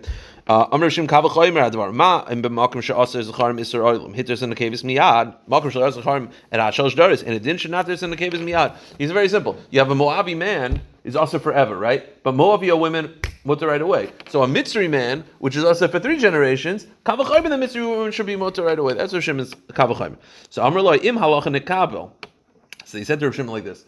Uh, 0.51 0.67
Amr 0.73 0.87
Shim 0.87 1.07
kavachomer 1.07 1.71
advar 1.71 1.95
ma 1.95 2.27
im 2.29 2.43
b'makom 2.43 2.83
she'aser 2.83 3.23
zacharim 3.23 3.61
iser 3.61 3.79
oilim 3.83 4.13
hitters 4.13 4.43
in 4.43 4.51
the 4.51 4.57
caves 4.57 4.83
miyad 4.83 5.37
makom 5.49 5.71
she'aser 5.71 6.03
zacharim 6.03 6.29
and 6.51 6.61
ashal 6.61 6.91
shdaris 6.91 7.23
and 7.23 7.35
it 7.35 7.45
didn't 7.45 7.61
should 7.61 7.71
there's 7.87 8.03
in 8.03 8.11
the 8.11 8.17
caves 8.17 8.41
miyad. 8.41 8.77
He's 8.99 9.13
very 9.13 9.29
simple. 9.29 9.57
You 9.71 9.79
have 9.79 9.93
a 9.93 9.95
Moavi 9.95 10.37
man 10.37 10.81
is 11.05 11.15
also 11.15 11.39
forever, 11.39 11.79
right? 11.79 12.21
But 12.25 12.35
Moabite 12.35 12.77
women 12.81 13.15
mutter 13.45 13.69
right 13.69 13.81
away. 13.81 14.11
So 14.29 14.43
a 14.43 14.49
Mitzri 14.49 14.91
man, 14.91 15.23
which 15.39 15.55
is 15.55 15.63
also 15.63 15.87
for 15.87 16.01
three 16.01 16.19
generations, 16.19 16.89
kavachayim 17.07 17.45
the 17.45 17.51
Mitzri 17.51 17.89
woman 17.89 18.11
should 18.11 18.27
be 18.27 18.35
mutter 18.35 18.65
right 18.65 18.77
away. 18.77 18.95
That's 18.95 19.13
what 19.13 19.23
Shem 19.23 19.39
is 19.39 19.55
kavachayim. 19.55 20.17
So 20.49 20.65
Amr 20.65 20.83
loy 20.83 20.97
im 20.97 21.17
halacha 21.17 21.57
nekabel. 21.57 22.11
So 22.85 22.99
he 22.99 23.05
said 23.05 23.21
to 23.21 23.27
Rav 23.27 23.37
Shimon 23.37 23.53
like 23.53 23.63
this: 23.63 23.85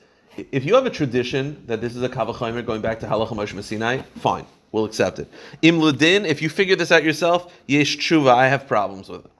If 0.53 0.65
you 0.65 0.77
have 0.77 0.87
a 0.87 0.91
tradition 0.91 1.65
that 1.67 1.81
this 1.81 1.97
is 1.97 2.05
a 2.05 2.09
kavachayim 2.09 2.65
going 2.65 2.83
back 2.83 3.01
to 3.01 3.07
halacha 3.07 3.31
Moshe 3.31 3.61
Sinai, 3.65 4.03
fine, 4.21 4.47
we'll 4.73 4.85
accept 4.85 5.19
it. 5.19 5.31
Im 5.63 5.79
ledin, 5.79 6.27
if 6.27 6.43
you 6.43 6.49
figure 6.49 6.75
this 6.75 6.91
out 6.91 7.05
yourself, 7.05 7.55
yesh 7.67 7.99
tshuva, 7.99 8.35
I 8.35 8.49
have 8.49 8.67
problems 8.67 9.09
with 9.09 9.25
it. 9.25 9.31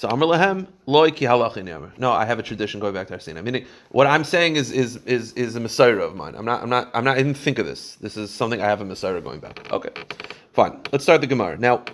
So 0.00 0.08
Amr 0.08 0.26
Lahem, 0.26 0.66
loy 0.86 1.10
ki 1.10 1.26
halachin. 1.26 1.98
No, 1.98 2.12
I 2.12 2.24
have 2.24 2.38
a 2.38 2.42
tradition 2.42 2.80
going 2.80 2.94
back 2.94 3.08
to 3.08 3.16
Arsina. 3.16 3.44
Meaning, 3.44 3.66
what 3.90 4.06
I'm 4.06 4.24
saying 4.24 4.56
is 4.56 4.70
is 4.70 4.96
is 5.04 5.32
is 5.34 5.56
a 5.56 5.60
Masora 5.60 6.02
of 6.02 6.14
mine. 6.14 6.34
I'm 6.34 6.44
not 6.44 6.62
I'm 6.62 6.70
not 6.70 6.90
I'm 6.94 7.04
not 7.04 7.16
I 7.16 7.22
didn't 7.22 7.36
think 7.36 7.58
of 7.58 7.66
this. 7.66 7.96
This 7.96 8.16
is 8.16 8.30
something 8.30 8.62
I 8.62 8.66
have 8.66 8.80
a 8.80 8.84
Masora 8.84 9.22
going 9.22 9.40
back. 9.40 9.70
Okay, 9.70 9.90
fine. 10.52 10.80
Let's 10.92 11.04
start 11.04 11.20
the 11.20 11.26
Gemara. 11.26 11.58
Now, 11.58 11.84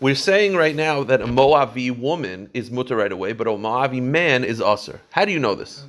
we're 0.00 0.14
saying 0.14 0.54
right 0.54 0.74
now 0.74 1.04
that 1.04 1.20
a 1.20 1.26
Moavi 1.26 1.90
woman 1.96 2.48
is 2.54 2.70
mutter 2.70 2.96
right 2.96 3.12
away, 3.12 3.34
but 3.34 3.46
a 3.46 3.50
Moavi 3.50 4.00
man 4.00 4.44
is 4.44 4.62
usher. 4.62 5.00
How 5.10 5.26
do 5.26 5.32
you 5.32 5.38
know 5.38 5.54
this? 5.54 5.84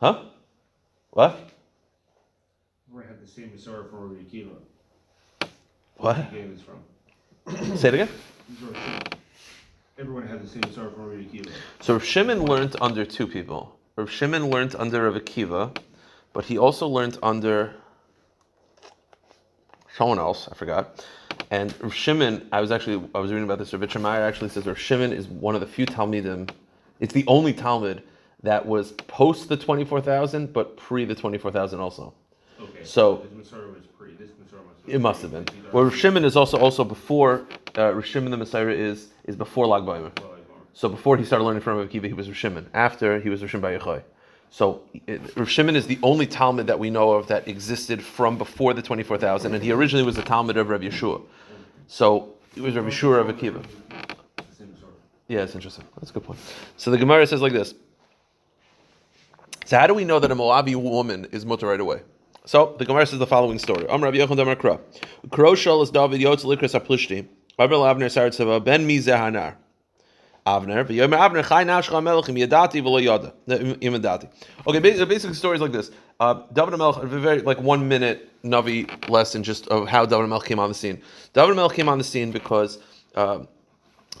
Huh? 0.00 0.24
What? 1.10 1.38
We 2.90 3.04
have 3.04 3.20
the 3.20 3.28
same 3.28 3.50
Masora 3.50 3.88
for 3.88 4.08
Rabbi 4.08 4.22
Akiva. 4.22 4.56
What? 6.04 6.16
He 6.16 6.36
gave 6.36 6.50
his 6.50 6.60
from. 6.60 7.76
Say 7.78 7.88
it 7.88 7.94
again. 7.94 8.08
Everyone 9.98 10.26
had 10.28 10.42
the 10.42 10.46
same 10.46 10.70
story 10.70 10.92
from 10.92 11.08
Rabbi 11.08 11.22
Akiva. 11.22 11.50
So 11.80 11.94
Rav 11.94 12.04
Shimon 12.04 12.44
learned 12.44 12.76
under 12.82 13.06
two 13.06 13.26
people. 13.26 13.78
Rav 13.96 14.10
Shimon 14.10 14.50
learned 14.50 14.76
under 14.78 15.10
Rav 15.10 15.14
Akiva, 15.14 15.74
but 16.34 16.44
he 16.44 16.58
also 16.58 16.86
learned 16.86 17.16
under 17.22 17.74
someone 19.96 20.18
else. 20.18 20.46
I 20.52 20.54
forgot. 20.54 21.06
And 21.50 21.74
Rav 21.80 21.94
Shimon, 21.94 22.48
I 22.52 22.60
was 22.60 22.70
actually 22.70 23.02
I 23.14 23.18
was 23.18 23.30
reading 23.30 23.44
about 23.44 23.58
this. 23.58 23.72
Rav 23.72 23.98
Meyer 23.98 24.24
actually 24.24 24.50
says 24.50 24.66
Rav 24.66 24.78
Shimon 24.78 25.10
is 25.10 25.26
one 25.26 25.54
of 25.54 25.62
the 25.62 25.66
few 25.66 25.86
Talmidim. 25.86 26.50
It's 27.00 27.14
the 27.14 27.24
only 27.26 27.54
Talmid 27.54 28.02
that 28.42 28.66
was 28.66 28.92
post 28.92 29.48
the 29.48 29.56
twenty 29.56 29.86
four 29.86 30.02
thousand, 30.02 30.52
but 30.52 30.76
pre 30.76 31.06
the 31.06 31.14
twenty 31.14 31.38
four 31.38 31.50
thousand 31.50 31.80
also. 31.80 32.12
Okay. 32.60 32.84
So- 32.84 33.22
his 33.22 33.48
Masora 33.48 33.74
was 33.74 33.86
pre. 33.96 34.12
This. 34.16 34.28
It 34.86 35.00
must 35.00 35.22
have 35.22 35.30
been. 35.30 35.46
Well, 35.72 35.84
Rav 35.84 35.96
Shimon 35.96 36.24
is 36.24 36.36
also 36.36 36.58
also 36.58 36.84
before 36.84 37.46
uh, 37.76 37.94
Rav 37.94 38.04
Shimon 38.04 38.30
the 38.30 38.36
Messiah 38.36 38.68
is 38.68 39.08
is 39.24 39.36
before 39.36 39.66
Lag 39.66 39.82
BaOmer. 39.82 40.12
So 40.74 40.88
before 40.88 41.16
he 41.16 41.24
started 41.24 41.44
learning 41.44 41.62
from 41.62 41.78
Rav 41.78 41.90
he 41.90 42.12
was 42.12 42.28
Rav 42.28 42.36
Shimon. 42.36 42.68
After 42.74 43.20
he 43.20 43.30
was 43.30 43.40
Rav 43.40 43.50
Shimon 43.50 43.78
Yochai. 43.78 44.02
So 44.50 44.82
it, 45.06 45.20
Rav 45.36 45.48
Shimon 45.48 45.74
is 45.74 45.86
the 45.86 45.98
only 46.02 46.26
Talmid 46.26 46.66
that 46.66 46.78
we 46.78 46.90
know 46.90 47.12
of 47.12 47.28
that 47.28 47.48
existed 47.48 48.02
from 48.02 48.36
before 48.36 48.74
the 48.74 48.82
twenty 48.82 49.02
four 49.02 49.16
thousand, 49.16 49.54
and 49.54 49.62
he 49.62 49.72
originally 49.72 50.04
was 50.04 50.16
the 50.16 50.22
Talmid 50.22 50.56
of 50.56 50.68
Rav 50.68 50.82
Yehoshua. 50.82 51.22
So 51.88 52.34
it 52.54 52.62
was 52.62 52.76
Rav 52.76 52.84
Yehoshua 52.84 53.24
Rav 53.24 53.34
Akiva. 53.34 53.64
Yeah, 55.28 55.40
it's 55.40 55.54
interesting. 55.54 55.86
That's 55.96 56.10
a 56.10 56.12
good 56.14 56.24
point. 56.24 56.38
So 56.76 56.90
the 56.90 56.98
Gemara 56.98 57.26
says 57.26 57.40
like 57.40 57.54
this. 57.54 57.74
So 59.64 59.78
how 59.78 59.86
do 59.86 59.94
we 59.94 60.04
know 60.04 60.18
that 60.18 60.30
a 60.30 60.36
Moabi 60.36 60.76
woman 60.76 61.26
is 61.32 61.46
mutter 61.46 61.66
right 61.66 61.80
away? 61.80 62.02
So 62.46 62.76
the 62.78 62.84
Gemara 62.84 63.06
says 63.06 63.18
the 63.18 63.26
following 63.26 63.58
story. 63.58 63.86
Amr 63.88 64.04
Rabbi 64.04 64.18
Yochanan 64.18 64.42
Amar 64.42 64.56
Kra. 64.56 64.80
Kro 65.30 65.54
shal 65.54 65.80
is 65.80 65.90
David 65.90 66.20
yotz 66.20 66.44
likras 66.44 66.78
aplishti. 66.78 67.26
Abel 67.58 67.80
Avner 67.80 68.06
Saratzava 68.06 68.62
ben 68.62 68.86
mi 68.86 68.98
zehanar. 68.98 69.56
Avner, 70.46 70.84
v'yomer 70.84 71.16
Avner 71.18 71.42
chai 71.42 71.64
nashcha 71.64 72.02
melech 72.02 72.28
im 72.28 72.34
yadati 72.34 72.82
v'lo 72.82 73.02
yada. 73.02 73.32
Im 73.48 73.94
yadati. 73.94 74.28
Okay, 74.66 74.78
basic, 74.78 75.08
basic 75.08 75.34
story 75.34 75.54
is 75.54 75.62
like 75.62 75.72
this. 75.72 75.90
Uh, 76.20 76.42
David 76.52 76.76
Melech, 76.76 77.02
a 77.02 77.06
very 77.06 77.40
like 77.40 77.60
one 77.60 77.88
minute 77.88 78.30
Navi 78.44 79.08
lesson 79.08 79.42
just 79.42 79.66
of 79.68 79.88
how 79.88 80.04
David 80.04 80.28
Melech 80.28 80.44
came 80.44 80.58
on 80.58 80.68
the 80.68 80.74
scene. 80.74 81.00
David 81.32 81.56
Melech 81.56 81.74
came 81.74 81.88
on 81.88 81.96
the 81.96 82.04
scene 82.04 82.30
because 82.30 82.78
uh, 83.14 83.38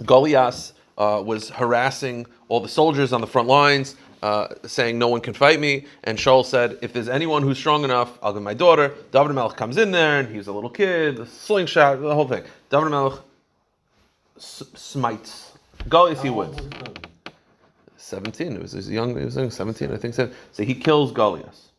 Goliath 0.04 0.72
uh, 0.96 1.22
was 1.24 1.50
harassing 1.50 2.26
all 2.48 2.60
the 2.60 2.68
soldiers 2.68 3.12
on 3.12 3.20
the 3.20 3.26
front 3.26 3.48
lines, 3.48 3.96
uh, 4.24 4.54
saying, 4.66 4.98
No 4.98 5.08
one 5.08 5.20
can 5.20 5.34
fight 5.34 5.60
me. 5.60 5.84
And 6.04 6.16
Shaul 6.16 6.44
said, 6.46 6.78
If 6.80 6.94
there's 6.94 7.10
anyone 7.10 7.42
who's 7.42 7.58
strong 7.58 7.84
enough, 7.84 8.18
I'll 8.22 8.32
give 8.32 8.42
my 8.42 8.54
daughter. 8.54 8.94
David 9.12 9.32
Melch 9.36 9.54
comes 9.54 9.76
in 9.76 9.90
there, 9.90 10.20
and 10.20 10.34
he's 10.34 10.46
a 10.46 10.52
little 10.52 10.70
kid, 10.70 11.16
the 11.18 11.26
slingshot, 11.26 12.00
the 12.00 12.14
whole 12.14 12.26
thing. 12.26 12.42
David 12.70 12.88
Melch 12.88 13.20
s- 14.38 14.62
smites. 14.74 15.52
Goliath, 15.90 16.22
he 16.22 16.30
wins. 16.30 16.58
17. 17.98 18.52
It 18.54 18.62
was, 18.62 18.72
he 18.72 18.76
was 18.78 18.90
young, 18.90 19.16
he 19.18 19.24
was 19.24 19.36
young, 19.36 19.50
17, 19.50 19.92
I 19.92 19.98
think. 19.98 20.14
So 20.14 20.30
so 20.52 20.62
he 20.62 20.74
kills 20.74 21.12
Goliath. 21.12 21.70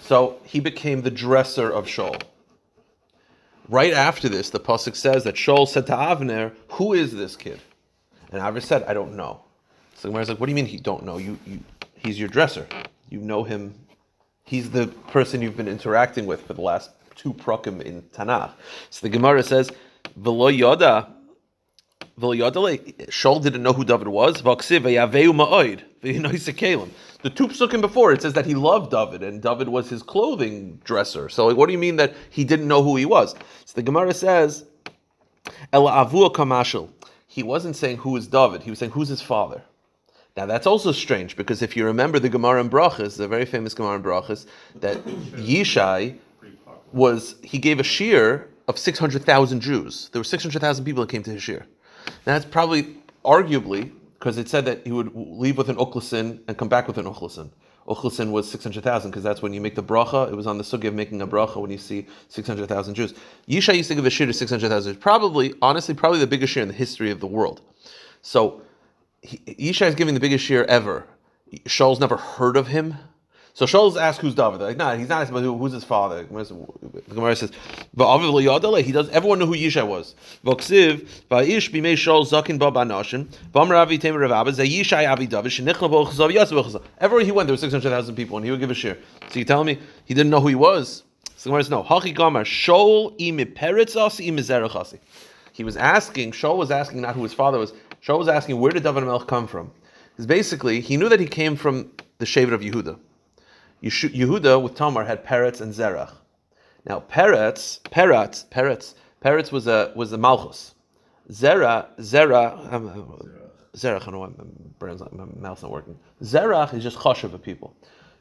So 0.00 0.38
he 0.44 0.60
became 0.60 1.02
the 1.02 1.10
dresser 1.10 1.70
of 1.70 1.86
Shaul. 1.86 2.20
Right 3.68 3.92
after 3.92 4.28
this, 4.28 4.50
the 4.50 4.60
pasuk 4.60 4.96
says 4.96 5.24
that 5.24 5.34
Shaul 5.34 5.68
said 5.68 5.86
to 5.86 5.92
Avner, 5.92 6.52
"Who 6.72 6.92
is 6.92 7.12
this 7.12 7.36
kid?" 7.36 7.60
And 8.30 8.40
Avner 8.42 8.62
said, 8.62 8.82
"I 8.84 8.94
don't 8.94 9.16
know." 9.16 9.40
So 9.94 10.08
the 10.08 10.12
Gemara's 10.12 10.28
like, 10.28 10.38
"What 10.38 10.46
do 10.46 10.50
you 10.52 10.56
mean 10.56 10.66
he 10.66 10.76
don't 10.76 11.04
know? 11.04 11.16
You, 11.16 11.38
you, 11.46 11.60
he's 12.04 12.18
your 12.18 12.28
dresser. 12.28 12.66
You 13.08 13.20
know 13.20 13.42
him. 13.42 13.74
He's 14.44 14.70
the 14.70 14.86
person 15.08 15.42
you've 15.42 15.56
been 15.56 15.68
interacting 15.68 16.26
with 16.26 16.46
for 16.46 16.52
the 16.52 16.60
last 16.60 16.90
two 17.16 17.32
prakim 17.32 17.80
in 17.80 18.02
Tanakh." 18.02 18.52
So 18.90 19.06
the 19.06 19.10
Gemara 19.10 19.42
says, 19.42 19.72
"V'lo 20.20 20.56
yoda." 20.56 21.10
V'lo 22.20 22.38
yoda 22.38 23.08
Shaul 23.08 23.42
didn't 23.42 23.62
know 23.62 23.72
who 23.72 23.84
David 23.84 24.08
was. 24.08 24.42
The 24.42 25.80
two 27.30 27.48
psukim 27.48 27.80
before 27.80 28.12
it 28.12 28.22
says 28.22 28.34
that 28.34 28.44
he 28.44 28.54
loved 28.54 28.90
David 28.90 29.22
and 29.22 29.40
David 29.40 29.70
was 29.70 29.88
his 29.88 30.02
clothing 30.02 30.78
dresser. 30.84 31.30
So 31.30 31.54
what 31.54 31.66
do 31.66 31.72
you 31.72 31.78
mean 31.78 31.96
that 31.96 32.12
he 32.28 32.44
didn't 32.44 32.68
know 32.68 32.82
who 32.82 32.96
he 32.96 33.06
was? 33.06 33.34
So 33.64 33.72
the 33.74 33.82
Gemara 33.82 34.12
says, 34.12 34.66
"El 35.72 35.86
avua 35.86 36.30
kamashal." 36.32 36.90
He 37.26 37.42
wasn't 37.42 37.74
saying 37.74 37.96
who 37.96 38.14
is 38.16 38.28
David. 38.28 38.62
He 38.62 38.70
was 38.70 38.78
saying 38.78 38.92
who's 38.92 39.08
his 39.08 39.22
father. 39.22 39.64
Now 40.36 40.46
that's 40.46 40.66
also 40.66 40.90
strange 40.90 41.36
because 41.36 41.62
if 41.62 41.76
you 41.76 41.84
remember 41.84 42.18
the 42.18 42.28
Gemara 42.28 42.60
in 42.60 42.68
Brachas, 42.68 43.16
the 43.16 43.28
very 43.28 43.44
famous 43.44 43.72
Gemara 43.72 43.96
in 43.96 44.02
Brachas, 44.02 44.46
that 44.80 44.96
Yishai 45.36 46.18
was 46.92 47.36
he 47.42 47.58
gave 47.58 47.78
a 47.78 47.84
shear 47.84 48.48
of 48.66 48.76
six 48.76 48.98
hundred 48.98 49.22
thousand 49.22 49.60
Jews. 49.60 50.08
There 50.12 50.18
were 50.18 50.24
six 50.24 50.42
hundred 50.42 50.60
thousand 50.60 50.84
people 50.84 51.04
that 51.04 51.10
came 51.10 51.22
to 51.22 51.30
his 51.30 51.42
shear. 51.42 51.66
Now 52.26 52.32
that's 52.32 52.44
probably 52.44 52.96
arguably 53.24 53.92
because 54.18 54.36
it 54.36 54.48
said 54.48 54.64
that 54.64 54.84
he 54.84 54.90
would 54.90 55.14
leave 55.14 55.56
with 55.56 55.68
an 55.68 55.76
uklasin 55.76 56.40
and 56.48 56.58
come 56.58 56.68
back 56.68 56.88
with 56.88 56.98
an 56.98 57.04
uklasin. 57.04 57.50
Uklasin 57.86 58.32
was 58.32 58.50
six 58.50 58.64
hundred 58.64 58.82
thousand 58.82 59.12
because 59.12 59.22
that's 59.22 59.40
when 59.40 59.52
you 59.52 59.60
make 59.60 59.76
the 59.76 59.84
bracha. 59.84 60.32
It 60.32 60.34
was 60.34 60.48
on 60.48 60.58
the 60.58 60.64
sugi 60.64 60.88
of 60.88 60.94
making 60.94 61.22
a 61.22 61.28
bracha 61.28 61.60
when 61.60 61.70
you 61.70 61.78
see 61.78 62.08
six 62.26 62.48
hundred 62.48 62.68
thousand 62.68 62.94
Jews. 62.94 63.14
Yishai 63.46 63.76
used 63.76 63.88
to 63.88 63.94
give 63.94 64.04
a 64.04 64.10
shear 64.10 64.26
to 64.26 64.32
six 64.32 64.50
hundred 64.50 64.70
thousand. 64.70 64.96
Probably, 64.96 65.54
honestly, 65.62 65.94
probably 65.94 66.18
the 66.18 66.26
biggest 66.26 66.52
shear 66.52 66.62
in 66.64 66.68
the 66.68 66.74
history 66.74 67.12
of 67.12 67.20
the 67.20 67.28
world. 67.28 67.60
So 68.22 68.62
he, 69.24 69.38
Yishai 69.70 69.88
is 69.88 69.94
giving 69.94 70.14
the 70.14 70.20
biggest 70.20 70.44
shear 70.44 70.64
ever. 70.64 71.06
Shaul's 71.66 72.00
never 72.00 72.16
heard 72.16 72.56
of 72.56 72.68
him. 72.68 72.96
So 73.56 73.66
Shaul's 73.66 73.96
asked 73.96 74.20
who's 74.20 74.34
David. 74.34 74.58
They're 74.58 74.66
like, 74.66 74.76
nah, 74.76 74.96
he's 74.96 75.08
not 75.08 75.22
asking 75.22 75.38
who, 75.38 75.56
who's 75.56 75.72
his 75.72 75.84
father. 75.84 76.24
The 76.24 77.14
Gemara 77.14 77.36
says, 77.36 77.52
"Va'aviv 77.96 78.32
lo 78.32 78.40
yadale." 78.40 78.82
He 78.82 78.90
does. 78.90 79.08
Everyone 79.10 79.38
knew 79.38 79.46
who 79.46 79.54
Yishai 79.54 79.86
was. 79.86 80.16
V'oksiv 80.44 81.08
va'ish 81.30 81.70
b'mei 81.70 81.92
Shaul 81.92 82.26
zakin 82.28 82.58
ba 82.58 82.72
banashin. 82.72 83.28
V'amravi 83.52 84.00
temer 84.00 84.18
Rav 84.22 84.32
Abba 84.32 84.50
zayishai 84.50 85.08
avi 85.08 85.28
David 85.28 85.52
shenichla 85.52 85.88
bo 85.88 86.04
chzav 86.06 86.32
yas. 86.32 86.50
Everywhere 86.98 87.24
he 87.24 87.30
went, 87.30 87.46
there 87.46 87.52
were 87.52 87.56
six 87.56 87.72
hundred 87.72 87.90
thousand 87.90 88.16
people, 88.16 88.36
and 88.38 88.44
he 88.44 88.50
would 88.50 88.58
give 88.58 88.72
a 88.72 88.74
share. 88.74 88.98
So 89.30 89.38
you 89.38 89.44
telling 89.44 89.66
me 89.66 89.78
he 90.04 90.14
didn't 90.14 90.30
know 90.30 90.40
who 90.40 90.48
he 90.48 90.56
was? 90.56 91.04
So 91.36 91.44
the 91.44 91.50
Gemara 91.50 91.62
says, 91.62 91.70
no. 91.70 91.84
Hachi 91.84 92.12
gamar 92.12 92.42
Shaul 92.42 93.16
imi 93.20 93.54
peretz 93.54 93.94
asi 93.94 94.28
imi 94.32 94.40
zerach 94.40 94.74
asi. 94.74 94.98
He 95.52 95.62
was 95.62 95.76
asking. 95.76 96.32
Shaul 96.32 96.56
was 96.56 96.72
asking 96.72 97.02
not 97.02 97.14
who 97.14 97.22
his 97.22 97.32
father 97.32 97.58
was. 97.58 97.72
Shaul 98.04 98.18
was 98.18 98.28
asking 98.28 98.60
where 98.60 98.72
did 98.72 98.82
David 98.82 99.04
Melch 99.04 99.26
come 99.26 99.46
from? 99.46 99.70
Because 100.10 100.26
basically 100.26 100.80
he 100.80 100.96
knew 100.96 101.08
that 101.08 101.20
he 101.20 101.26
came 101.26 101.56
from 101.56 101.90
the 102.18 102.26
Shevet 102.26 102.52
of 102.52 102.60
Yehuda. 102.60 102.98
Yehuda 103.82 104.62
with 104.62 104.74
Tamar 104.74 105.04
had 105.04 105.24
Peretz 105.24 105.60
and 105.60 105.72
Zerach. 105.72 106.12
Now 106.86 107.00
Peretz, 107.10 107.80
Peretz, 107.82 108.46
Peretz, 108.50 108.94
Peretz 109.24 109.50
was 109.50 109.66
a 109.66 109.92
was 109.96 110.12
a 110.12 110.18
Malchus. 110.18 110.74
Zerah, 111.32 111.88
Zerah, 112.02 112.68
um, 112.70 112.90
Zerach. 113.74 114.02
I 114.02 114.04
don't 114.04 114.12
know 114.12 114.18
why 114.18 114.26
my 114.26 114.44
brain's 114.78 115.00
not, 115.00 115.14
my 115.14 115.24
mouth's 115.40 115.62
not 115.62 115.70
working. 115.70 115.98
Zerach 116.22 116.74
is 116.74 116.82
just 116.82 116.98
chashav 116.98 117.32
of 117.32 117.42
people. 117.42 117.74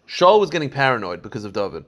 Shaul 0.08 0.40
was 0.40 0.50
getting 0.50 0.70
paranoid 0.70 1.22
because 1.22 1.44
of 1.44 1.52
David. 1.52 1.84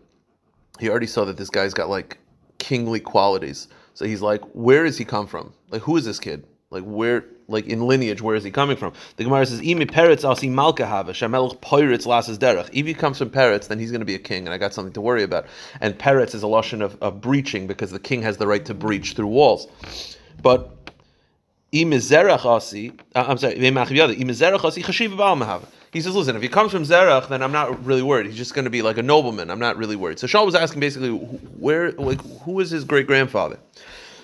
He 0.79 0.89
already 0.89 1.07
saw 1.07 1.23
that 1.25 1.37
this 1.37 1.49
guy's 1.49 1.73
got 1.73 1.89
like 1.89 2.17
kingly 2.57 2.99
qualities. 2.99 3.69
So 3.93 4.03
he's 4.03 4.21
like, 4.21 4.41
where 4.51 4.83
does 4.83 4.97
he 4.97 5.05
come 5.05 5.25
from? 5.25 5.53
Like, 5.69 5.81
who 5.81 5.95
is 5.95 6.03
this 6.03 6.19
kid? 6.19 6.45
Like, 6.69 6.83
where, 6.83 7.23
like 7.47 7.67
in 7.67 7.81
lineage, 7.87 8.21
where 8.21 8.35
is 8.35 8.43
he 8.43 8.51
coming 8.51 8.77
from? 8.77 8.93
The 9.17 9.23
Gemara 9.23 9.45
says, 9.45 9.61
Imi 9.61 9.89
Peretz 9.89 10.29
asi 10.29 10.49
malka 10.49 10.85
hava, 10.85 11.13
shamelch 11.13 11.59
poiritz 11.59 12.05
lasas 12.05 12.37
derech. 12.37 12.69
If 12.73 12.85
he 12.85 12.93
comes 12.93 13.17
from 13.17 13.29
Peretz, 13.29 13.67
then 13.67 13.79
he's 13.79 13.91
going 13.91 14.01
to 14.01 14.05
be 14.05 14.15
a 14.15 14.19
king, 14.19 14.45
and 14.45 14.53
I 14.53 14.57
got 14.57 14.73
something 14.73 14.93
to 14.93 15.01
worry 15.01 15.23
about. 15.23 15.45
And 15.81 15.97
Peretz 15.97 16.33
is 16.33 16.43
a 16.43 16.47
lotion 16.47 16.81
of, 16.81 16.97
of 17.01 17.21
breaching, 17.21 17.67
because 17.67 17.91
the 17.91 17.99
king 17.99 18.21
has 18.23 18.37
the 18.37 18.47
right 18.47 18.65
to 18.65 18.73
breach 18.73 19.13
through 19.13 19.27
walls. 19.27 19.67
But 20.41 20.91
Imizerach 21.71 22.45
asi, 22.45 22.93
uh, 23.15 23.25
I'm 23.27 23.37
sorry, 23.37 23.55
Imizerach 23.55 24.63
asi 24.63 24.81
chashiv 24.81 25.15
ba'al. 25.15 25.65
He 25.93 26.01
says, 26.01 26.13
listen, 26.13 26.35
if 26.35 26.41
he 26.41 26.49
comes 26.49 26.73
from 26.73 26.83
Zerach, 26.83 27.29
then 27.29 27.41
I'm 27.41 27.53
not 27.53 27.85
really 27.85 28.01
worried. 28.01 28.25
He's 28.25 28.35
just 28.35 28.53
going 28.53 28.65
to 28.65 28.69
be 28.69 28.81
like 28.81 28.97
a 28.97 29.01
nobleman. 29.01 29.49
I'm 29.49 29.59
not 29.59 29.77
really 29.77 29.95
worried. 29.95 30.19
So 30.19 30.27
Shaul 30.27 30.45
was 30.45 30.53
asking 30.53 30.81
basically, 30.81 31.11
where, 31.11 31.93
like, 31.93 32.19
who 32.41 32.59
is 32.59 32.69
his 32.69 32.83
great 32.83 33.07
grandfather? 33.07 33.59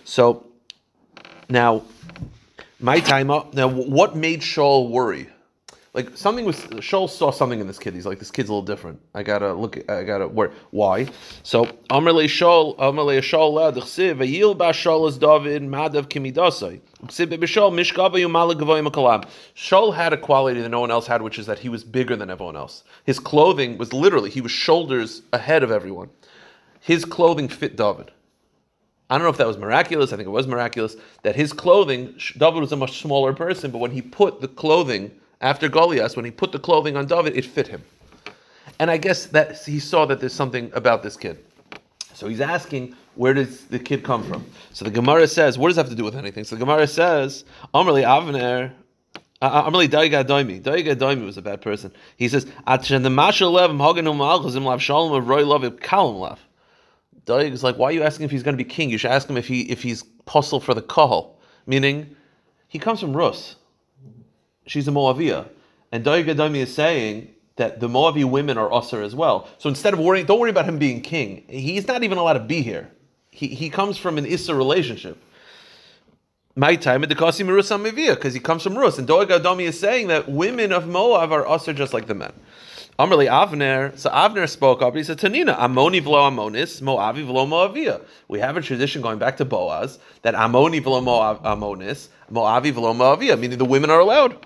So 0.03 0.45
now, 1.47 1.83
my 2.81 2.99
time 2.99 3.29
up. 3.31 3.53
Now, 3.53 3.67
what 3.67 4.15
made 4.15 4.41
Shaul 4.41 4.89
worry? 4.89 5.27
Like 5.93 6.15
something 6.15 6.45
was 6.45 6.55
Shaul 6.55 7.09
saw 7.09 7.31
something 7.31 7.59
in 7.59 7.67
this 7.67 7.77
kid. 7.77 7.93
He's 7.93 8.05
like, 8.05 8.19
this 8.19 8.31
kid's 8.31 8.47
a 8.47 8.53
little 8.53 8.65
different. 8.65 9.01
I 9.13 9.23
gotta 9.23 9.53
look. 9.53 9.77
I 9.91 10.03
gotta 10.03 10.25
worry. 10.25 10.51
Why? 10.69 11.07
So 11.43 11.65
Amrle 11.89 12.23
Shaul, 12.25 12.77
Amrle 12.77 13.19
Shaul 13.19 13.51
la 13.51 13.71
d'chsiv 13.71 14.15
vayil 14.19 14.57
ba 14.57 14.69
Shaul 14.69 15.09
is 15.09 15.17
David 15.17 15.63
madav 15.63 16.07
kimidasai. 16.07 16.79
D'chsiv 17.03 17.27
b'Shaul 17.37 17.73
mishkava 17.73 18.13
yumala 18.13 18.53
gavoyim. 18.53 19.27
Shaul 19.53 19.93
had 19.93 20.13
a 20.13 20.17
quality 20.17 20.61
that 20.61 20.69
no 20.69 20.79
one 20.79 20.91
else 20.91 21.07
had, 21.07 21.21
which 21.21 21.37
is 21.37 21.45
that 21.47 21.59
he 21.59 21.67
was 21.67 21.83
bigger 21.83 22.15
than 22.15 22.29
everyone 22.29 22.55
else. 22.55 22.85
His 23.03 23.19
clothing 23.19 23.77
was 23.77 23.91
literally 23.91 24.29
he 24.29 24.39
was 24.39 24.53
shoulders 24.53 25.23
ahead 25.33 25.61
of 25.61 25.71
everyone. 25.71 26.09
His 26.79 27.03
clothing 27.03 27.49
fit 27.49 27.75
David. 27.75 28.11
I 29.11 29.15
don't 29.15 29.23
know 29.23 29.29
if 29.29 29.37
that 29.37 29.47
was 29.47 29.57
miraculous. 29.57 30.13
I 30.13 30.15
think 30.15 30.25
it 30.25 30.31
was 30.31 30.47
miraculous 30.47 30.95
that 31.23 31.35
his 31.35 31.51
clothing. 31.51 32.15
David 32.37 32.61
was 32.61 32.71
a 32.71 32.77
much 32.77 33.01
smaller 33.01 33.33
person, 33.33 33.69
but 33.69 33.79
when 33.79 33.91
he 33.91 34.01
put 34.01 34.39
the 34.39 34.47
clothing 34.47 35.11
after 35.41 35.67
Goliath, 35.67 36.15
when 36.15 36.23
he 36.23 36.31
put 36.31 36.53
the 36.53 36.59
clothing 36.59 36.95
on 36.95 37.07
David, 37.07 37.35
it 37.35 37.43
fit 37.43 37.67
him. 37.67 37.83
And 38.79 38.89
I 38.89 38.95
guess 38.95 39.25
that 39.27 39.63
he 39.65 39.79
saw 39.79 40.05
that 40.05 40.21
there's 40.21 40.33
something 40.33 40.71
about 40.73 41.03
this 41.03 41.17
kid. 41.17 41.43
So 42.13 42.29
he's 42.29 42.39
asking, 42.39 42.95
where 43.15 43.33
does 43.33 43.65
the 43.65 43.79
kid 43.79 44.03
come 44.03 44.23
from? 44.23 44.45
So 44.71 44.85
the 44.85 44.91
Gemara 44.91 45.27
says, 45.27 45.57
what 45.57 45.67
does 45.67 45.75
that 45.75 45.83
have 45.83 45.89
to 45.89 45.95
do 45.95 46.05
with 46.05 46.15
anything? 46.15 46.45
So 46.45 46.55
the 46.55 46.61
Gemara 46.61 46.87
says, 46.87 47.43
Amrli 47.73 48.05
Avner, 48.05 48.71
Amrli 49.41 49.89
Daiga 49.89 50.23
Daimi. 50.23 50.61
Daiga 50.61 50.95
Daimi 50.95 51.25
was 51.25 51.37
a 51.37 51.41
bad 51.41 51.61
person. 51.61 51.91
He 52.15 52.29
says, 52.29 52.45
Atchen 52.65 53.03
the 53.03 53.09
Mashal 53.09 53.51
Lev 53.51 53.71
Haganum 53.71 54.15
Malchazim 54.15 54.63
Lav 54.63 54.81
Shalom 54.81 55.11
of 55.11 55.27
Roy 55.27 55.45
Love 55.45 55.63
Kalam 55.63 56.17
Lav. 56.17 56.39
Doeg 57.25 57.53
is 57.53 57.63
like, 57.63 57.77
why 57.77 57.89
are 57.89 57.91
you 57.91 58.03
asking 58.03 58.25
if 58.25 58.31
he's 58.31 58.43
going 58.43 58.57
to 58.57 58.63
be 58.63 58.69
king? 58.69 58.89
You 58.89 58.97
should 58.97 59.11
ask 59.11 59.29
him 59.29 59.37
if 59.37 59.47
he 59.47 59.61
if 59.63 59.83
he's 59.83 60.03
puzzle 60.25 60.59
for 60.59 60.73
the 60.73 60.81
kahal, 60.81 61.39
meaning 61.65 62.15
he 62.67 62.79
comes 62.79 62.99
from 62.99 63.15
Rus. 63.15 63.55
She's 64.65 64.87
a 64.87 64.91
Moavia, 64.91 65.47
and 65.91 66.03
Daimi 66.03 66.57
is 66.57 66.73
saying 66.73 67.33
that 67.57 67.79
the 67.79 67.87
Moavi 67.87 68.23
women 68.23 68.57
are 68.57 68.71
usher 68.73 69.01
as 69.01 69.13
well. 69.13 69.47
So 69.57 69.69
instead 69.69 69.93
of 69.93 69.99
worrying, 69.99 70.25
don't 70.25 70.39
worry 70.39 70.49
about 70.49 70.65
him 70.65 70.79
being 70.79 71.01
king. 71.01 71.43
He's 71.47 71.87
not 71.87 72.03
even 72.03 72.17
allowed 72.17 72.33
to 72.33 72.39
be 72.39 72.61
here. 72.61 72.89
He, 73.31 73.47
he 73.47 73.69
comes 73.69 73.97
from 73.97 74.17
an 74.17 74.25
Issa 74.25 74.55
relationship. 74.55 75.21
My 76.55 76.75
time 76.75 77.03
at 77.03 77.09
the 77.09 77.15
Kasim 77.15 77.47
Rus 77.47 77.69
because 77.69 78.33
he 78.33 78.39
comes 78.39 78.63
from 78.63 78.77
Rus. 78.77 78.97
And 78.97 79.07
Doeg 79.07 79.31
is 79.61 79.79
saying 79.79 80.07
that 80.07 80.29
women 80.29 80.71
of 80.71 80.87
Moab 80.87 81.31
are 81.31 81.47
usher 81.47 81.71
just 81.71 81.93
like 81.93 82.07
the 82.07 82.15
men. 82.15 82.33
Amrli 83.01 83.27
Avner, 83.27 83.97
so 83.97 84.11
Avner 84.11 84.47
spoke 84.47 84.83
up. 84.83 84.89
And 84.89 84.97
he 84.97 85.03
said, 85.03 85.17
Tanina, 85.17 85.57
Amoni 85.57 86.03
v'lo 86.03 86.29
Amonis, 86.29 86.83
Moavi 86.83 87.25
v'lo 87.25 87.47
Moavia. 87.47 87.99
We 88.27 88.37
have 88.37 88.57
a 88.57 88.61
tradition 88.61 89.01
going 89.01 89.17
back 89.17 89.37
to 89.37 89.45
Boaz 89.45 89.97
that 90.21 90.35
Amoni 90.35 90.79
v'lo 90.83 91.41
Amonis, 91.41 92.09
Moavi 92.31 92.71
v'lo 92.71 92.95
Moavia, 92.95 93.39
meaning 93.39 93.57
the 93.57 93.65
women 93.65 93.89
are 93.89 93.99
allowed. 93.99 94.45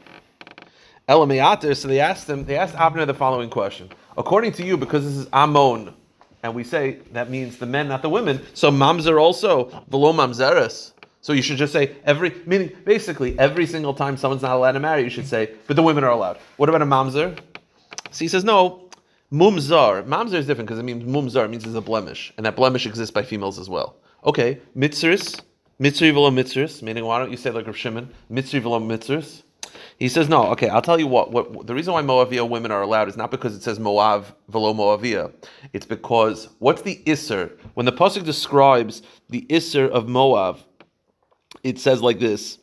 Elameater, 1.10 1.76
so 1.76 1.90
they 1.90 2.00
asked 2.00 2.28
them, 2.28 2.46
they 2.46 2.56
asked 2.56 2.76
Avner 2.76 3.06
the 3.06 3.14
following 3.14 3.50
question. 3.50 3.90
According 4.18 4.54
to 4.54 4.66
you, 4.66 4.78
because 4.78 5.04
this 5.04 5.18
is 5.18 5.28
Amon, 5.34 5.94
and 6.42 6.56
we 6.56 6.64
say 6.64 7.00
that 7.12 7.30
means 7.30 7.58
the 7.58 7.66
men, 7.66 7.90
not 7.90 8.04
the 8.04 8.10
women, 8.10 8.42
so 8.54 8.72
mamzer 8.72 9.20
also, 9.20 9.66
velo 9.90 10.14
mamzeres. 10.14 10.94
So 11.20 11.34
you 11.34 11.42
should 11.42 11.58
just 11.58 11.74
say 11.74 11.98
every, 12.06 12.34
meaning 12.46 12.72
basically 12.86 13.38
every 13.38 13.66
single 13.66 13.94
time 13.94 14.16
someone's 14.16 14.44
not 14.44 14.56
allowed 14.56 14.74
to 14.74 14.80
marry, 14.80 15.04
you 15.04 15.10
should 15.10 15.28
say, 15.28 15.56
but 15.68 15.76
the 15.76 15.84
women 15.84 16.06
are 16.06 16.12
allowed. 16.12 16.38
What 16.56 16.70
about 16.70 16.82
a 16.82 16.86
mamzer? 16.86 17.38
So 18.16 18.20
he 18.24 18.30
says, 18.30 18.46
no, 18.46 18.90
mumzar. 19.30 20.08
Mamzer 20.08 20.36
is 20.36 20.48
different 20.48 20.70
because 20.70 20.80
it 20.80 20.84
means 20.84 21.04
mumzar, 21.04 21.50
means 21.50 21.66
it's 21.66 21.76
a 21.76 21.82
blemish, 21.82 22.32
and 22.38 22.46
that 22.46 22.56
blemish 22.56 22.86
exists 22.86 23.12
by 23.12 23.24
females 23.24 23.60
as 23.60 23.70
well. 23.70 23.98
Okay, 24.26 24.62
mitzris, 24.74 25.42
mitzri 25.82 26.14
velo 26.14 26.32
mitzris, 26.32 26.82
meaning 26.82 27.04
why 27.04 27.20
don't 27.20 27.30
you 27.30 27.36
say 27.36 27.52
like 27.52 27.68
Rav 27.68 27.76
Shimon, 27.76 28.10
mitzri 28.32 28.62
velo 28.62 28.80
mitzris? 28.80 29.44
He 29.98 30.08
says, 30.08 30.30
no, 30.30 30.46
okay, 30.52 30.70
I'll 30.70 30.82
tell 30.82 30.98
you 30.98 31.08
what, 31.08 31.34
what 31.34 31.68
the 31.68 31.76
reason 31.76 31.92
why 31.92 32.04
Moavia 32.04 32.48
women 32.48 32.72
are 32.72 32.82
allowed 32.82 33.10
is 33.10 33.18
not 33.18 33.32
because 33.32 33.54
it 33.54 33.62
says 33.62 33.80
Moav 33.80 34.34
velo 34.48 34.74
Moavia. 34.74 35.34
It's 35.74 35.86
because, 35.86 36.48
what's 36.60 36.84
the 36.84 37.04
Isser? 37.06 37.60
When 37.74 37.86
the 37.86 37.92
Pasuk 37.92 38.24
describes 38.24 39.02
the 39.28 39.46
Isser 39.50 39.90
of 39.90 40.06
Moav, 40.06 40.60
it 41.64 41.80
says 41.80 42.02
like 42.02 42.20
this. 42.20 42.60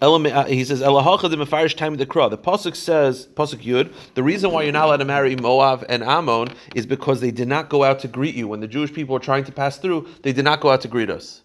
Elame- 0.00 0.48
He 0.48 0.64
says, 0.64 0.80
"Elahacha 0.80 1.28
the 1.30 1.36
mefarish 1.36 1.76
time 1.76 1.96
the 1.96 2.06
kra." 2.06 2.30
The 2.30 2.38
pasuk 2.38 2.74
says, 2.74 3.28
pasuk 3.34 3.62
yud. 3.62 3.92
The 4.14 4.22
reason 4.22 4.50
why 4.50 4.62
you're 4.62 4.72
not 4.72 4.86
allowed 4.86 4.96
to 4.98 5.04
marry 5.04 5.36
Moab 5.36 5.84
and 5.88 6.02
Ammon 6.02 6.48
is 6.74 6.86
because 6.86 7.20
they 7.20 7.30
did 7.30 7.48
not 7.48 7.68
go 7.68 7.84
out 7.84 7.98
to 8.00 8.08
greet 8.08 8.34
you 8.34 8.48
when 8.48 8.60
the 8.60 8.66
Jewish 8.66 8.92
people 8.92 9.12
were 9.12 9.20
trying 9.20 9.44
to 9.44 9.52
pass 9.52 9.76
through. 9.76 10.08
They 10.22 10.32
did 10.32 10.44
not 10.44 10.60
go 10.60 10.70
out 10.70 10.80
to 10.82 10.88
greet 10.88 11.10
us. 11.10 11.42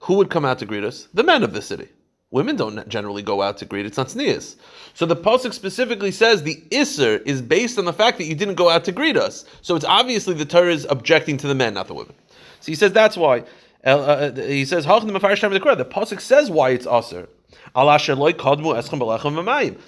Who 0.00 0.14
would 0.14 0.30
come 0.30 0.44
out 0.44 0.60
to 0.60 0.66
greet 0.66 0.84
us? 0.84 1.08
The 1.14 1.24
men 1.24 1.42
of 1.42 1.52
the 1.52 1.62
city. 1.62 1.88
Women 2.30 2.56
don't 2.56 2.88
generally 2.88 3.22
go 3.22 3.42
out 3.42 3.56
to 3.58 3.64
greet. 3.64 3.86
It's 3.86 3.96
not 3.96 4.08
sneas. 4.08 4.56
So 4.94 5.06
the 5.06 5.16
pasuk 5.16 5.52
specifically 5.52 6.10
says 6.10 6.42
the 6.42 6.62
iser 6.72 7.18
is 7.18 7.42
based 7.42 7.78
on 7.78 7.86
the 7.86 7.92
fact 7.92 8.18
that 8.18 8.24
you 8.24 8.34
didn't 8.34 8.54
go 8.54 8.68
out 8.68 8.84
to 8.84 8.92
greet 8.92 9.16
us. 9.16 9.44
So 9.62 9.74
it's 9.74 9.84
obviously 9.84 10.34
the 10.34 10.44
Torah 10.44 10.72
is 10.72 10.86
objecting 10.90 11.38
to 11.38 11.46
the 11.48 11.54
men, 11.54 11.74
not 11.74 11.88
the 11.88 11.94
women. 11.94 12.14
So 12.60 12.66
he 12.66 12.74
says 12.76 12.92
that's 12.92 13.16
why. 13.16 13.44
Uh, 13.84 13.88
uh, 13.88 14.34
he 14.34 14.64
says 14.64 14.84
the 14.84 14.90
pasuk 14.90 16.20
says 16.20 16.50
why 16.50 16.70
it's 16.70 16.86
aser. 16.86 17.28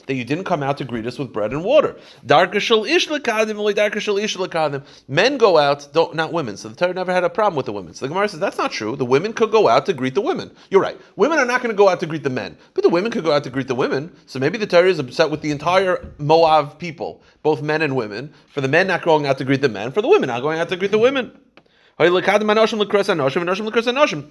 That 0.07 0.15
you 0.15 0.25
didn't 0.25 0.45
come 0.45 0.63
out 0.63 0.79
to 0.79 0.85
greet 0.85 1.07
us 1.07 1.19
with 1.19 1.33
bread 1.33 1.53
and 1.53 1.65
water. 1.65 1.97
Men 5.09 5.39
go 5.39 5.59
out, 5.59 5.89
don't, 5.93 6.15
not 6.15 6.33
women. 6.33 6.57
So 6.57 6.69
the 6.69 6.75
Torah 6.75 6.95
never 6.95 7.13
had 7.13 7.25
a 7.25 7.31
problem 7.31 7.57
with 7.57 7.67
the 7.67 7.73
women. 7.73 7.95
So 7.95 8.05
the 8.05 8.09
Gemara 8.09 8.29
says 8.29 8.41
that's 8.41 8.59
not 8.59 8.73
true. 8.73 8.97
The 8.97 9.05
women 9.05 9.33
could 9.33 9.51
go 9.51 9.69
out 9.69 9.87
to 9.87 9.93
greet 9.93 10.15
the 10.15 10.21
women. 10.21 10.51
You're 10.71 10.83
right. 10.83 10.99
Women 11.17 11.39
are 11.39 11.45
not 11.45 11.63
going 11.63 11.75
to 11.75 11.77
go 11.77 11.89
out 11.89 12.01
to 12.01 12.07
greet 12.07 12.23
the 12.23 12.31
men, 12.31 12.57
but 12.75 12.83
the 12.83 12.91
women 12.91 13.11
could 13.11 13.25
go 13.25 13.33
out 13.33 13.45
to 13.45 13.51
greet 13.51 13.69
the 13.69 13.75
women. 13.75 14.15
So 14.27 14.39
maybe 14.39 14.59
the 14.59 14.67
Torah 14.67 14.89
is 14.89 14.99
upset 14.99 15.31
with 15.31 15.41
the 15.41 15.51
entire 15.51 16.13
Moab 16.19 16.79
people, 16.79 17.23
both 17.43 17.63
men 17.63 17.83
and 17.83 17.97
women, 17.97 18.33
for 18.49 18.61
the 18.61 18.69
men 18.69 18.87
not 18.87 19.03
going 19.03 19.27
out 19.27 19.39
to 19.39 19.45
greet 19.45 19.61
the 19.61 19.69
men, 19.69 19.93
for 19.93 20.03
the 20.03 20.09
women 20.09 20.29
not 20.29 20.43
going 20.43 20.59
out 20.59 20.69
to 20.69 20.77
greet 20.77 20.91
the 20.91 20.99
women. 20.99 21.33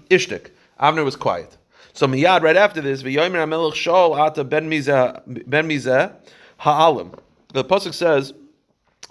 Ishtik. 0.09 0.51
Avner 0.79 1.03
was 1.03 1.15
quiet. 1.15 1.57
So 1.97 2.05
miyad 2.05 2.43
right 2.43 2.55
after 2.55 2.79
this, 2.79 3.01
v'yomer 3.01 3.43
hamelech 3.43 3.73
shol 3.73 4.15
ata 4.15 4.43
ben 4.43 4.69
mizeh 4.69 5.19
ben 5.49 5.67
mizeh 5.67 6.13
ha'alim. 6.57 7.11
The 7.53 7.63
pasuk 7.63 7.95
says. 7.95 8.35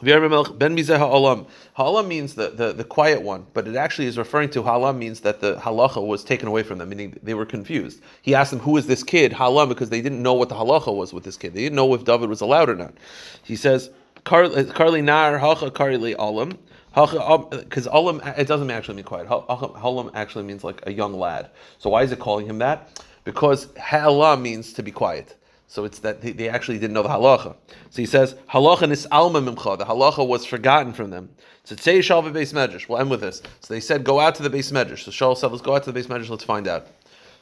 v'yomer 0.01 0.28
hamelech 0.28 0.57
Ben 0.57 0.76
mizeh 0.76 0.97
ha'alam. 0.97 1.49
Ha'alam 1.74 2.07
means 2.07 2.34
the, 2.37 2.51
the, 2.51 2.72
the 2.72 2.84
quiet 2.84 3.22
one, 3.22 3.45
but 3.55 3.66
it 3.66 3.74
actually 3.74 4.07
is 4.07 4.16
referring 4.16 4.51
to 4.51 4.62
ha'alam 4.62 4.99
means 4.99 5.18
that 5.22 5.41
the 5.41 5.57
halacha 5.57 6.07
was 6.07 6.22
taken 6.22 6.47
away 6.47 6.62
from 6.62 6.78
them, 6.78 6.89
meaning 6.91 7.18
they 7.24 7.34
were 7.34 7.45
confused. 7.45 8.01
He 8.22 8.37
asked 8.37 8.53
them, 8.53 8.61
"Who 8.61 8.76
is 8.76 8.87
this 8.87 9.03
kid?" 9.03 9.32
Ha'alam, 9.32 9.68
because 9.68 9.91
they 9.91 10.01
didn't 10.01 10.22
know 10.22 10.34
what 10.34 10.49
the 10.49 10.55
halacha 10.55 10.97
was 10.97 11.12
with 11.12 11.24
this 11.24 11.37
kid. 11.37 11.55
They 11.55 11.62
didn't 11.62 11.74
know 11.74 11.93
if 11.93 12.05
David 12.05 12.28
was 12.28 12.41
allowed 12.41 12.68
or 12.68 12.76
not. 12.76 12.95
He 13.43 13.57
says, 13.57 13.91
"Karli 14.22 15.03
nar 15.03 15.39
hacha 15.39 15.72
karli 15.72 16.12
alam." 16.12 16.57
Because 16.97 17.86
um, 17.86 17.92
Olam, 17.92 18.38
it 18.38 18.49
doesn't 18.49 18.70
actually 18.70 18.94
mean 18.94 19.05
quiet. 19.05 19.28
Olam 19.28 20.11
actually 20.14 20.44
means 20.44 20.64
like 20.64 20.82
a 20.86 20.92
young 20.92 21.12
lad. 21.12 21.51
So 21.78 21.90
why 21.90 22.03
is 22.03 22.11
it 22.11 22.18
calling 22.18 22.47
him 22.47 22.57
that? 22.59 23.03
Because 23.24 23.68
Ha'ala 23.76 24.38
means 24.38 24.72
to 24.72 24.82
be 24.82 24.90
quiet. 24.90 25.36
So 25.68 25.84
it's 25.84 25.99
that 25.99 26.22
they 26.22 26.49
actually 26.49 26.78
didn't 26.78 26.94
know 26.94 27.03
the 27.03 27.11
halacha. 27.11 27.55
So 27.90 27.97
he 28.01 28.07
says, 28.07 28.34
halacha 28.49 28.90
is 28.90 29.07
alma 29.12 29.42
mimcha. 29.42 29.76
The 29.76 29.84
halacha 29.84 30.26
was 30.26 30.47
forgotten 30.47 30.94
from 30.94 31.11
them. 31.11 31.28
So 31.64 31.76
say 31.76 31.99
shalva 31.99 32.32
base 32.32 32.55
medrash. 32.55 32.88
We'll 32.88 32.99
end 32.99 33.11
with 33.11 33.20
this. 33.20 33.42
So 33.61 33.74
they 33.74 33.80
said, 33.80 34.03
go 34.03 34.18
out 34.18 34.36
to 34.36 34.42
the 34.42 34.49
base 34.49 34.70
medrash. 34.70 35.01
So 35.01 35.11
Shaul 35.11 35.36
said, 35.36 35.51
let's 35.51 35.62
go 35.62 35.74
out 35.74 35.82
to 35.82 35.92
the 35.92 35.92
base 35.92 36.07
medrash. 36.07 36.30
Let's 36.30 36.44
find 36.44 36.66
out. 36.66 36.86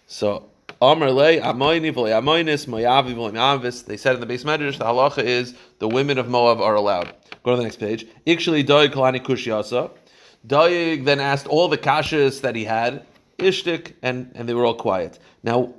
So 0.07 0.51
They 0.81 0.97
said 3.97 4.15
in 4.15 4.21
the 4.21 4.27
base 4.27 4.45
medrash, 4.45 4.79
the 4.79 4.85
halacha 4.85 5.23
is 5.23 5.55
the 5.79 5.89
women 5.89 6.19
of 6.19 6.29
Moab 6.29 6.61
are 6.61 6.75
allowed. 6.75 7.15
Go 7.43 7.53
to 7.53 7.57
the 7.57 7.63
next 7.63 7.77
page. 7.77 8.07
Ikshali 8.27 8.65
Doeg 8.65 8.93
kalani 8.93 9.21
kushyasa. 9.21 9.91
Doig 10.47 11.05
then 11.05 11.21
asked 11.21 11.47
all 11.47 11.69
the 11.69 11.79
kashas 11.79 12.41
that 12.43 12.55
he 12.57 12.65
had, 12.65 13.07
ishtik, 13.39 13.95
and, 14.03 14.31
and 14.35 14.49
they 14.49 14.55
were 14.55 14.65
all 14.67 14.75
quiet. 14.75 15.19
Now, 15.43 15.75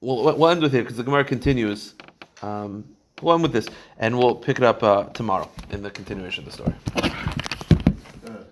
we'll, 0.00 0.24
we'll 0.36 0.48
end 0.48 0.62
with 0.62 0.72
here 0.72 0.82
because 0.82 0.96
the 0.96 1.02
Gemara 1.02 1.24
continues. 1.24 1.94
Um, 2.42 2.84
we'll 3.22 3.34
end 3.34 3.42
with 3.42 3.52
this, 3.52 3.68
and 3.98 4.16
we'll 4.18 4.34
pick 4.36 4.58
it 4.58 4.64
up 4.64 4.82
uh, 4.82 5.04
tomorrow 5.04 5.50
in 5.70 5.82
the 5.82 5.90
continuation 5.90 6.46
of 6.46 6.50
the 6.50 6.52
story. 6.52 7.17